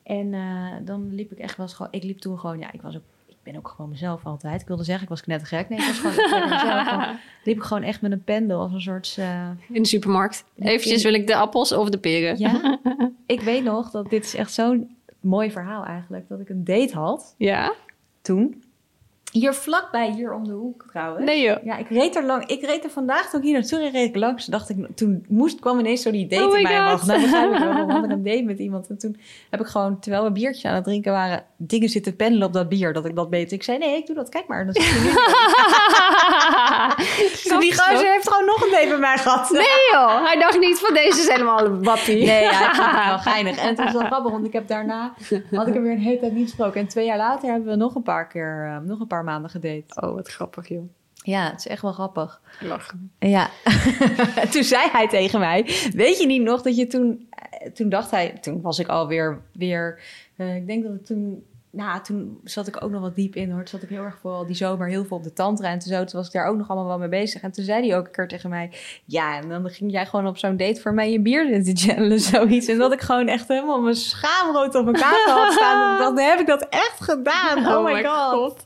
En 0.03 0.35
eh, 0.35 0.73
dan 0.85 1.15
liep 1.15 1.33
ik 1.33 1.39
echt 1.39 1.57
wel 1.57 1.67
eens 1.67 1.75
gewoon... 1.75 1.93
Ik 1.93 2.03
liep 2.03 2.19
toen 2.19 2.39
gewoon... 2.39 2.59
Ja, 2.59 2.73
ik 2.73 2.83
was 2.83 2.97
ook... 2.97 3.03
Ik 3.47 3.53
ben 3.53 3.61
ook 3.61 3.69
gewoon 3.69 3.91
mezelf 3.91 4.25
altijd. 4.27 4.61
Ik 4.61 4.67
wilde 4.67 4.85
zeggen, 4.85 5.03
ik 5.05 5.09
was 5.09 5.21
knettergek. 5.21 5.69
Nee, 5.69 5.79
ik 5.79 5.85
was 6.03 6.15
gewoon 6.17 6.49
mezelf. 6.49 7.11
Liep 7.45 7.57
ik 7.57 7.63
gewoon 7.63 7.83
echt 7.83 8.01
met 8.01 8.13
een 8.13 8.25
pendel 8.25 8.61
als 8.61 8.73
een 8.73 8.81
soort... 8.81 9.15
eh, 9.19 9.49
In 9.69 9.83
de 9.83 9.89
supermarkt. 9.89 10.45
Eventjes 10.59 11.03
wil 11.03 11.15
ik 11.15 11.27
de 11.27 11.37
appels 11.37 11.73
of 11.73 11.91
de 11.91 11.99
peren. 11.99 12.39
ja, 12.39 12.79
ik 13.27 13.41
weet 13.41 13.65
nog 13.65 13.91
dat 13.91 14.11
dit 14.11 14.25
is 14.25 14.35
echt 14.35 14.53
zo'n 14.53 14.97
mooi 15.21 15.51
verhaal 15.51 15.85
eigenlijk. 15.85 16.29
Dat 16.29 16.41
ik 16.41 16.49
een 16.49 16.65
date 16.65 16.95
had 16.95 17.35
Ja? 17.39 17.73
toen. 18.23 18.63
Hier 19.39 19.55
vlakbij, 19.55 20.11
hier 20.11 20.33
om 20.33 20.45
de 20.45 20.53
hoek 20.53 20.85
trouwens. 20.91 21.25
Nee 21.25 21.43
joh. 21.43 21.65
Ja, 21.65 21.77
ik 21.77 21.89
reed 21.89 22.17
er 22.17 22.25
lang. 22.25 22.47
Ik 22.47 22.65
reed 22.65 22.85
er 22.85 22.91
vandaag 22.91 23.31
toen 23.31 23.41
ik 23.41 23.47
hier 23.47 23.55
naartoe 23.55 23.79
reed, 23.79 23.93
reed 23.93 24.09
ik 24.09 24.17
langs. 24.17 24.45
Toen 24.45 24.53
dacht 24.53 24.69
ik, 24.69 24.87
toen 24.95 25.25
moest, 25.29 25.61
kwam 25.61 25.79
ineens 25.79 26.03
zo 26.03 26.11
die 26.11 26.27
date 26.27 26.47
Oh 26.47 26.57
in 26.57 26.63
mij 26.63 26.83
wachten. 26.83 27.31
Nou, 27.31 27.51
wel. 27.51 27.87
We 27.87 27.93
hadden 27.93 28.11
een 28.11 28.23
date 28.31 28.43
met 28.43 28.59
iemand. 28.59 28.89
En 28.89 28.99
toen 28.99 29.17
heb 29.51 29.61
ik 29.61 29.67
gewoon, 29.67 29.99
terwijl 30.01 30.25
we 30.25 30.31
biertje 30.33 30.69
aan 30.69 30.75
het 30.75 30.85
drinken 30.85 31.13
waren, 31.13 31.45
dingen 31.57 31.89
zitten 31.89 32.17
pendelen 32.17 32.47
op 32.47 32.53
dat 32.53 32.69
bier. 32.69 32.93
Dat 32.93 33.05
ik 33.05 33.17
dat 33.17 33.29
weet. 33.29 33.53
Ik 33.53 33.63
zei, 33.63 33.79
nee, 33.79 33.97
ik 33.97 34.07
doe 34.07 34.17
dat. 34.17 34.29
Kijk 34.29 34.47
maar. 34.47 34.65
Dan 34.65 34.75
zit 34.75 34.85
je 34.85 35.01
nu. 35.05 35.11
Dus 36.97 37.59
die 37.65 37.79
gozer 37.79 38.13
heeft 38.13 38.29
gewoon 38.29 38.47
nog 38.47 38.65
een 38.65 38.71
date 38.71 38.89
met 38.89 38.99
mij 38.99 39.19
gehad. 39.19 39.51
Nee 39.51 39.63
joh, 39.93 40.25
hij 40.25 40.39
dacht 40.39 40.59
niet 40.59 40.79
van 40.79 40.95
deze 40.95 41.21
is 41.21 41.29
helemaal 41.29 41.65
een 41.65 41.83
wappie. 41.83 42.25
Nee, 42.27 42.43
ja, 42.43 42.69
ik 42.69 42.75
vond 42.75 42.91
het 42.91 43.05
wel 43.05 43.19
geinig. 43.33 43.57
En 43.57 43.69
het 43.69 43.79
was 43.79 43.93
wel 43.93 44.05
grappig, 44.05 44.33
want 44.33 44.47
ik 44.47 44.53
heb 44.53 44.69
daarna... 44.69 45.15
had 45.51 45.67
ik 45.67 45.75
hem 45.75 45.83
weer 45.83 45.93
een 45.93 45.99
hele 45.99 46.19
tijd 46.19 46.33
niet 46.33 46.49
gesproken. 46.49 46.81
En 46.81 46.87
twee 46.87 47.07
jaar 47.07 47.17
later 47.17 47.51
hebben 47.51 47.69
we 47.69 47.77
nog 47.77 47.95
een 47.95 48.03
paar 48.03 48.27
keer... 48.27 48.67
eh, 48.67 48.89
nog 48.89 49.01
een 49.01 49.07
paar 49.07 49.25
maanden 49.27 49.51
gedate. 49.51 50.01
Oh, 50.07 50.15
wat 50.15 50.29
grappig 50.29 50.69
joh. 50.69 50.89
Ja, 51.15 51.51
het 51.51 51.59
is 51.59 51.67
echt 51.67 51.83
wel 51.83 51.93
grappig. 51.93 52.41
Lachen. 52.61 53.11
Ja. 53.19 53.51
toen 54.53 54.65
zei 54.65 54.89
hij 54.91 55.09
tegen 55.09 55.41
mij... 55.41 55.63
Weet 55.93 56.19
je 56.19 56.27
niet 56.27 56.43
nog 56.43 56.63
dat 56.63 56.77
je 56.77 56.87
toen... 56.87 57.27
eh, 57.31 57.71
Toen 57.73 57.89
dacht 57.89 58.11
hij... 58.11 58.31
Toen 58.41 58.61
was 58.61 58.79
ik 58.79 58.87
alweer... 58.89 59.43
Weer, 59.53 60.01
eh, 60.37 60.57
ik 60.57 60.67
denk 60.67 60.85
dat 60.85 60.95
ik 60.95 61.05
toen... 61.05 61.45
Nou, 61.77 62.03
toen 62.03 62.41
zat 62.45 62.67
ik 62.67 62.85
ook 62.85 62.91
nog 62.91 63.01
wat 63.01 63.15
diep 63.15 63.35
in 63.35 63.51
hoor. 63.51 63.59
Toen 63.59 63.69
zat 63.69 63.83
ik 63.83 63.89
heel 63.89 64.03
erg 64.03 64.19
vooral 64.21 64.47
die 64.47 64.57
zomer 64.57 64.89
heel 64.89 65.05
veel 65.05 65.17
op 65.17 65.23
de 65.23 65.33
tantra. 65.33 65.69
En 65.69 65.81
zo, 65.81 66.05
toen 66.05 66.19
was 66.19 66.27
ik 66.27 66.33
daar 66.33 66.47
ook 66.47 66.57
nog 66.57 66.69
allemaal 66.69 66.89
wel 66.89 66.99
mee 66.99 67.09
bezig. 67.09 67.43
En 67.43 67.53
toen 67.53 67.65
zei 67.65 67.89
hij 67.89 67.99
ook 67.99 68.07
een 68.07 68.13
keer 68.13 68.29
tegen 68.29 68.51
mij... 68.51 68.71
Ja, 69.05 69.41
en 69.41 69.49
dan 69.49 69.71
ging 69.71 69.93
jij 69.93 70.07
gewoon 70.07 70.27
op 70.27 70.39
zo'n 70.39 70.57
date 70.57 70.81
voor 70.81 70.95
mij 70.95 71.13
je 71.13 71.21
bier 71.21 71.65
te 71.65 71.73
channelen, 71.75 72.21
zoiets. 72.35 72.67
En 72.67 72.79
dat 72.79 72.93
ik 72.93 73.01
gewoon 73.01 73.29
echt 73.29 73.49
helemaal 73.49 73.81
mijn 73.81 73.95
schaamrood 73.95 74.75
op 74.75 74.85
mijn 74.85 74.97
kaart 74.97 75.25
had 75.25 75.53
staan. 75.53 75.99
Dan 76.15 76.19
heb 76.19 76.41
ik 76.41 76.47
dat 76.47 76.67
echt 76.69 77.01
gedaan. 77.01 77.59
Oh, 77.59 77.85
my 77.85 78.05
god. 78.05 78.63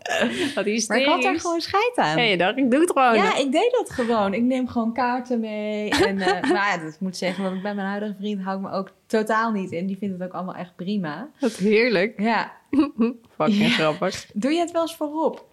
Wat 0.54 0.66
is 0.66 0.88
Maar 0.88 0.98
ik 0.98 1.06
had 1.06 1.22
daar 1.22 1.40
gewoon 1.40 1.60
scheid 1.60 1.96
aan. 1.96 2.22
Je 2.22 2.36
dacht, 2.36 2.56
ik 2.56 2.70
doe 2.70 2.80
het 2.80 2.90
gewoon. 2.90 3.14
Ja, 3.14 3.36
ik 3.36 3.52
deed 3.52 3.70
dat 3.70 3.90
gewoon. 3.90 4.34
Ik 4.34 4.42
neem 4.42 4.68
gewoon 4.68 4.92
kaarten 4.92 5.40
mee. 5.40 5.90
En 5.90 6.20
eh 6.20 6.42
nou 6.52 6.54
ja, 6.54 6.78
dat 6.78 6.96
moet 7.00 7.16
zeggen, 7.16 7.44
want 7.44 7.56
ik 7.56 7.62
bij 7.62 7.74
mijn 7.74 7.88
huidige 7.88 8.14
vriend 8.18 8.42
hou 8.42 8.56
ik 8.56 8.62
me 8.62 8.70
ook 8.70 8.90
totaal 9.10 9.52
niet 9.52 9.72
in. 9.72 9.86
Die 9.86 9.96
vindt 9.96 10.18
het 10.18 10.28
ook 10.28 10.34
allemaal 10.34 10.54
echt 10.54 10.76
prima. 10.76 11.28
Wat 11.40 11.52
heerlijk. 11.52 12.20
Ja. 12.20 12.52
Fucking 13.36 13.66
Ja. 13.66 13.68
grappig. 13.68 14.26
Doe 14.34 14.52
je 14.52 14.58
het 14.60 14.70
wel 14.70 14.82
eens 14.82 14.96
voorop? 14.96 15.48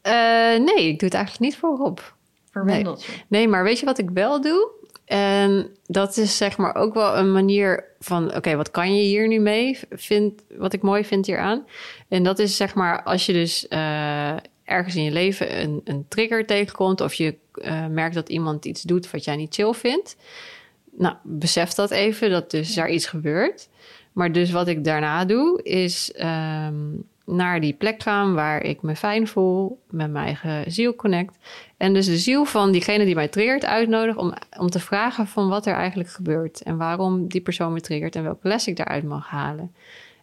Eh, 0.00 0.12
nee, 0.58 0.88
ik 0.88 0.98
doe 0.98 1.08
het 1.08 1.14
eigenlijk 1.14 1.38
niet 1.38 1.56
voor 1.56 1.76
Rob. 1.76 1.98
Verwendeltje. 2.50 3.12
Nee, 3.28 3.48
maar 3.48 3.64
weet 3.64 3.78
je 3.78 3.84
wat 3.86 3.98
ik 3.98 4.10
wel 4.10 4.40
doe? 4.40 4.70
En 5.04 5.76
dat 5.86 6.16
is 6.16 6.36
zeg 6.36 6.56
maar 6.58 6.74
ook 6.74 6.94
wel 6.94 7.16
een 7.16 7.32
manier 7.32 7.84
van... 8.00 8.34
oké, 8.36 8.56
wat 8.56 8.70
kan 8.70 8.96
je 8.96 9.02
hier 9.02 9.28
nu 9.28 9.38
mee? 9.38 9.78
Vind, 9.90 10.42
wat 10.56 10.72
ik 10.72 10.82
mooi 10.82 11.04
vind 11.04 11.26
hieraan. 11.26 11.66
En 12.08 12.22
dat 12.22 12.38
is 12.38 12.56
zeg 12.56 12.74
maar 12.74 13.02
als 13.02 13.26
je 13.26 13.32
dus 13.32 13.68
eh, 13.68 14.36
ergens 14.64 14.96
in 14.96 15.02
je 15.04 15.10
leven 15.10 15.60
een, 15.60 15.80
een 15.84 16.04
trigger 16.08 16.46
tegenkomt... 16.46 17.00
of 17.00 17.14
je 17.14 17.34
eh, 17.54 17.86
merkt 17.86 18.14
dat 18.14 18.28
iemand 18.28 18.64
iets 18.64 18.82
doet 18.82 19.10
wat 19.10 19.24
jij 19.24 19.36
niet 19.36 19.54
chill 19.54 19.72
vindt... 19.72 20.16
nou, 20.96 21.14
besef 21.22 21.72
dat 21.72 21.90
even, 21.90 22.30
dat 22.30 22.50
dus 22.50 22.74
daar 22.74 22.90
iets 22.90 23.06
gebeurt. 23.06 23.68
Maar 24.12 24.32
dus 24.32 24.50
wat 24.50 24.68
ik 24.68 24.84
daarna 24.84 25.24
doe, 25.24 25.62
is 25.62 26.12
ehm, 26.12 26.74
naar 27.24 27.60
die 27.60 27.72
plek 27.72 28.02
gaan 28.02 28.34
waar 28.34 28.62
ik 28.62 28.82
me 28.82 28.96
fijn 28.96 29.28
voel, 29.28 29.80
met 29.90 30.10
mijn 30.10 30.24
eigen 30.24 30.72
ziel 30.72 30.94
connect. 30.94 31.38
En 31.76 31.94
dus 31.94 32.06
de 32.06 32.16
ziel 32.16 32.44
van 32.44 32.72
diegene 32.72 33.04
die 33.04 33.14
mij 33.14 33.28
triggert 33.28 33.64
uitnodig 33.64 34.16
om, 34.16 34.34
om 34.58 34.70
te 34.70 34.80
vragen 34.80 35.26
van 35.26 35.48
wat 35.48 35.66
er 35.66 35.74
eigenlijk 35.74 36.08
gebeurt. 36.10 36.62
En 36.62 36.76
waarom 36.76 37.28
die 37.28 37.40
persoon 37.40 37.72
me 37.72 37.80
triggert 37.80 38.16
en 38.16 38.22
welke 38.22 38.48
les 38.48 38.66
ik 38.66 38.76
daaruit 38.76 39.04
mag 39.04 39.28
halen. 39.28 39.74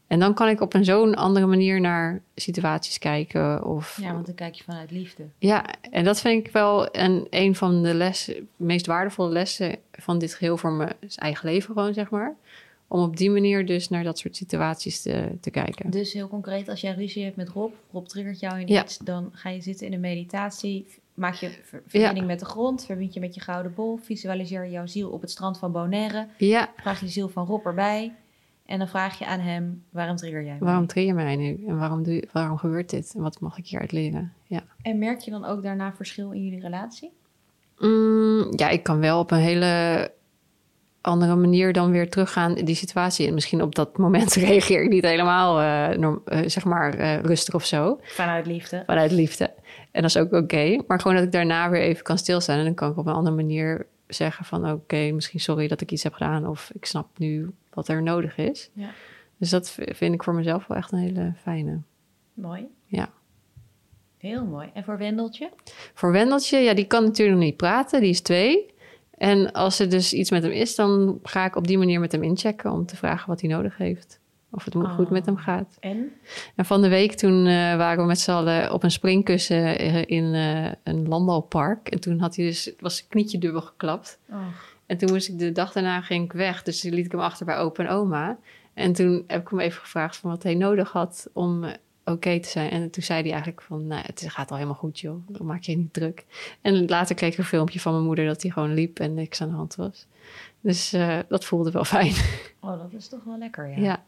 En 0.10 0.19
dan 0.19 0.34
kan 0.34 0.48
ik 0.50 0.62
op 0.62 0.74
een 0.74 0.86
zo'n 0.86 1.15
andere 1.15 1.45
manier 1.45 1.82
naar 1.82 2.22
situaties 2.36 2.98
kijken. 2.98 3.65
Of, 3.65 3.98
Ja, 4.02 4.13
want 4.13 4.26
dan 4.26 4.36
kijk 4.36 4.54
je 4.54 4.63
vanuit 4.63 4.91
liefde. 4.91 5.24
ja, 5.38 5.65
en 5.91 6.04
dat 6.04 6.19
vind 6.22 6.45
ik 6.48 6.54
wel 6.54 6.95
een, 6.95 7.28
een 7.30 7.56
van 7.56 7.84
de 7.84 7.93
lessen, 7.93 8.48
meest 8.56 8.86
waardevolle 8.86 9.30
lessen 9.30 9.76
van 9.91 10.19
dit 10.19 10.34
geheel 10.34 10.58
voor 10.58 10.72
mijn 10.72 10.93
eigen 11.15 11.50
leven 11.50 11.74
gewoon, 11.74 11.93
zeg 11.93 12.10
maar. 12.10 12.36
Om 12.88 13.02
op 13.02 13.17
die 13.17 13.30
manier 13.30 13.65
dus 13.65 13.89
naar 13.89 14.04
dat 14.04 14.17
soort 14.19 14.36
situaties 14.36 15.02
te, 15.02 15.30
te 15.41 15.50
kijken. 15.50 15.89
Dus 15.91 16.13
heel 16.13 16.28
concreet, 16.28 16.69
als 16.69 16.82
jij 16.82 16.93
ruzie 16.93 17.24
hebt 17.24 17.36
met 17.36 17.50
Rob, 17.50 17.74
Rob 17.91 18.06
triggert 18.06 18.39
jou 18.39 18.60
in 18.60 18.67
Ja. 18.67 18.84
iets, 18.84 18.98
dan 18.98 19.30
ga 19.34 19.50
je 19.50 19.62
zitten 19.62 19.88
in 19.88 19.93
een 19.93 20.00
meditatie, 20.00 20.86
maak 21.13 21.34
je 21.36 21.50
ver- 21.63 21.84
verbinding 21.88 22.26
met 22.28 22.39
de 22.39 22.45
grond, 22.45 22.86
verbind 22.86 23.13
je 23.13 23.19
met 23.19 23.36
je 23.36 23.41
gouden 23.41 23.74
bol, 23.76 23.98
visualiseer 23.98 24.69
jouw 24.69 24.86
ziel 24.86 25.10
op 25.10 25.22
het 25.22 25.32
strand 25.32 25.58
van 25.58 25.72
Bonaire, 25.72 26.28
Ja, 26.38 26.69
vraag 26.78 27.00
je 27.00 27.08
ziel 27.08 27.30
van 27.30 27.45
Rob 27.45 27.65
erbij 27.65 28.13
en 28.69 28.77
dan 28.79 28.88
vraag 28.88 29.19
je 29.19 29.25
aan 29.25 29.39
hem, 29.39 29.84
waarom 29.89 30.15
trigger 30.15 30.43
jij 30.43 30.55
mij? 30.60 30.67
waarom 30.67 30.88
trigger 30.88 31.15
je 31.17 31.23
mij 31.23 31.36
nu? 31.36 31.63
En 31.67 31.77
waarom, 31.77 32.03
doe, 32.03 32.13
je- 32.13 32.27
waarom 32.32 32.58
gebeurt 32.58 32.89
dit? 32.89 33.12
En 33.15 33.21
wat 33.21 33.39
mag 33.39 33.58
ik 33.58 33.67
hieruit 33.67 33.91
leren? 33.91 34.34
Ja. 34.47 34.63
En 34.82 34.97
merk 34.99 35.19
je 35.19 35.32
dan 35.32 35.45
ook 35.45 35.63
daarna 35.63 35.93
verschil 35.93 36.32
in 36.32 36.43
jullie 36.43 36.60
relatie? 36.62 37.12
Mm, 37.77 38.47
ja, 38.55 38.69
ik 38.69 38.84
kan 38.84 38.99
wel 38.99 39.19
op 39.19 39.32
een 39.32 39.38
hele 39.38 40.12
andere 41.01 41.36
manier 41.36 41.73
dan 41.73 41.91
weer 41.91 42.10
teruggaan 42.10 42.58
in 42.58 42.65
die 42.65 42.75
situatie. 42.75 43.27
En 43.27 43.34
misschien 43.34 43.62
op 43.62 43.75
dat 43.75 43.97
moment 43.97 44.34
reageer 44.49 44.84
ik 44.84 44.89
niet 44.89 45.03
helemaal, 45.05 45.60
eh, 45.62 45.97
norm- 45.97 46.21
eh, 46.25 46.39
zeg 46.45 46.65
maar, 46.65 46.93
eh, 46.93 47.19
rustig 47.19 47.53
of 47.53 47.65
zo. 47.65 47.99
Vanuit 48.03 48.45
liefde. 48.45 48.84
Vanuit 48.86 49.12
liefde. 49.12 49.53
En 49.91 50.01
dat 50.01 50.10
is 50.10 50.17
ook 50.17 50.32
oké. 50.34 50.82
Maar 50.88 50.99
gewoon 50.99 51.17
dat 51.17 51.25
ik 51.25 51.32
daarna 51.32 51.69
weer 51.69 51.82
even 51.82 52.03
kan 52.03 52.17
stilstaan. 52.17 52.58
En 52.58 52.63
dan 52.65 52.73
kan 52.73 52.91
ik 52.91 52.97
op 52.97 53.05
een 53.05 53.13
andere 53.13 53.36
manier 53.36 53.86
zeggen 54.10 54.45
van... 54.45 54.72
oké, 54.72 55.12
misschien 55.12 55.39
sorry 55.39 55.67
dat 55.67 55.82
ik 55.82 55.91
iets 55.91 56.04
heb 56.04 56.13
gedaan... 56.13 56.48
of 56.48 56.72
ik 56.74 56.86
snap 56.86 57.17
nu 57.17 57.52
wat 57.69 57.88
er 57.88 58.04
nodig 58.04 58.38
is. 58.38 58.69
Ja. 58.74 58.89
Dus 59.38 59.50
dat 59.50 59.69
vind 59.69 60.13
ik 60.13 60.24
voor 60.24 60.36
mezelf 60.36 60.67
wel 60.67 60.78
echt 60.78 60.91
een 60.91 61.00
hele 61.00 61.34
fijne. 61.41 61.82
Mooi. 62.34 62.67
Ja. 62.86 63.10
Heel 64.17 64.45
mooi. 64.45 64.69
En 64.74 64.84
voor 64.84 64.98
Wendeltje? 64.98 65.50
Voor 65.93 66.12
Wendeltje, 66.12 66.58
ja, 66.58 66.74
die 66.74 66.86
kan 66.86 67.04
natuurlijk 67.04 67.38
nog 67.38 67.45
niet 67.48 67.58
praten. 67.58 68.02
Die 68.02 68.10
is 68.10 68.22
twee. 68.22 68.74
En 69.12 69.52
als 69.52 69.80
er 69.80 69.89
dus 69.89 70.13
iets 70.13 70.32
met 70.32 70.43
hem 70.43 70.52
is... 70.52 70.76
dan 70.76 71.19
ga 71.24 71.45
ik 71.45 71.56
op 71.56 71.67
die 71.67 71.78
manier 71.78 72.00
met 72.00 72.12
hem 72.12 72.24
inchecken... 72.24 72.72
om 72.72 72.86
te 72.86 72.95
vragen 72.95 73.30
wat 73.30 73.41
hij 73.41 73.50
nodig 73.50 73.78
heeft. 73.78 74.18
Of 74.52 74.66
het 74.66 74.74
goed 74.74 75.06
Oh. 75.06 75.12
met 75.12 75.26
hem 75.26 75.38
gaat. 75.38 75.78
En? 75.80 76.12
En 76.56 76.66
van 76.66 76.82
de 76.82 76.88
week 76.88 77.14
toen 77.14 77.46
eh, 77.46 77.54
waren 77.54 78.02
we 78.02 78.08
met 78.08 78.20
z'n 78.20 78.32
allen 78.32 78.74
op 78.74 78.84
een 78.84 78.92
springkussen 78.92 79.80
eh, 79.80 80.06
in 80.06 80.34
eh, 80.34 80.72
een 80.84 81.08
landbouwpark. 81.08 81.88
En 81.90 82.00
toen 82.00 82.20
had 82.20 82.36
hij 82.36 82.46
dus, 82.46 82.72
was 82.80 82.98
zijn 82.98 83.10
knietje 83.10 83.38
dubbel 83.38 83.62
geklapt. 83.62 84.20
Oh. 84.30 84.38
En 84.86 84.98
toen 84.98 85.12
moest 85.12 85.28
ik 85.30 85.40
de 85.40 85.52
dag 85.52 85.72
daarna 85.72 86.02
ging 86.02 86.26
ik 86.26 86.32
weg. 86.34 86.64
Dus 86.64 86.84
liet 86.84 87.06
ik 87.06 87.12
hem 87.12 87.22
achter 87.22 87.46
bij 87.46 87.58
opa 87.58 87.84
en 87.84 87.90
oma. 87.90 88.38
En 88.74 88.94
toen 88.94 89.24
heb 89.28 89.42
ik 89.42 89.48
hem 89.50 89.60
even 89.60 89.82
gevraagd 89.82 90.18
van 90.18 90.30
wat 90.30 90.44
hij 90.44 90.56
nodig 90.56 90.92
had 90.92 91.30
om 91.34 91.66
oké 92.06 92.40
te 92.40 92.50
zijn. 92.50 92.70
En 92.70 92.90
toen 92.90 93.04
zei 93.04 93.22
hij 93.22 93.32
eigenlijk 93.32 93.62
van, 93.62 93.88
nou, 93.88 94.02
het 94.06 94.26
gaat 94.28 94.50
al 94.50 94.56
helemaal 94.56 94.78
goed 94.78 95.00
joh. 95.00 95.28
Dan 95.28 95.46
maak 95.46 95.62
je 95.64 95.78
niet 95.78 95.94
druk. 95.94 96.26
En 96.62 96.88
later 96.88 97.16
kreeg 97.16 97.32
ik 97.32 97.38
een 97.38 97.44
filmpje 97.44 97.80
van 97.80 97.94
mijn 97.94 98.06
moeder 98.06 98.26
dat 98.26 98.42
hij 98.42 98.52
gewoon 98.52 98.74
liep 98.74 99.00
en 99.00 99.14
niks 99.14 99.42
aan 99.42 99.50
de 99.50 99.56
hand 99.56 99.76
was. 99.76 100.08
Dus 100.62 100.96
dat 101.28 101.46
voelde 101.46 101.72
wel 101.72 101.86
fijn. 101.86 102.14
oh, 102.60 102.80
dat 102.82 102.94
is 102.94 103.08
toch 103.08 103.24
wel 103.24 103.38
lekker, 103.38 103.70
ja. 103.70 103.78
ja. 103.78 104.04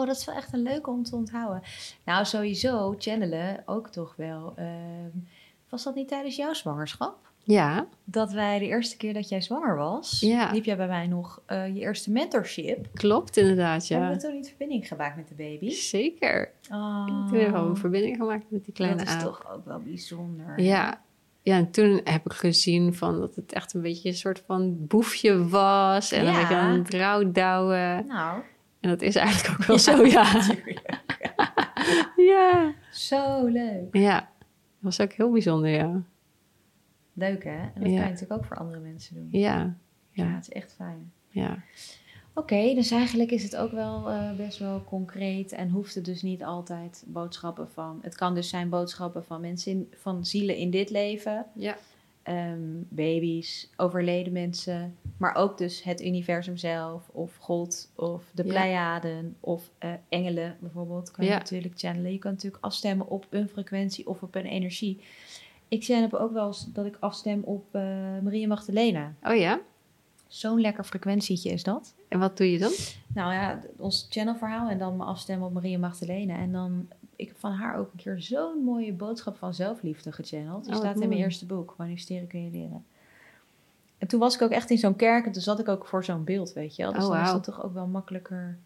Oh, 0.00 0.06
dat 0.06 0.16
is 0.16 0.24
wel 0.24 0.34
echt 0.34 0.52
een 0.52 0.62
leuke 0.62 0.90
om 0.90 1.02
te 1.02 1.16
onthouden. 1.16 1.62
Nou, 2.04 2.24
sowieso, 2.24 2.94
channelen 2.98 3.62
ook 3.66 3.88
toch 3.88 4.14
wel. 4.16 4.52
Ehm, 4.56 5.10
was 5.68 5.82
dat 5.82 5.94
niet 5.94 6.08
tijdens 6.08 6.36
jouw 6.36 6.52
zwangerschap? 6.52 7.16
Ja, 7.44 7.86
Dat 8.04 8.32
wij 8.32 8.58
de 8.58 8.64
eerste 8.66 8.96
keer 8.96 9.14
dat 9.14 9.28
jij 9.28 9.40
zwanger 9.40 9.76
was, 9.76 10.20
Ja. 10.20 10.50
liep 10.52 10.64
jij 10.64 10.76
bij 10.76 10.86
mij 10.86 11.06
nog 11.06 11.42
eh, 11.46 11.74
je 11.74 11.80
eerste 11.80 12.10
mentorship. 12.10 12.86
klopt 12.94 13.36
inderdaad, 13.36 13.88
Hebben 13.88 14.08
ja. 14.08 14.14
we 14.14 14.20
toen 14.20 14.34
niet 14.34 14.48
verbinding 14.48 14.88
gemaakt 14.88 15.16
met 15.16 15.28
de 15.28 15.34
baby? 15.34 15.70
Zeker. 15.70 16.50
Oh, 16.70 17.06
Toen 17.28 17.38
hebben 17.38 17.62
we 17.62 17.68
een 17.68 17.76
verbinding 17.76 18.16
gemaakt 18.16 18.44
met 18.50 18.64
die 18.64 18.74
kleine 18.74 18.96
dat 18.98 19.06
is 19.06 19.12
aap. 19.12 19.20
toch 19.22 19.52
ook 19.52 19.64
wel 19.64 19.78
bijzonder. 19.80 20.60
Ja. 20.60 21.00
ja, 21.42 21.56
en 21.56 21.70
toen 21.70 22.00
heb 22.04 22.24
ik 22.24 22.32
gezien 22.32 22.94
van 22.94 23.20
dat 23.20 23.34
het 23.34 23.52
echt 23.52 23.74
een 23.74 23.82
beetje 23.82 24.08
een 24.08 24.14
soort 24.14 24.42
van 24.46 24.86
boefje 24.86 25.48
was. 25.48 26.12
En 26.12 26.24
Ja. 26.24 26.30
een 26.34 26.36
beetje 26.40 26.54
aan 26.56 26.78
het 26.78 26.94
rouwdouwen. 26.94 28.06
Nou, 28.06 28.42
En 28.86 28.92
dat 28.92 29.02
is 29.02 29.16
eigenlijk 29.16 29.60
ook 29.60 29.66
wel 29.66 29.78
zo, 29.78 30.04
ja. 30.04 30.32
Ja. 32.32 32.74
Zo 32.90 33.44
leuk. 33.46 33.96
Ja, 33.96 34.18
dat 34.20 34.48
was 34.80 35.00
ook 35.00 35.12
heel 35.12 35.30
bijzonder, 35.30 35.70
ja. 35.70 36.02
Leuk 37.12 37.44
hè? 37.44 37.50
En 37.50 37.72
dat 37.74 37.82
Ja. 37.82 37.96
kan 37.96 38.04
je 38.04 38.10
natuurlijk 38.12 38.32
ook 38.32 38.44
voor 38.44 38.56
andere 38.56 38.80
mensen 38.80 39.14
doen. 39.14 39.28
Ja, 39.30 39.56
Ja, 40.10 40.24
ja, 40.24 40.30
het 40.34 40.42
is 40.42 40.48
echt 40.52 40.74
fijn. 40.74 41.12
ja. 41.28 41.58
Oké, 42.34 42.74
dus 42.74 42.90
eigenlijk 42.90 43.30
is 43.30 43.42
het 43.42 43.56
ook 43.56 43.72
wel 43.72 44.10
eh, 44.10 44.32
best 44.36 44.58
wel 44.58 44.84
concreet 44.84 45.52
en 45.52 45.70
hoeft 45.70 45.94
het 45.94 46.04
dus 46.04 46.22
niet 46.22 46.44
altijd 46.44 47.04
boodschappen 47.06 47.68
van. 47.70 47.98
Het 48.02 48.14
kan 48.14 48.34
dus 48.34 48.48
zijn 48.48 48.68
boodschappen 48.68 49.24
van 49.24 49.40
mensen, 49.40 49.72
in, 49.72 49.92
van 49.96 50.24
zielen 50.26 50.56
in 50.56 50.70
dit 50.70 50.90
leven, 50.90 51.46
Ja, 51.54 51.76
ehm, 52.26 52.60
baby's, 52.88 53.70
overleden 53.76 54.32
mensen, 54.32 54.96
maar 55.16 55.34
ook 55.34 55.58
dus 55.58 55.82
het 55.82 56.02
universum 56.04 56.56
zelf, 56.56 57.08
of 57.12 57.36
God, 57.36 57.90
of 57.94 58.24
de 58.34 58.44
Ja. 58.44 58.48
Pleiaden, 58.50 59.36
of 59.40 59.70
eh, 59.78 59.90
engelen 60.08 60.56
bijvoorbeeld. 60.60 61.10
Kan 61.10 61.24
je 61.24 61.30
Ja. 61.30 61.36
natuurlijk 61.36 61.74
channelen. 61.78 62.12
Je 62.12 62.18
kan 62.18 62.32
natuurlijk 62.32 62.64
afstemmen 62.64 63.08
op 63.08 63.26
een 63.30 63.48
frequentie 63.48 64.06
of 64.06 64.22
op 64.22 64.34
een 64.34 64.44
energie. 64.46 65.00
Ik 65.68 65.84
channel 65.84 66.18
ook 66.20 66.32
wel 66.32 66.46
eens 66.46 66.66
dat 66.72 66.86
ik 66.86 66.96
afstem 67.00 67.42
op 67.42 67.64
eh 67.74 67.82
Maria 68.22 68.46
Magdalena. 68.46 69.14
Oh 69.22 69.36
ja? 69.36 69.60
Zo'n 70.28 70.60
lekker 70.60 70.84
frequentietje 70.84 71.50
is 71.50 71.62
dat. 71.62 71.94
En 72.08 72.18
wat 72.18 72.36
doe 72.36 72.50
je 72.52 72.58
dan? 72.58 72.72
Nou 73.14 73.32
ja, 73.32 73.60
ons 73.76 74.06
channelverhaal 74.10 74.68
en 74.68 74.78
dan 74.78 74.96
me 74.96 75.04
afstemmen 75.04 75.46
op 75.46 75.52
Maria 75.52 75.78
Magdalena. 75.78 76.36
En 76.36 76.52
dan, 76.52 76.88
ik 77.16 77.28
heb 77.28 77.38
van 77.38 77.52
haar 77.52 77.76
ook 77.78 77.92
een 77.92 77.98
keer 77.98 78.20
zo'n 78.20 78.64
mooie 78.64 78.92
boodschap 78.92 79.36
van 79.36 79.54
zelfliefde 79.54 80.12
gechanneld. 80.12 80.64
Die 80.64 80.72
Oh, 80.72 80.78
staat 80.78 81.00
in 81.00 81.08
mijn 81.08 81.20
eerste 81.20 81.46
boek, 81.46 81.74
Manifesteren 81.78 82.26
kun 82.26 82.44
je 82.44 82.50
leren. 82.50 82.84
En 83.98 84.06
toen 84.08 84.20
was 84.20 84.34
ik 84.34 84.42
ook 84.42 84.50
echt 84.50 84.70
in 84.70 84.78
zo'n 84.78 84.96
kerk 84.96 85.26
en 85.26 85.32
toen 85.32 85.42
zat 85.42 85.58
ik 85.58 85.68
ook 85.68 85.86
voor 85.86 86.04
zo'n 86.04 86.24
beeld, 86.24 86.52
weet 86.52 86.76
je 86.76 86.82
wel. 86.82 86.92
Dus 86.92 87.04
Oh, 87.04 87.10
dan 87.12 87.22
is 87.24 87.30
dat 87.30 87.44
toch 87.44 87.62
ook 87.62 87.74
wel 87.74 87.86
makkelijker... 87.86 88.58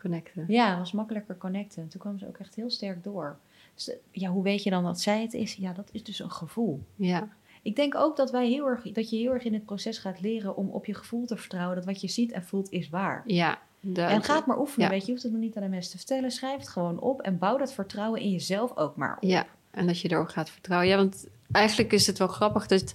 Connecten. 0.00 0.44
Ja, 0.48 0.68
het 0.68 0.78
was 0.78 0.92
makkelijker 0.92 1.36
connecten. 1.36 1.88
Toen 1.88 2.00
kwam 2.00 2.18
ze 2.18 2.26
ook 2.28 2.38
echt 2.38 2.54
heel 2.54 2.70
sterk 2.70 3.04
door. 3.04 3.36
Dus 3.74 3.90
eh, 3.90 3.96
ja, 4.10 4.28
hoe 4.30 4.42
weet 4.42 4.62
je 4.62 4.70
dan 4.70 4.84
dat 4.84 5.00
zij 5.00 5.22
het 5.22 5.34
is? 5.34 5.54
Ja, 5.54 5.72
dat 5.72 5.88
is 5.92 6.04
dus 6.04 6.18
een 6.18 6.30
gevoel. 6.30 6.80
Ja, 6.96 7.28
Ik 7.62 7.76
denk 7.76 7.94
ook 7.94 8.16
dat, 8.16 8.30
wij 8.30 8.48
heel 8.48 8.66
erg, 8.66 8.82
dat 8.92 9.10
je 9.10 9.16
heel 9.16 9.32
erg 9.32 9.44
in 9.44 9.52
het 9.52 9.64
proces 9.64 9.98
gaat 9.98 10.20
leren 10.20 10.56
om 10.56 10.68
op 10.68 10.86
je 10.86 10.94
gevoel 10.94 11.26
te 11.26 11.36
vertrouwen. 11.36 11.76
Dat 11.76 11.84
wat 11.84 12.00
je 12.00 12.08
ziet 12.08 12.32
en 12.32 12.44
voelt 12.44 12.70
is 12.70 12.88
waar. 12.88 13.22
ja. 13.26 13.58
En 13.94 14.22
ga 14.22 14.34
het 14.36 14.46
maar 14.46 14.58
oefenen, 14.58 14.86
Ja. 14.86 14.92
weet 14.92 15.00
je. 15.00 15.06
Je 15.06 15.12
hoeft 15.12 15.22
het 15.22 15.32
nog 15.32 15.40
niet 15.40 15.56
aan 15.56 15.62
de 15.62 15.68
mensen 15.68 15.90
te 15.90 15.96
vertellen. 15.96 16.30
Schrijf 16.30 16.58
het 16.58 16.68
gewoon 16.68 17.00
op 17.00 17.20
en 17.20 17.38
bouw 17.38 17.56
dat 17.56 17.72
vertrouwen 17.72 18.20
in 18.20 18.30
jezelf 18.30 18.76
ook 18.76 18.96
maar 18.96 19.16
op. 19.16 19.28
Ja, 19.28 19.46
en 19.70 19.86
dat 19.86 20.00
je 20.00 20.10
erop 20.12 20.28
gaat 20.28 20.50
vertrouwen. 20.50 20.88
Ja, 20.88 20.96
want 20.96 21.26
eigenlijk 21.52 21.92
is 21.92 22.06
het 22.06 22.18
wel 22.18 22.28
grappig 22.28 22.66
dat 22.66 22.94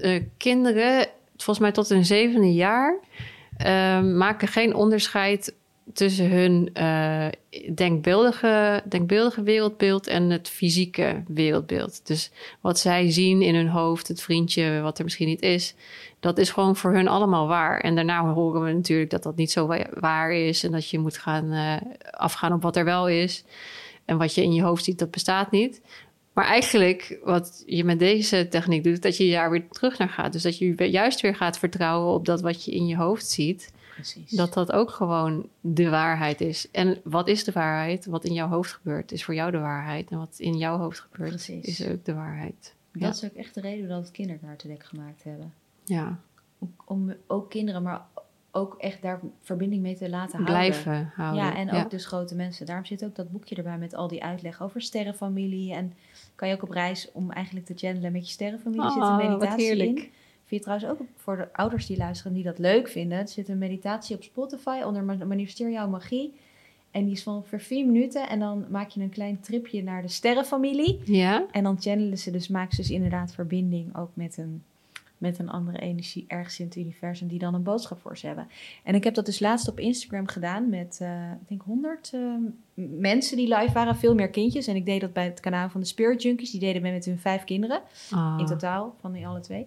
eh, 0.00 0.22
kinderen, 0.36 1.06
volgens 1.36 1.58
mij 1.58 1.72
tot 1.72 1.88
hun 1.88 2.04
zevende 2.04 2.52
jaar, 2.52 2.98
eh, 3.56 4.02
maken 4.02 4.48
geen 4.48 4.74
onderscheid 4.74 5.54
tussen 5.92 6.30
hun 6.30 6.70
eh, 6.72 7.26
denkbeeldige, 7.74 8.82
denkbeeldige 8.88 9.42
wereldbeeld 9.42 10.06
en 10.06 10.30
het 10.30 10.48
fysieke 10.48 11.22
wereldbeeld. 11.26 12.06
Dus 12.06 12.30
wat 12.60 12.78
zij 12.78 13.10
zien 13.10 13.42
in 13.42 13.54
hun 13.54 13.68
hoofd, 13.68 14.08
het 14.08 14.22
vriendje 14.22 14.80
wat 14.80 14.98
er 14.98 15.04
misschien 15.04 15.28
niet 15.28 15.42
is, 15.42 15.74
dat 16.20 16.38
is 16.38 16.50
gewoon 16.50 16.76
voor 16.76 16.94
hun 16.94 17.08
allemaal 17.08 17.46
waar. 17.46 17.80
En 17.80 17.94
daarna 17.94 18.32
horen 18.32 18.62
we 18.62 18.72
natuurlijk 18.72 19.10
dat 19.10 19.22
dat 19.22 19.36
niet 19.36 19.50
zo 19.50 19.66
wa- 19.66 19.90
waar 20.00 20.32
is 20.32 20.64
en 20.64 20.72
dat 20.72 20.88
je 20.90 20.98
moet 20.98 21.18
gaan 21.18 21.52
eh, 21.52 21.76
afgaan 22.10 22.52
op 22.52 22.62
wat 22.62 22.76
er 22.76 22.84
wel 22.84 23.08
is. 23.08 23.44
En 24.04 24.18
wat 24.18 24.34
je 24.34 24.42
in 24.42 24.52
je 24.52 24.62
hoofd 24.62 24.84
ziet, 24.84 24.98
dat 24.98 25.10
bestaat 25.10 25.50
niet. 25.50 25.80
Maar 26.32 26.44
eigenlijk, 26.44 27.18
wat 27.24 27.62
je 27.66 27.84
met 27.84 27.98
deze 27.98 28.48
techniek 28.48 28.84
doet, 28.84 29.02
dat 29.02 29.16
je 29.16 29.30
daar 29.30 29.50
weer 29.50 29.68
terug 29.68 29.98
naar 29.98 30.08
gaat. 30.08 30.32
Dus 30.32 30.42
dat 30.42 30.58
je 30.58 30.90
juist 30.90 31.20
weer 31.20 31.36
gaat 31.36 31.58
vertrouwen 31.58 32.14
op 32.14 32.24
dat 32.26 32.40
wat 32.40 32.64
je 32.64 32.72
in 32.72 32.86
je 32.86 32.96
hoofd 32.96 33.26
ziet. 33.26 33.72
Precies. 33.94 34.30
Dat 34.30 34.52
dat 34.52 34.72
ook 34.72 34.90
gewoon 34.90 35.48
de 35.60 35.88
waarheid 35.90 36.40
is. 36.40 36.70
En 36.70 37.00
wat 37.04 37.28
is 37.28 37.44
de 37.44 37.52
waarheid? 37.52 38.06
Wat 38.06 38.24
in 38.24 38.32
jouw 38.32 38.48
hoofd 38.48 38.72
gebeurt, 38.72 39.12
is 39.12 39.24
voor 39.24 39.34
jou 39.34 39.50
de 39.50 39.58
waarheid. 39.58 40.10
En 40.10 40.18
wat 40.18 40.34
in 40.38 40.56
jouw 40.58 40.78
hoofd 40.78 41.00
gebeurt, 41.00 41.28
Precies. 41.30 41.66
is 41.80 41.86
ook 41.88 42.04
de 42.04 42.14
waarheid. 42.14 42.74
dat 42.92 43.02
Ja. 43.02 43.08
is 43.08 43.24
ook 43.24 43.32
echt 43.32 43.54
de 43.54 43.60
reden 43.60 43.88
dat 43.88 43.98
we 43.98 44.02
het 44.04 44.12
kinderkaartendek 44.12 44.84
gemaakt 44.84 45.24
hebben. 45.24 45.52
Ja, 45.84 46.18
Om, 46.58 46.74
om 46.84 47.14
ook 47.26 47.50
kinderen, 47.50 47.82
maar 47.82 48.02
ook 48.50 48.74
echt 48.78 49.02
daar 49.02 49.20
verbinding 49.40 49.82
mee 49.82 49.96
te 49.96 50.08
laten 50.08 50.32
houden. 50.44 50.54
blijven 50.54 51.12
houden. 51.14 51.44
Ja, 51.44 51.56
en 51.56 51.70
ook 51.72 51.90
dus 51.90 52.06
grote 52.06 52.34
mensen. 52.34 52.66
Daarom 52.66 52.84
zit 52.84 53.04
ook 53.04 53.14
dat 53.14 53.30
boekje 53.30 53.54
erbij 53.56 53.78
met 53.78 53.94
al 53.94 54.08
die 54.08 54.22
uitleg 54.24 54.62
over 54.62 54.80
sterrenfamilie. 54.82 55.74
En 55.74 55.92
kan 56.34 56.48
je 56.48 56.54
ook 56.54 56.62
op 56.62 56.70
reis 56.70 57.08
om 57.12 57.30
eigenlijk 57.30 57.66
te 57.66 57.72
channelen 57.76 58.12
met 58.12 58.26
je 58.26 58.32
sterrenfamilie. 58.32 58.90
zit 58.90 58.96
een 58.96 59.02
Oh, 59.02 59.16
wat 59.18 59.28
meditatie 59.28 59.76
in. 59.76 60.10
Vind 60.52 60.64
je 60.64 60.70
trouwens 60.70 61.00
ook 61.02 61.08
voor 61.16 61.36
de 61.36 61.48
ouders 61.52 61.86
die 61.86 61.96
luisteren 61.96 62.32
die 62.32 62.42
dat 62.42 62.58
leuk 62.58 62.88
vinden. 62.88 63.18
Er 63.18 63.28
zit 63.28 63.48
een 63.48 63.58
meditatie 63.58 64.16
op 64.16 64.22
Spotify 64.22 64.80
onder 64.86 65.02
Ma- 65.04 65.24
Manifesteer 65.24 65.70
jouw 65.70 65.88
magie. 65.88 66.34
En 66.90 67.04
die 67.04 67.12
is 67.12 67.22
van 67.22 67.34
ongeveer 67.36 67.60
vier 67.60 67.86
minuten. 67.86 68.28
En 68.28 68.38
dan 68.38 68.64
maak 68.70 68.88
je 68.88 69.00
een 69.00 69.08
klein 69.08 69.40
tripje 69.40 69.82
naar 69.82 70.02
de 70.02 70.08
sterrenfamilie. 70.08 71.00
Ja? 71.04 71.44
En 71.50 71.62
dan 71.62 71.80
channelen 71.80 72.18
ze 72.18 72.30
dus, 72.30 72.48
maken 72.48 72.74
ze 72.74 72.80
dus 72.80 72.90
inderdaad 72.90 73.34
verbinding 73.34 73.96
ook 73.96 74.10
met 74.14 74.36
een, 74.36 74.62
met 75.18 75.38
een 75.38 75.48
andere 75.50 75.78
energie 75.78 76.24
ergens 76.28 76.58
in 76.60 76.64
het 76.66 76.76
universum 76.76 77.28
die 77.28 77.38
dan 77.38 77.54
een 77.54 77.62
boodschap 77.62 78.00
voor 78.00 78.18
ze 78.18 78.26
hebben. 78.26 78.48
En 78.84 78.94
ik 78.94 79.04
heb 79.04 79.14
dat 79.14 79.26
dus 79.26 79.40
laatst 79.40 79.68
op 79.68 79.78
Instagram 79.78 80.26
gedaan 80.26 80.68
met, 80.68 80.98
eh, 81.02 81.30
ik 81.42 81.48
denk 81.48 81.62
100 81.62 82.12
mensen 82.98 83.36
die 83.36 83.54
live 83.56 83.72
waren, 83.72 83.96
veel 83.96 84.14
meer 84.14 84.30
kindjes. 84.30 84.66
En 84.66 84.76
ik 84.76 84.86
deed 84.86 85.00
dat 85.00 85.12
bij 85.12 85.24
het 85.24 85.40
kanaal 85.40 85.68
van 85.68 85.80
de 85.80 85.86
Spirit 85.86 86.22
Junkies, 86.22 86.50
die 86.50 86.60
deden 86.60 86.82
mee 86.82 86.92
met 86.92 87.04
hun 87.04 87.18
vijf 87.18 87.44
kinderen 87.44 87.80
Ah. 88.10 88.36
in 88.38 88.46
totaal, 88.46 88.94
van 89.00 89.12
die 89.12 89.26
alle 89.26 89.40
twee. 89.40 89.66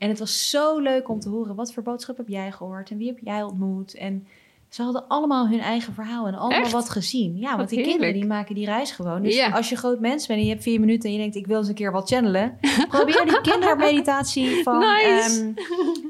En 0.00 0.08
het 0.08 0.18
was 0.18 0.50
zo 0.50 0.78
leuk 0.78 1.08
om 1.08 1.20
te 1.20 1.28
horen, 1.28 1.54
wat 1.54 1.72
voor 1.72 1.82
boodschap 1.82 2.16
heb 2.16 2.28
jij 2.28 2.52
gehoord 2.52 2.90
en 2.90 2.96
wie 2.96 3.06
heb 3.06 3.18
jij 3.18 3.42
ontmoet? 3.42 3.94
En 3.94 4.26
ze 4.68 4.82
hadden 4.82 5.08
allemaal 5.08 5.48
hun 5.48 5.60
eigen 5.60 5.92
verhaal 5.94 6.26
en 6.26 6.34
allemaal 6.34 6.60
Echt? 6.62 6.72
wat 6.72 6.90
gezien. 6.90 7.36
Ja, 7.38 7.56
want 7.56 7.68
die 7.68 7.82
kinderen 7.82 8.12
die 8.14 8.26
maken 8.26 8.54
die 8.54 8.64
reis 8.64 8.90
gewoon. 8.90 9.22
Dus 9.22 9.36
Ja. 9.36 9.48
als 9.50 9.68
je 9.68 9.76
groot 9.76 10.00
mens 10.00 10.26
bent 10.26 10.38
en 10.38 10.44
je 10.44 10.50
hebt 10.50 10.62
vier 10.62 10.80
minuten 10.80 11.08
en 11.08 11.14
je 11.14 11.20
denkt, 11.20 11.36
ik 11.36 11.46
wil 11.46 11.58
eens 11.58 11.68
een 11.68 11.74
keer 11.74 11.92
wat 11.92 12.08
channelen. 12.08 12.58
probeer 12.88 13.24
die 13.26 13.40
kindermeditatie 13.40 14.62
van 14.62 14.78
Nice. 14.78 15.40
ehm, 15.40 15.52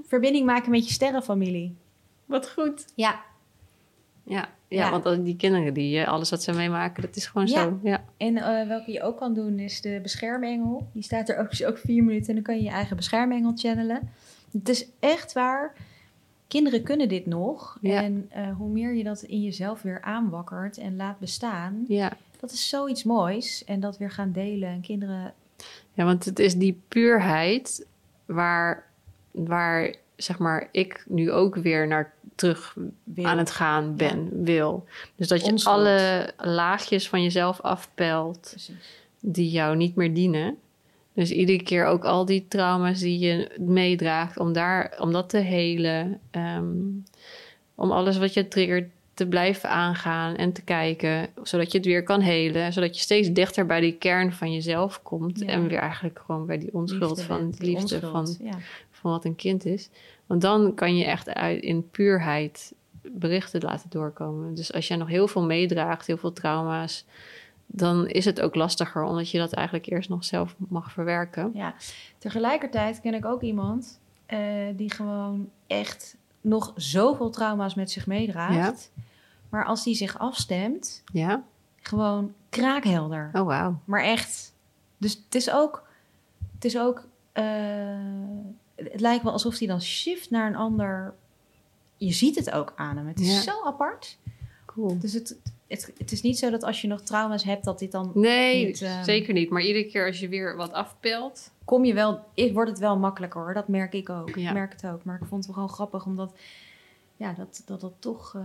verbinding 0.07 0.47
maken 0.47 0.71
met 0.71 0.87
je 0.87 0.93
sterrenfamilie. 0.93 1.77
Wat 2.25 2.51
goed. 2.51 2.85
Ja, 2.95 3.21
Ja, 4.25 4.49
ja, 4.77 5.01
want 5.01 5.25
die 5.25 5.37
kinderen, 5.37 5.75
die, 5.75 5.99
eh, 5.99 6.09
alles 6.09 6.31
wat 6.31 6.43
ze 6.43 6.53
meemaken, 6.53 7.03
dat 7.03 7.17
is 7.17 7.27
gewoon 7.27 7.49
zo. 7.49 7.79
Ja. 7.83 8.05
en 8.17 8.37
eh, 8.37 8.69
welke 8.69 8.93
je 8.93 9.03
ook 9.03 9.17
kan 9.17 9.35
doen 9.35 9.59
is 9.59 9.81
de 9.81 9.99
beschermengel. 10.03 10.89
Die 10.93 11.03
staat 11.03 11.29
er 11.29 11.39
ook, 11.39 11.51
ook 11.71 11.79
vier 11.79 12.05
minuten 12.05 12.29
en 12.29 12.35
dan 12.35 12.43
kan 12.43 12.57
je 12.57 12.63
je 12.63 12.71
eigen 12.71 12.97
beschermengel 12.97 13.53
channelen. 13.55 14.11
Het 14.53 14.69
is 14.69 14.87
echt 14.99 15.33
waar. 15.33 15.75
Kinderen 16.49 16.83
kunnen 16.83 17.09
dit 17.09 17.27
nog. 17.27 17.79
Ja. 17.81 18.03
En 18.03 18.27
eh, 18.31 18.57
hoe 18.57 18.69
meer 18.69 18.95
je 18.95 19.05
dat 19.05 19.23
in 19.23 19.43
jezelf 19.43 19.83
weer 19.83 20.03
aanwakkert 20.03 20.79
en 20.79 20.97
laat 20.97 21.19
bestaan, 21.19 21.85
Ja. 21.89 22.13
dat 22.41 22.51
is 22.53 22.69
zoiets 22.69 23.05
moois. 23.05 23.65
En 23.65 23.81
dat 23.81 23.99
weer 23.99 24.11
gaan 24.11 24.33
delen. 24.33 24.69
En 24.69 24.81
kinderen, 24.81 25.35
ja, 25.93 26.05
want 26.05 26.25
het 26.25 26.39
is 26.39 26.55
die 26.55 26.81
puurheid 26.89 27.87
waar, 28.27 28.87
waar 29.31 29.95
zeg 30.23 30.39
maar, 30.39 30.69
ik 30.73 31.05
nu 31.09 31.31
ook 31.33 31.57
weer 31.57 31.87
naar 31.87 32.13
terug 32.35 32.77
wil. 33.05 33.25
aan 33.25 33.39
het 33.39 33.51
gaan 33.51 33.97
ben, 33.97 34.45
wil. 34.45 34.85
Dus 35.17 35.29
dat 35.29 35.45
je 35.45 35.51
Onschuld. 35.51 35.77
alle 35.77 36.31
laagjes 36.37 37.09
van 37.09 37.23
jezelf 37.23 37.61
afpelt 37.61 38.49
Precies. 38.51 38.99
die 39.21 39.51
jou 39.51 39.77
niet 39.77 39.95
meer 39.95 40.15
dienen. 40.15 40.57
Dus 41.15 41.31
iedere 41.31 41.63
keer 41.63 41.85
ook 41.85 42.05
al 42.05 42.25
die 42.25 42.47
trauma's 42.49 42.99
die 42.99 43.19
je 43.19 43.51
meedraagt, 43.59 44.39
om, 44.39 44.53
daar, 44.53 44.97
om 44.99 45.13
dat 45.13 45.29
te 45.29 45.39
helen. 45.39 46.21
ehm, 46.31 46.65
om 47.75 47.91
alles 47.91 48.19
wat 48.19 48.35
je 48.35 48.49
triggert 48.49 48.89
te 49.15 49.27
blijven 49.27 49.69
aangaan 49.71 50.37
en 50.37 50.53
te 50.53 50.63
kijken, 50.63 51.29
zodat 51.43 51.73
je 51.73 51.79
het 51.79 51.87
weer 51.87 52.03
kan 52.03 52.21
helen. 52.21 52.73
Zodat 52.73 52.95
je 52.97 53.01
steeds 53.03 53.31
dichter 53.33 53.67
bij 53.67 53.81
die 53.81 53.93
kern 53.93 54.33
van 54.33 54.53
jezelf 54.53 55.03
komt. 55.03 55.41
Ja. 55.41 55.47
En 55.47 55.69
weer 55.69 55.79
eigenlijk 55.79 56.23
gewoon 56.27 56.47
bij 56.47 56.59
die 56.59 56.75
onschuld 56.75 57.17
Liefde 57.17 57.23
van 57.23 57.55
liefde 57.59 58.01
van, 58.01 58.37
Ja. 58.43 58.59
Van 59.01 59.11
wat 59.11 59.25
een 59.25 59.37
kind 59.37 59.65
is. 59.65 59.91
Want 60.27 60.41
dan 60.41 60.75
kan 60.75 60.97
je 60.97 61.05
echt 61.05 61.29
uit, 61.35 61.63
in 61.63 61.91
puurheid 61.91 62.75
berichten 63.03 63.63
laten 63.63 63.91
doorkomen. 63.91 64.55
Dus 64.55 64.73
als 64.73 64.89
jij 64.89 64.97
nog 64.97 65.09
heel 65.09 65.29
veel 65.29 65.45
meedraagt, 65.45 66.07
heel 66.07 66.17
veel 66.17 66.33
trauma's, 66.33 67.05
dan 67.67 68.07
is 68.09 68.25
het 68.25 68.41
ook 68.41 68.55
lastiger, 68.55 69.03
omdat 69.03 69.31
je 69.31 69.39
dat 69.39 69.53
eigenlijk 69.53 69.87
eerst 69.87 70.09
nog 70.09 70.25
zelf 70.25 70.55
mag 70.59 70.93
verwerken. 70.93 71.51
Ja, 71.55 71.75
tegelijkertijd 72.19 73.01
ken 73.01 73.15
ik 73.15 73.25
ook 73.25 73.43
iemand 73.43 74.01
eh, 74.27 74.39
die 74.77 74.91
gewoon 74.93 75.51
echt 75.67 76.17
nog 76.41 76.73
zoveel 76.77 77.31
trauma's 77.31 77.75
met 77.75 77.91
zich 77.91 78.07
meedraagt. 78.07 78.91
Maar 79.49 79.65
als 79.65 79.85
die 79.85 79.95
zich 79.95 80.19
afstemt, 80.19 81.03
Ja? 81.13 81.43
gewoon 81.81 82.33
kraakhelder. 82.49 83.31
Oh, 83.33 83.47
wauw. 83.47 83.79
Maar 83.85 84.03
echt. 84.03 84.55
Dus 84.97 85.13
het 85.25 85.35
is 85.35 85.51
ook. 85.51 85.89
Het 86.55 86.65
is 86.65 86.79
ook. 86.79 87.05
eh, 87.33 87.45
het 88.91 89.01
lijkt 89.01 89.23
wel 89.25 89.33
alsof 89.33 89.59
hij 89.59 89.67
dan 89.69 89.81
shift 89.83 90.31
naar 90.31 90.47
een 90.47 90.57
ander. 90.57 91.15
Je 91.97 92.13
ziet 92.13 92.37
het 92.37 92.51
ook 92.51 92.73
aan 92.77 92.97
hem. 92.97 93.07
Het 93.07 93.21
is 93.21 93.35
Ja. 93.35 93.41
zo 93.53 93.65
apart. 93.65 94.19
Cool. 94.67 94.99
Dus 94.99 95.13
het, 95.13 95.37
het, 95.67 95.93
het 95.99 96.13
is 96.13 96.23
niet 96.23 96.39
zo 96.39 96.51
dat 96.51 96.63
als 96.65 96.81
je 96.81 96.89
nog 96.89 97.01
trauma's 97.01 97.45
hebt, 97.45 97.65
dat 97.65 97.79
dit 97.79 97.93
dan. 97.93 98.11
Nee, 98.15 98.67
Niet, 98.67 98.83
ehm, 98.83 99.05
zeker 99.05 99.35
niet. 99.35 99.51
Maar 99.51 99.63
iedere 99.63 99.87
keer 99.87 100.07
als 100.07 100.21
je 100.21 100.29
weer 100.29 100.57
wat 100.57 100.73
afpelt... 100.73 101.51
Kom 101.65 101.85
je 101.85 101.95
wel. 101.95 102.25
Wordt 102.53 102.71
het 102.71 102.79
wel 102.79 102.99
makkelijker 102.99 103.41
hoor. 103.41 103.55
Dat 103.55 103.69
merk 103.69 103.93
ik 103.95 104.09
ook. 104.09 104.35
Ja. 104.37 104.49
Ik 104.49 104.55
merk 104.55 104.73
het 104.73 104.87
ook. 104.87 105.05
Maar 105.05 105.15
ik 105.21 105.27
vond 105.27 105.45
het 105.45 105.47
wel 105.47 105.55
gewoon 105.55 105.69
grappig 105.69 106.07
omdat. 106.07 106.35
Ja, 107.17 107.33
dat 107.33 107.63
dat, 107.67 107.81
dat 107.81 107.93
toch. 107.99 108.35
eh, 108.35 108.43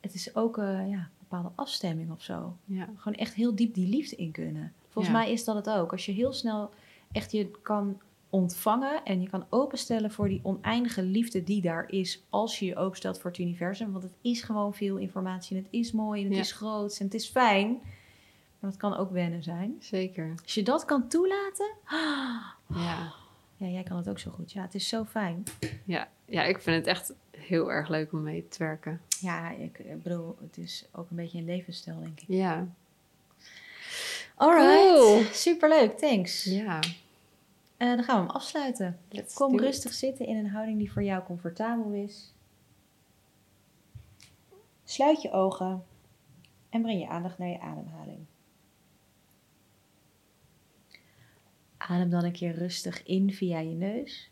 het 0.00 0.14
is 0.14 0.34
ook 0.36 0.58
eh, 0.58 0.64
ja, 0.64 0.96
een 0.98 1.08
bepaalde 1.18 1.50
afstemming 1.54 2.10
of 2.12 2.22
zo. 2.22 2.56
Ja. 2.64 2.88
gewoon 2.96 3.18
echt 3.18 3.34
heel 3.34 3.54
diep 3.54 3.74
die 3.74 3.88
liefde 3.88 4.16
in 4.16 4.30
kunnen. 4.30 4.72
Volgens 4.88 5.14
Ja. 5.14 5.20
mij 5.20 5.32
is 5.32 5.44
dat 5.44 5.54
het 5.54 5.70
ook. 5.70 5.92
Als 5.92 6.06
je 6.06 6.12
heel 6.12 6.32
snel 6.32 6.70
echt 7.12 7.32
je 7.32 7.50
kan 7.62 8.00
ontvangen 8.34 9.04
en 9.04 9.20
je 9.20 9.28
kan 9.28 9.46
openstellen 9.50 10.10
voor 10.10 10.28
die 10.28 10.40
oneindige 10.42 11.02
liefde 11.02 11.44
die 11.44 11.60
daar 11.62 11.84
is, 11.90 12.22
als 12.30 12.58
je 12.58 12.66
je 12.66 12.76
openstelt 12.76 13.20
voor 13.20 13.30
het 13.30 13.40
universum. 13.40 13.92
Want 13.92 14.04
het 14.04 14.12
is 14.20 14.42
gewoon 14.42 14.74
veel 14.74 14.96
informatie 14.96 15.56
en 15.56 15.62
het 15.62 15.72
is 15.72 15.92
mooi 15.92 16.20
en 16.20 16.26
het 16.26 16.34
Ja. 16.36 16.40
is 16.42 16.52
groot 16.52 16.96
en 16.98 17.04
het 17.04 17.14
is 17.14 17.28
fijn. 17.28 17.78
Maar 18.58 18.70
het 18.70 18.80
kan 18.80 18.96
ook 18.96 19.10
wennen 19.10 19.42
zijn. 19.42 19.76
Zeker. 19.80 20.34
Als 20.42 20.54
je 20.54 20.62
dat 20.62 20.84
kan 20.84 21.08
toelaten. 21.08 21.70
Ja. 22.68 23.12
Ja, 23.56 23.66
jij 23.66 23.82
kan 23.82 23.96
het 23.96 24.08
ook 24.08 24.18
zo 24.18 24.30
goed. 24.30 24.52
Ja, 24.52 24.62
het 24.62 24.74
is 24.74 24.88
zo 24.88 25.04
fijn. 25.04 25.42
Ja. 25.84 26.08
ja, 26.24 26.42
ik 26.44 26.60
vind 26.60 26.76
het 26.76 26.86
echt 26.86 27.12
heel 27.38 27.72
erg 27.72 27.88
leuk 27.88 28.12
om 28.12 28.22
mee 28.22 28.48
te 28.48 28.58
werken. 28.58 29.00
Ja, 29.20 29.50
ik, 29.50 29.78
ik 29.78 30.02
bedoel, 30.02 30.36
het 30.40 30.58
is 30.58 30.84
ook 30.92 31.10
een 31.10 31.16
beetje 31.16 31.38
een 31.38 31.44
levensstijl, 31.44 32.00
denk 32.00 32.20
ik. 32.20 32.24
Ja. 32.28 32.66
Alright. 34.34 34.94
Cool. 34.98 35.22
Superleuk, 35.32 35.98
thanks. 35.98 36.44
Ja. 36.44 36.80
Eh, 37.76 37.88
dan 37.88 38.04
gaan 38.04 38.20
we 38.20 38.26
hem 38.26 38.36
afsluiten. 38.36 38.98
Let's 39.08 39.34
Kom 39.34 39.54
it. 39.54 39.60
rustig 39.60 39.92
zitten 39.92 40.26
in 40.26 40.36
een 40.36 40.48
houding 40.50 40.78
die 40.78 40.92
voor 40.92 41.02
jou 41.02 41.24
comfortabel 41.24 41.92
is. 41.92 42.32
Sluit 44.84 45.22
je 45.22 45.30
ogen 45.30 45.84
en 46.68 46.82
breng 46.82 47.00
je 47.00 47.08
aandacht 47.08 47.38
naar 47.38 47.48
je 47.48 47.60
ademhaling. 47.60 48.26
Adem 51.76 52.10
dan 52.10 52.24
een 52.24 52.32
keer 52.32 52.54
rustig 52.54 53.02
in 53.02 53.32
via 53.32 53.58
je 53.58 53.74
neus 53.74 54.30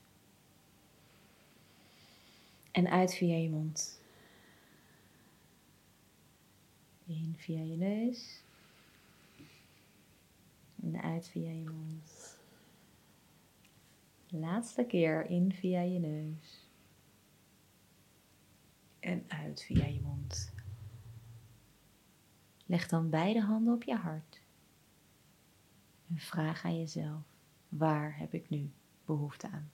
en 2.70 2.88
uit 2.90 3.14
via 3.14 3.36
je 3.36 3.50
mond. 3.50 4.00
In 7.06 7.34
via 7.38 7.60
je 7.60 7.76
neus 7.76 8.42
en 10.82 11.02
uit 11.02 11.28
via 11.28 11.50
je 11.50 11.64
mond. 11.70 12.21
Laatste 14.34 14.84
keer 14.84 15.26
in 15.26 15.52
via 15.52 15.80
je 15.80 15.98
neus. 15.98 16.70
En 19.00 19.24
uit 19.28 19.62
via 19.62 19.86
je 19.86 20.00
mond. 20.00 20.54
Leg 22.66 22.88
dan 22.88 23.10
beide 23.10 23.40
handen 23.40 23.74
op 23.74 23.82
je 23.82 23.94
hart. 23.94 24.42
En 26.08 26.18
vraag 26.18 26.64
aan 26.64 26.78
jezelf: 26.78 27.22
waar 27.68 28.18
heb 28.18 28.34
ik 28.34 28.48
nu 28.48 28.70
behoefte 29.04 29.48
aan? 29.48 29.70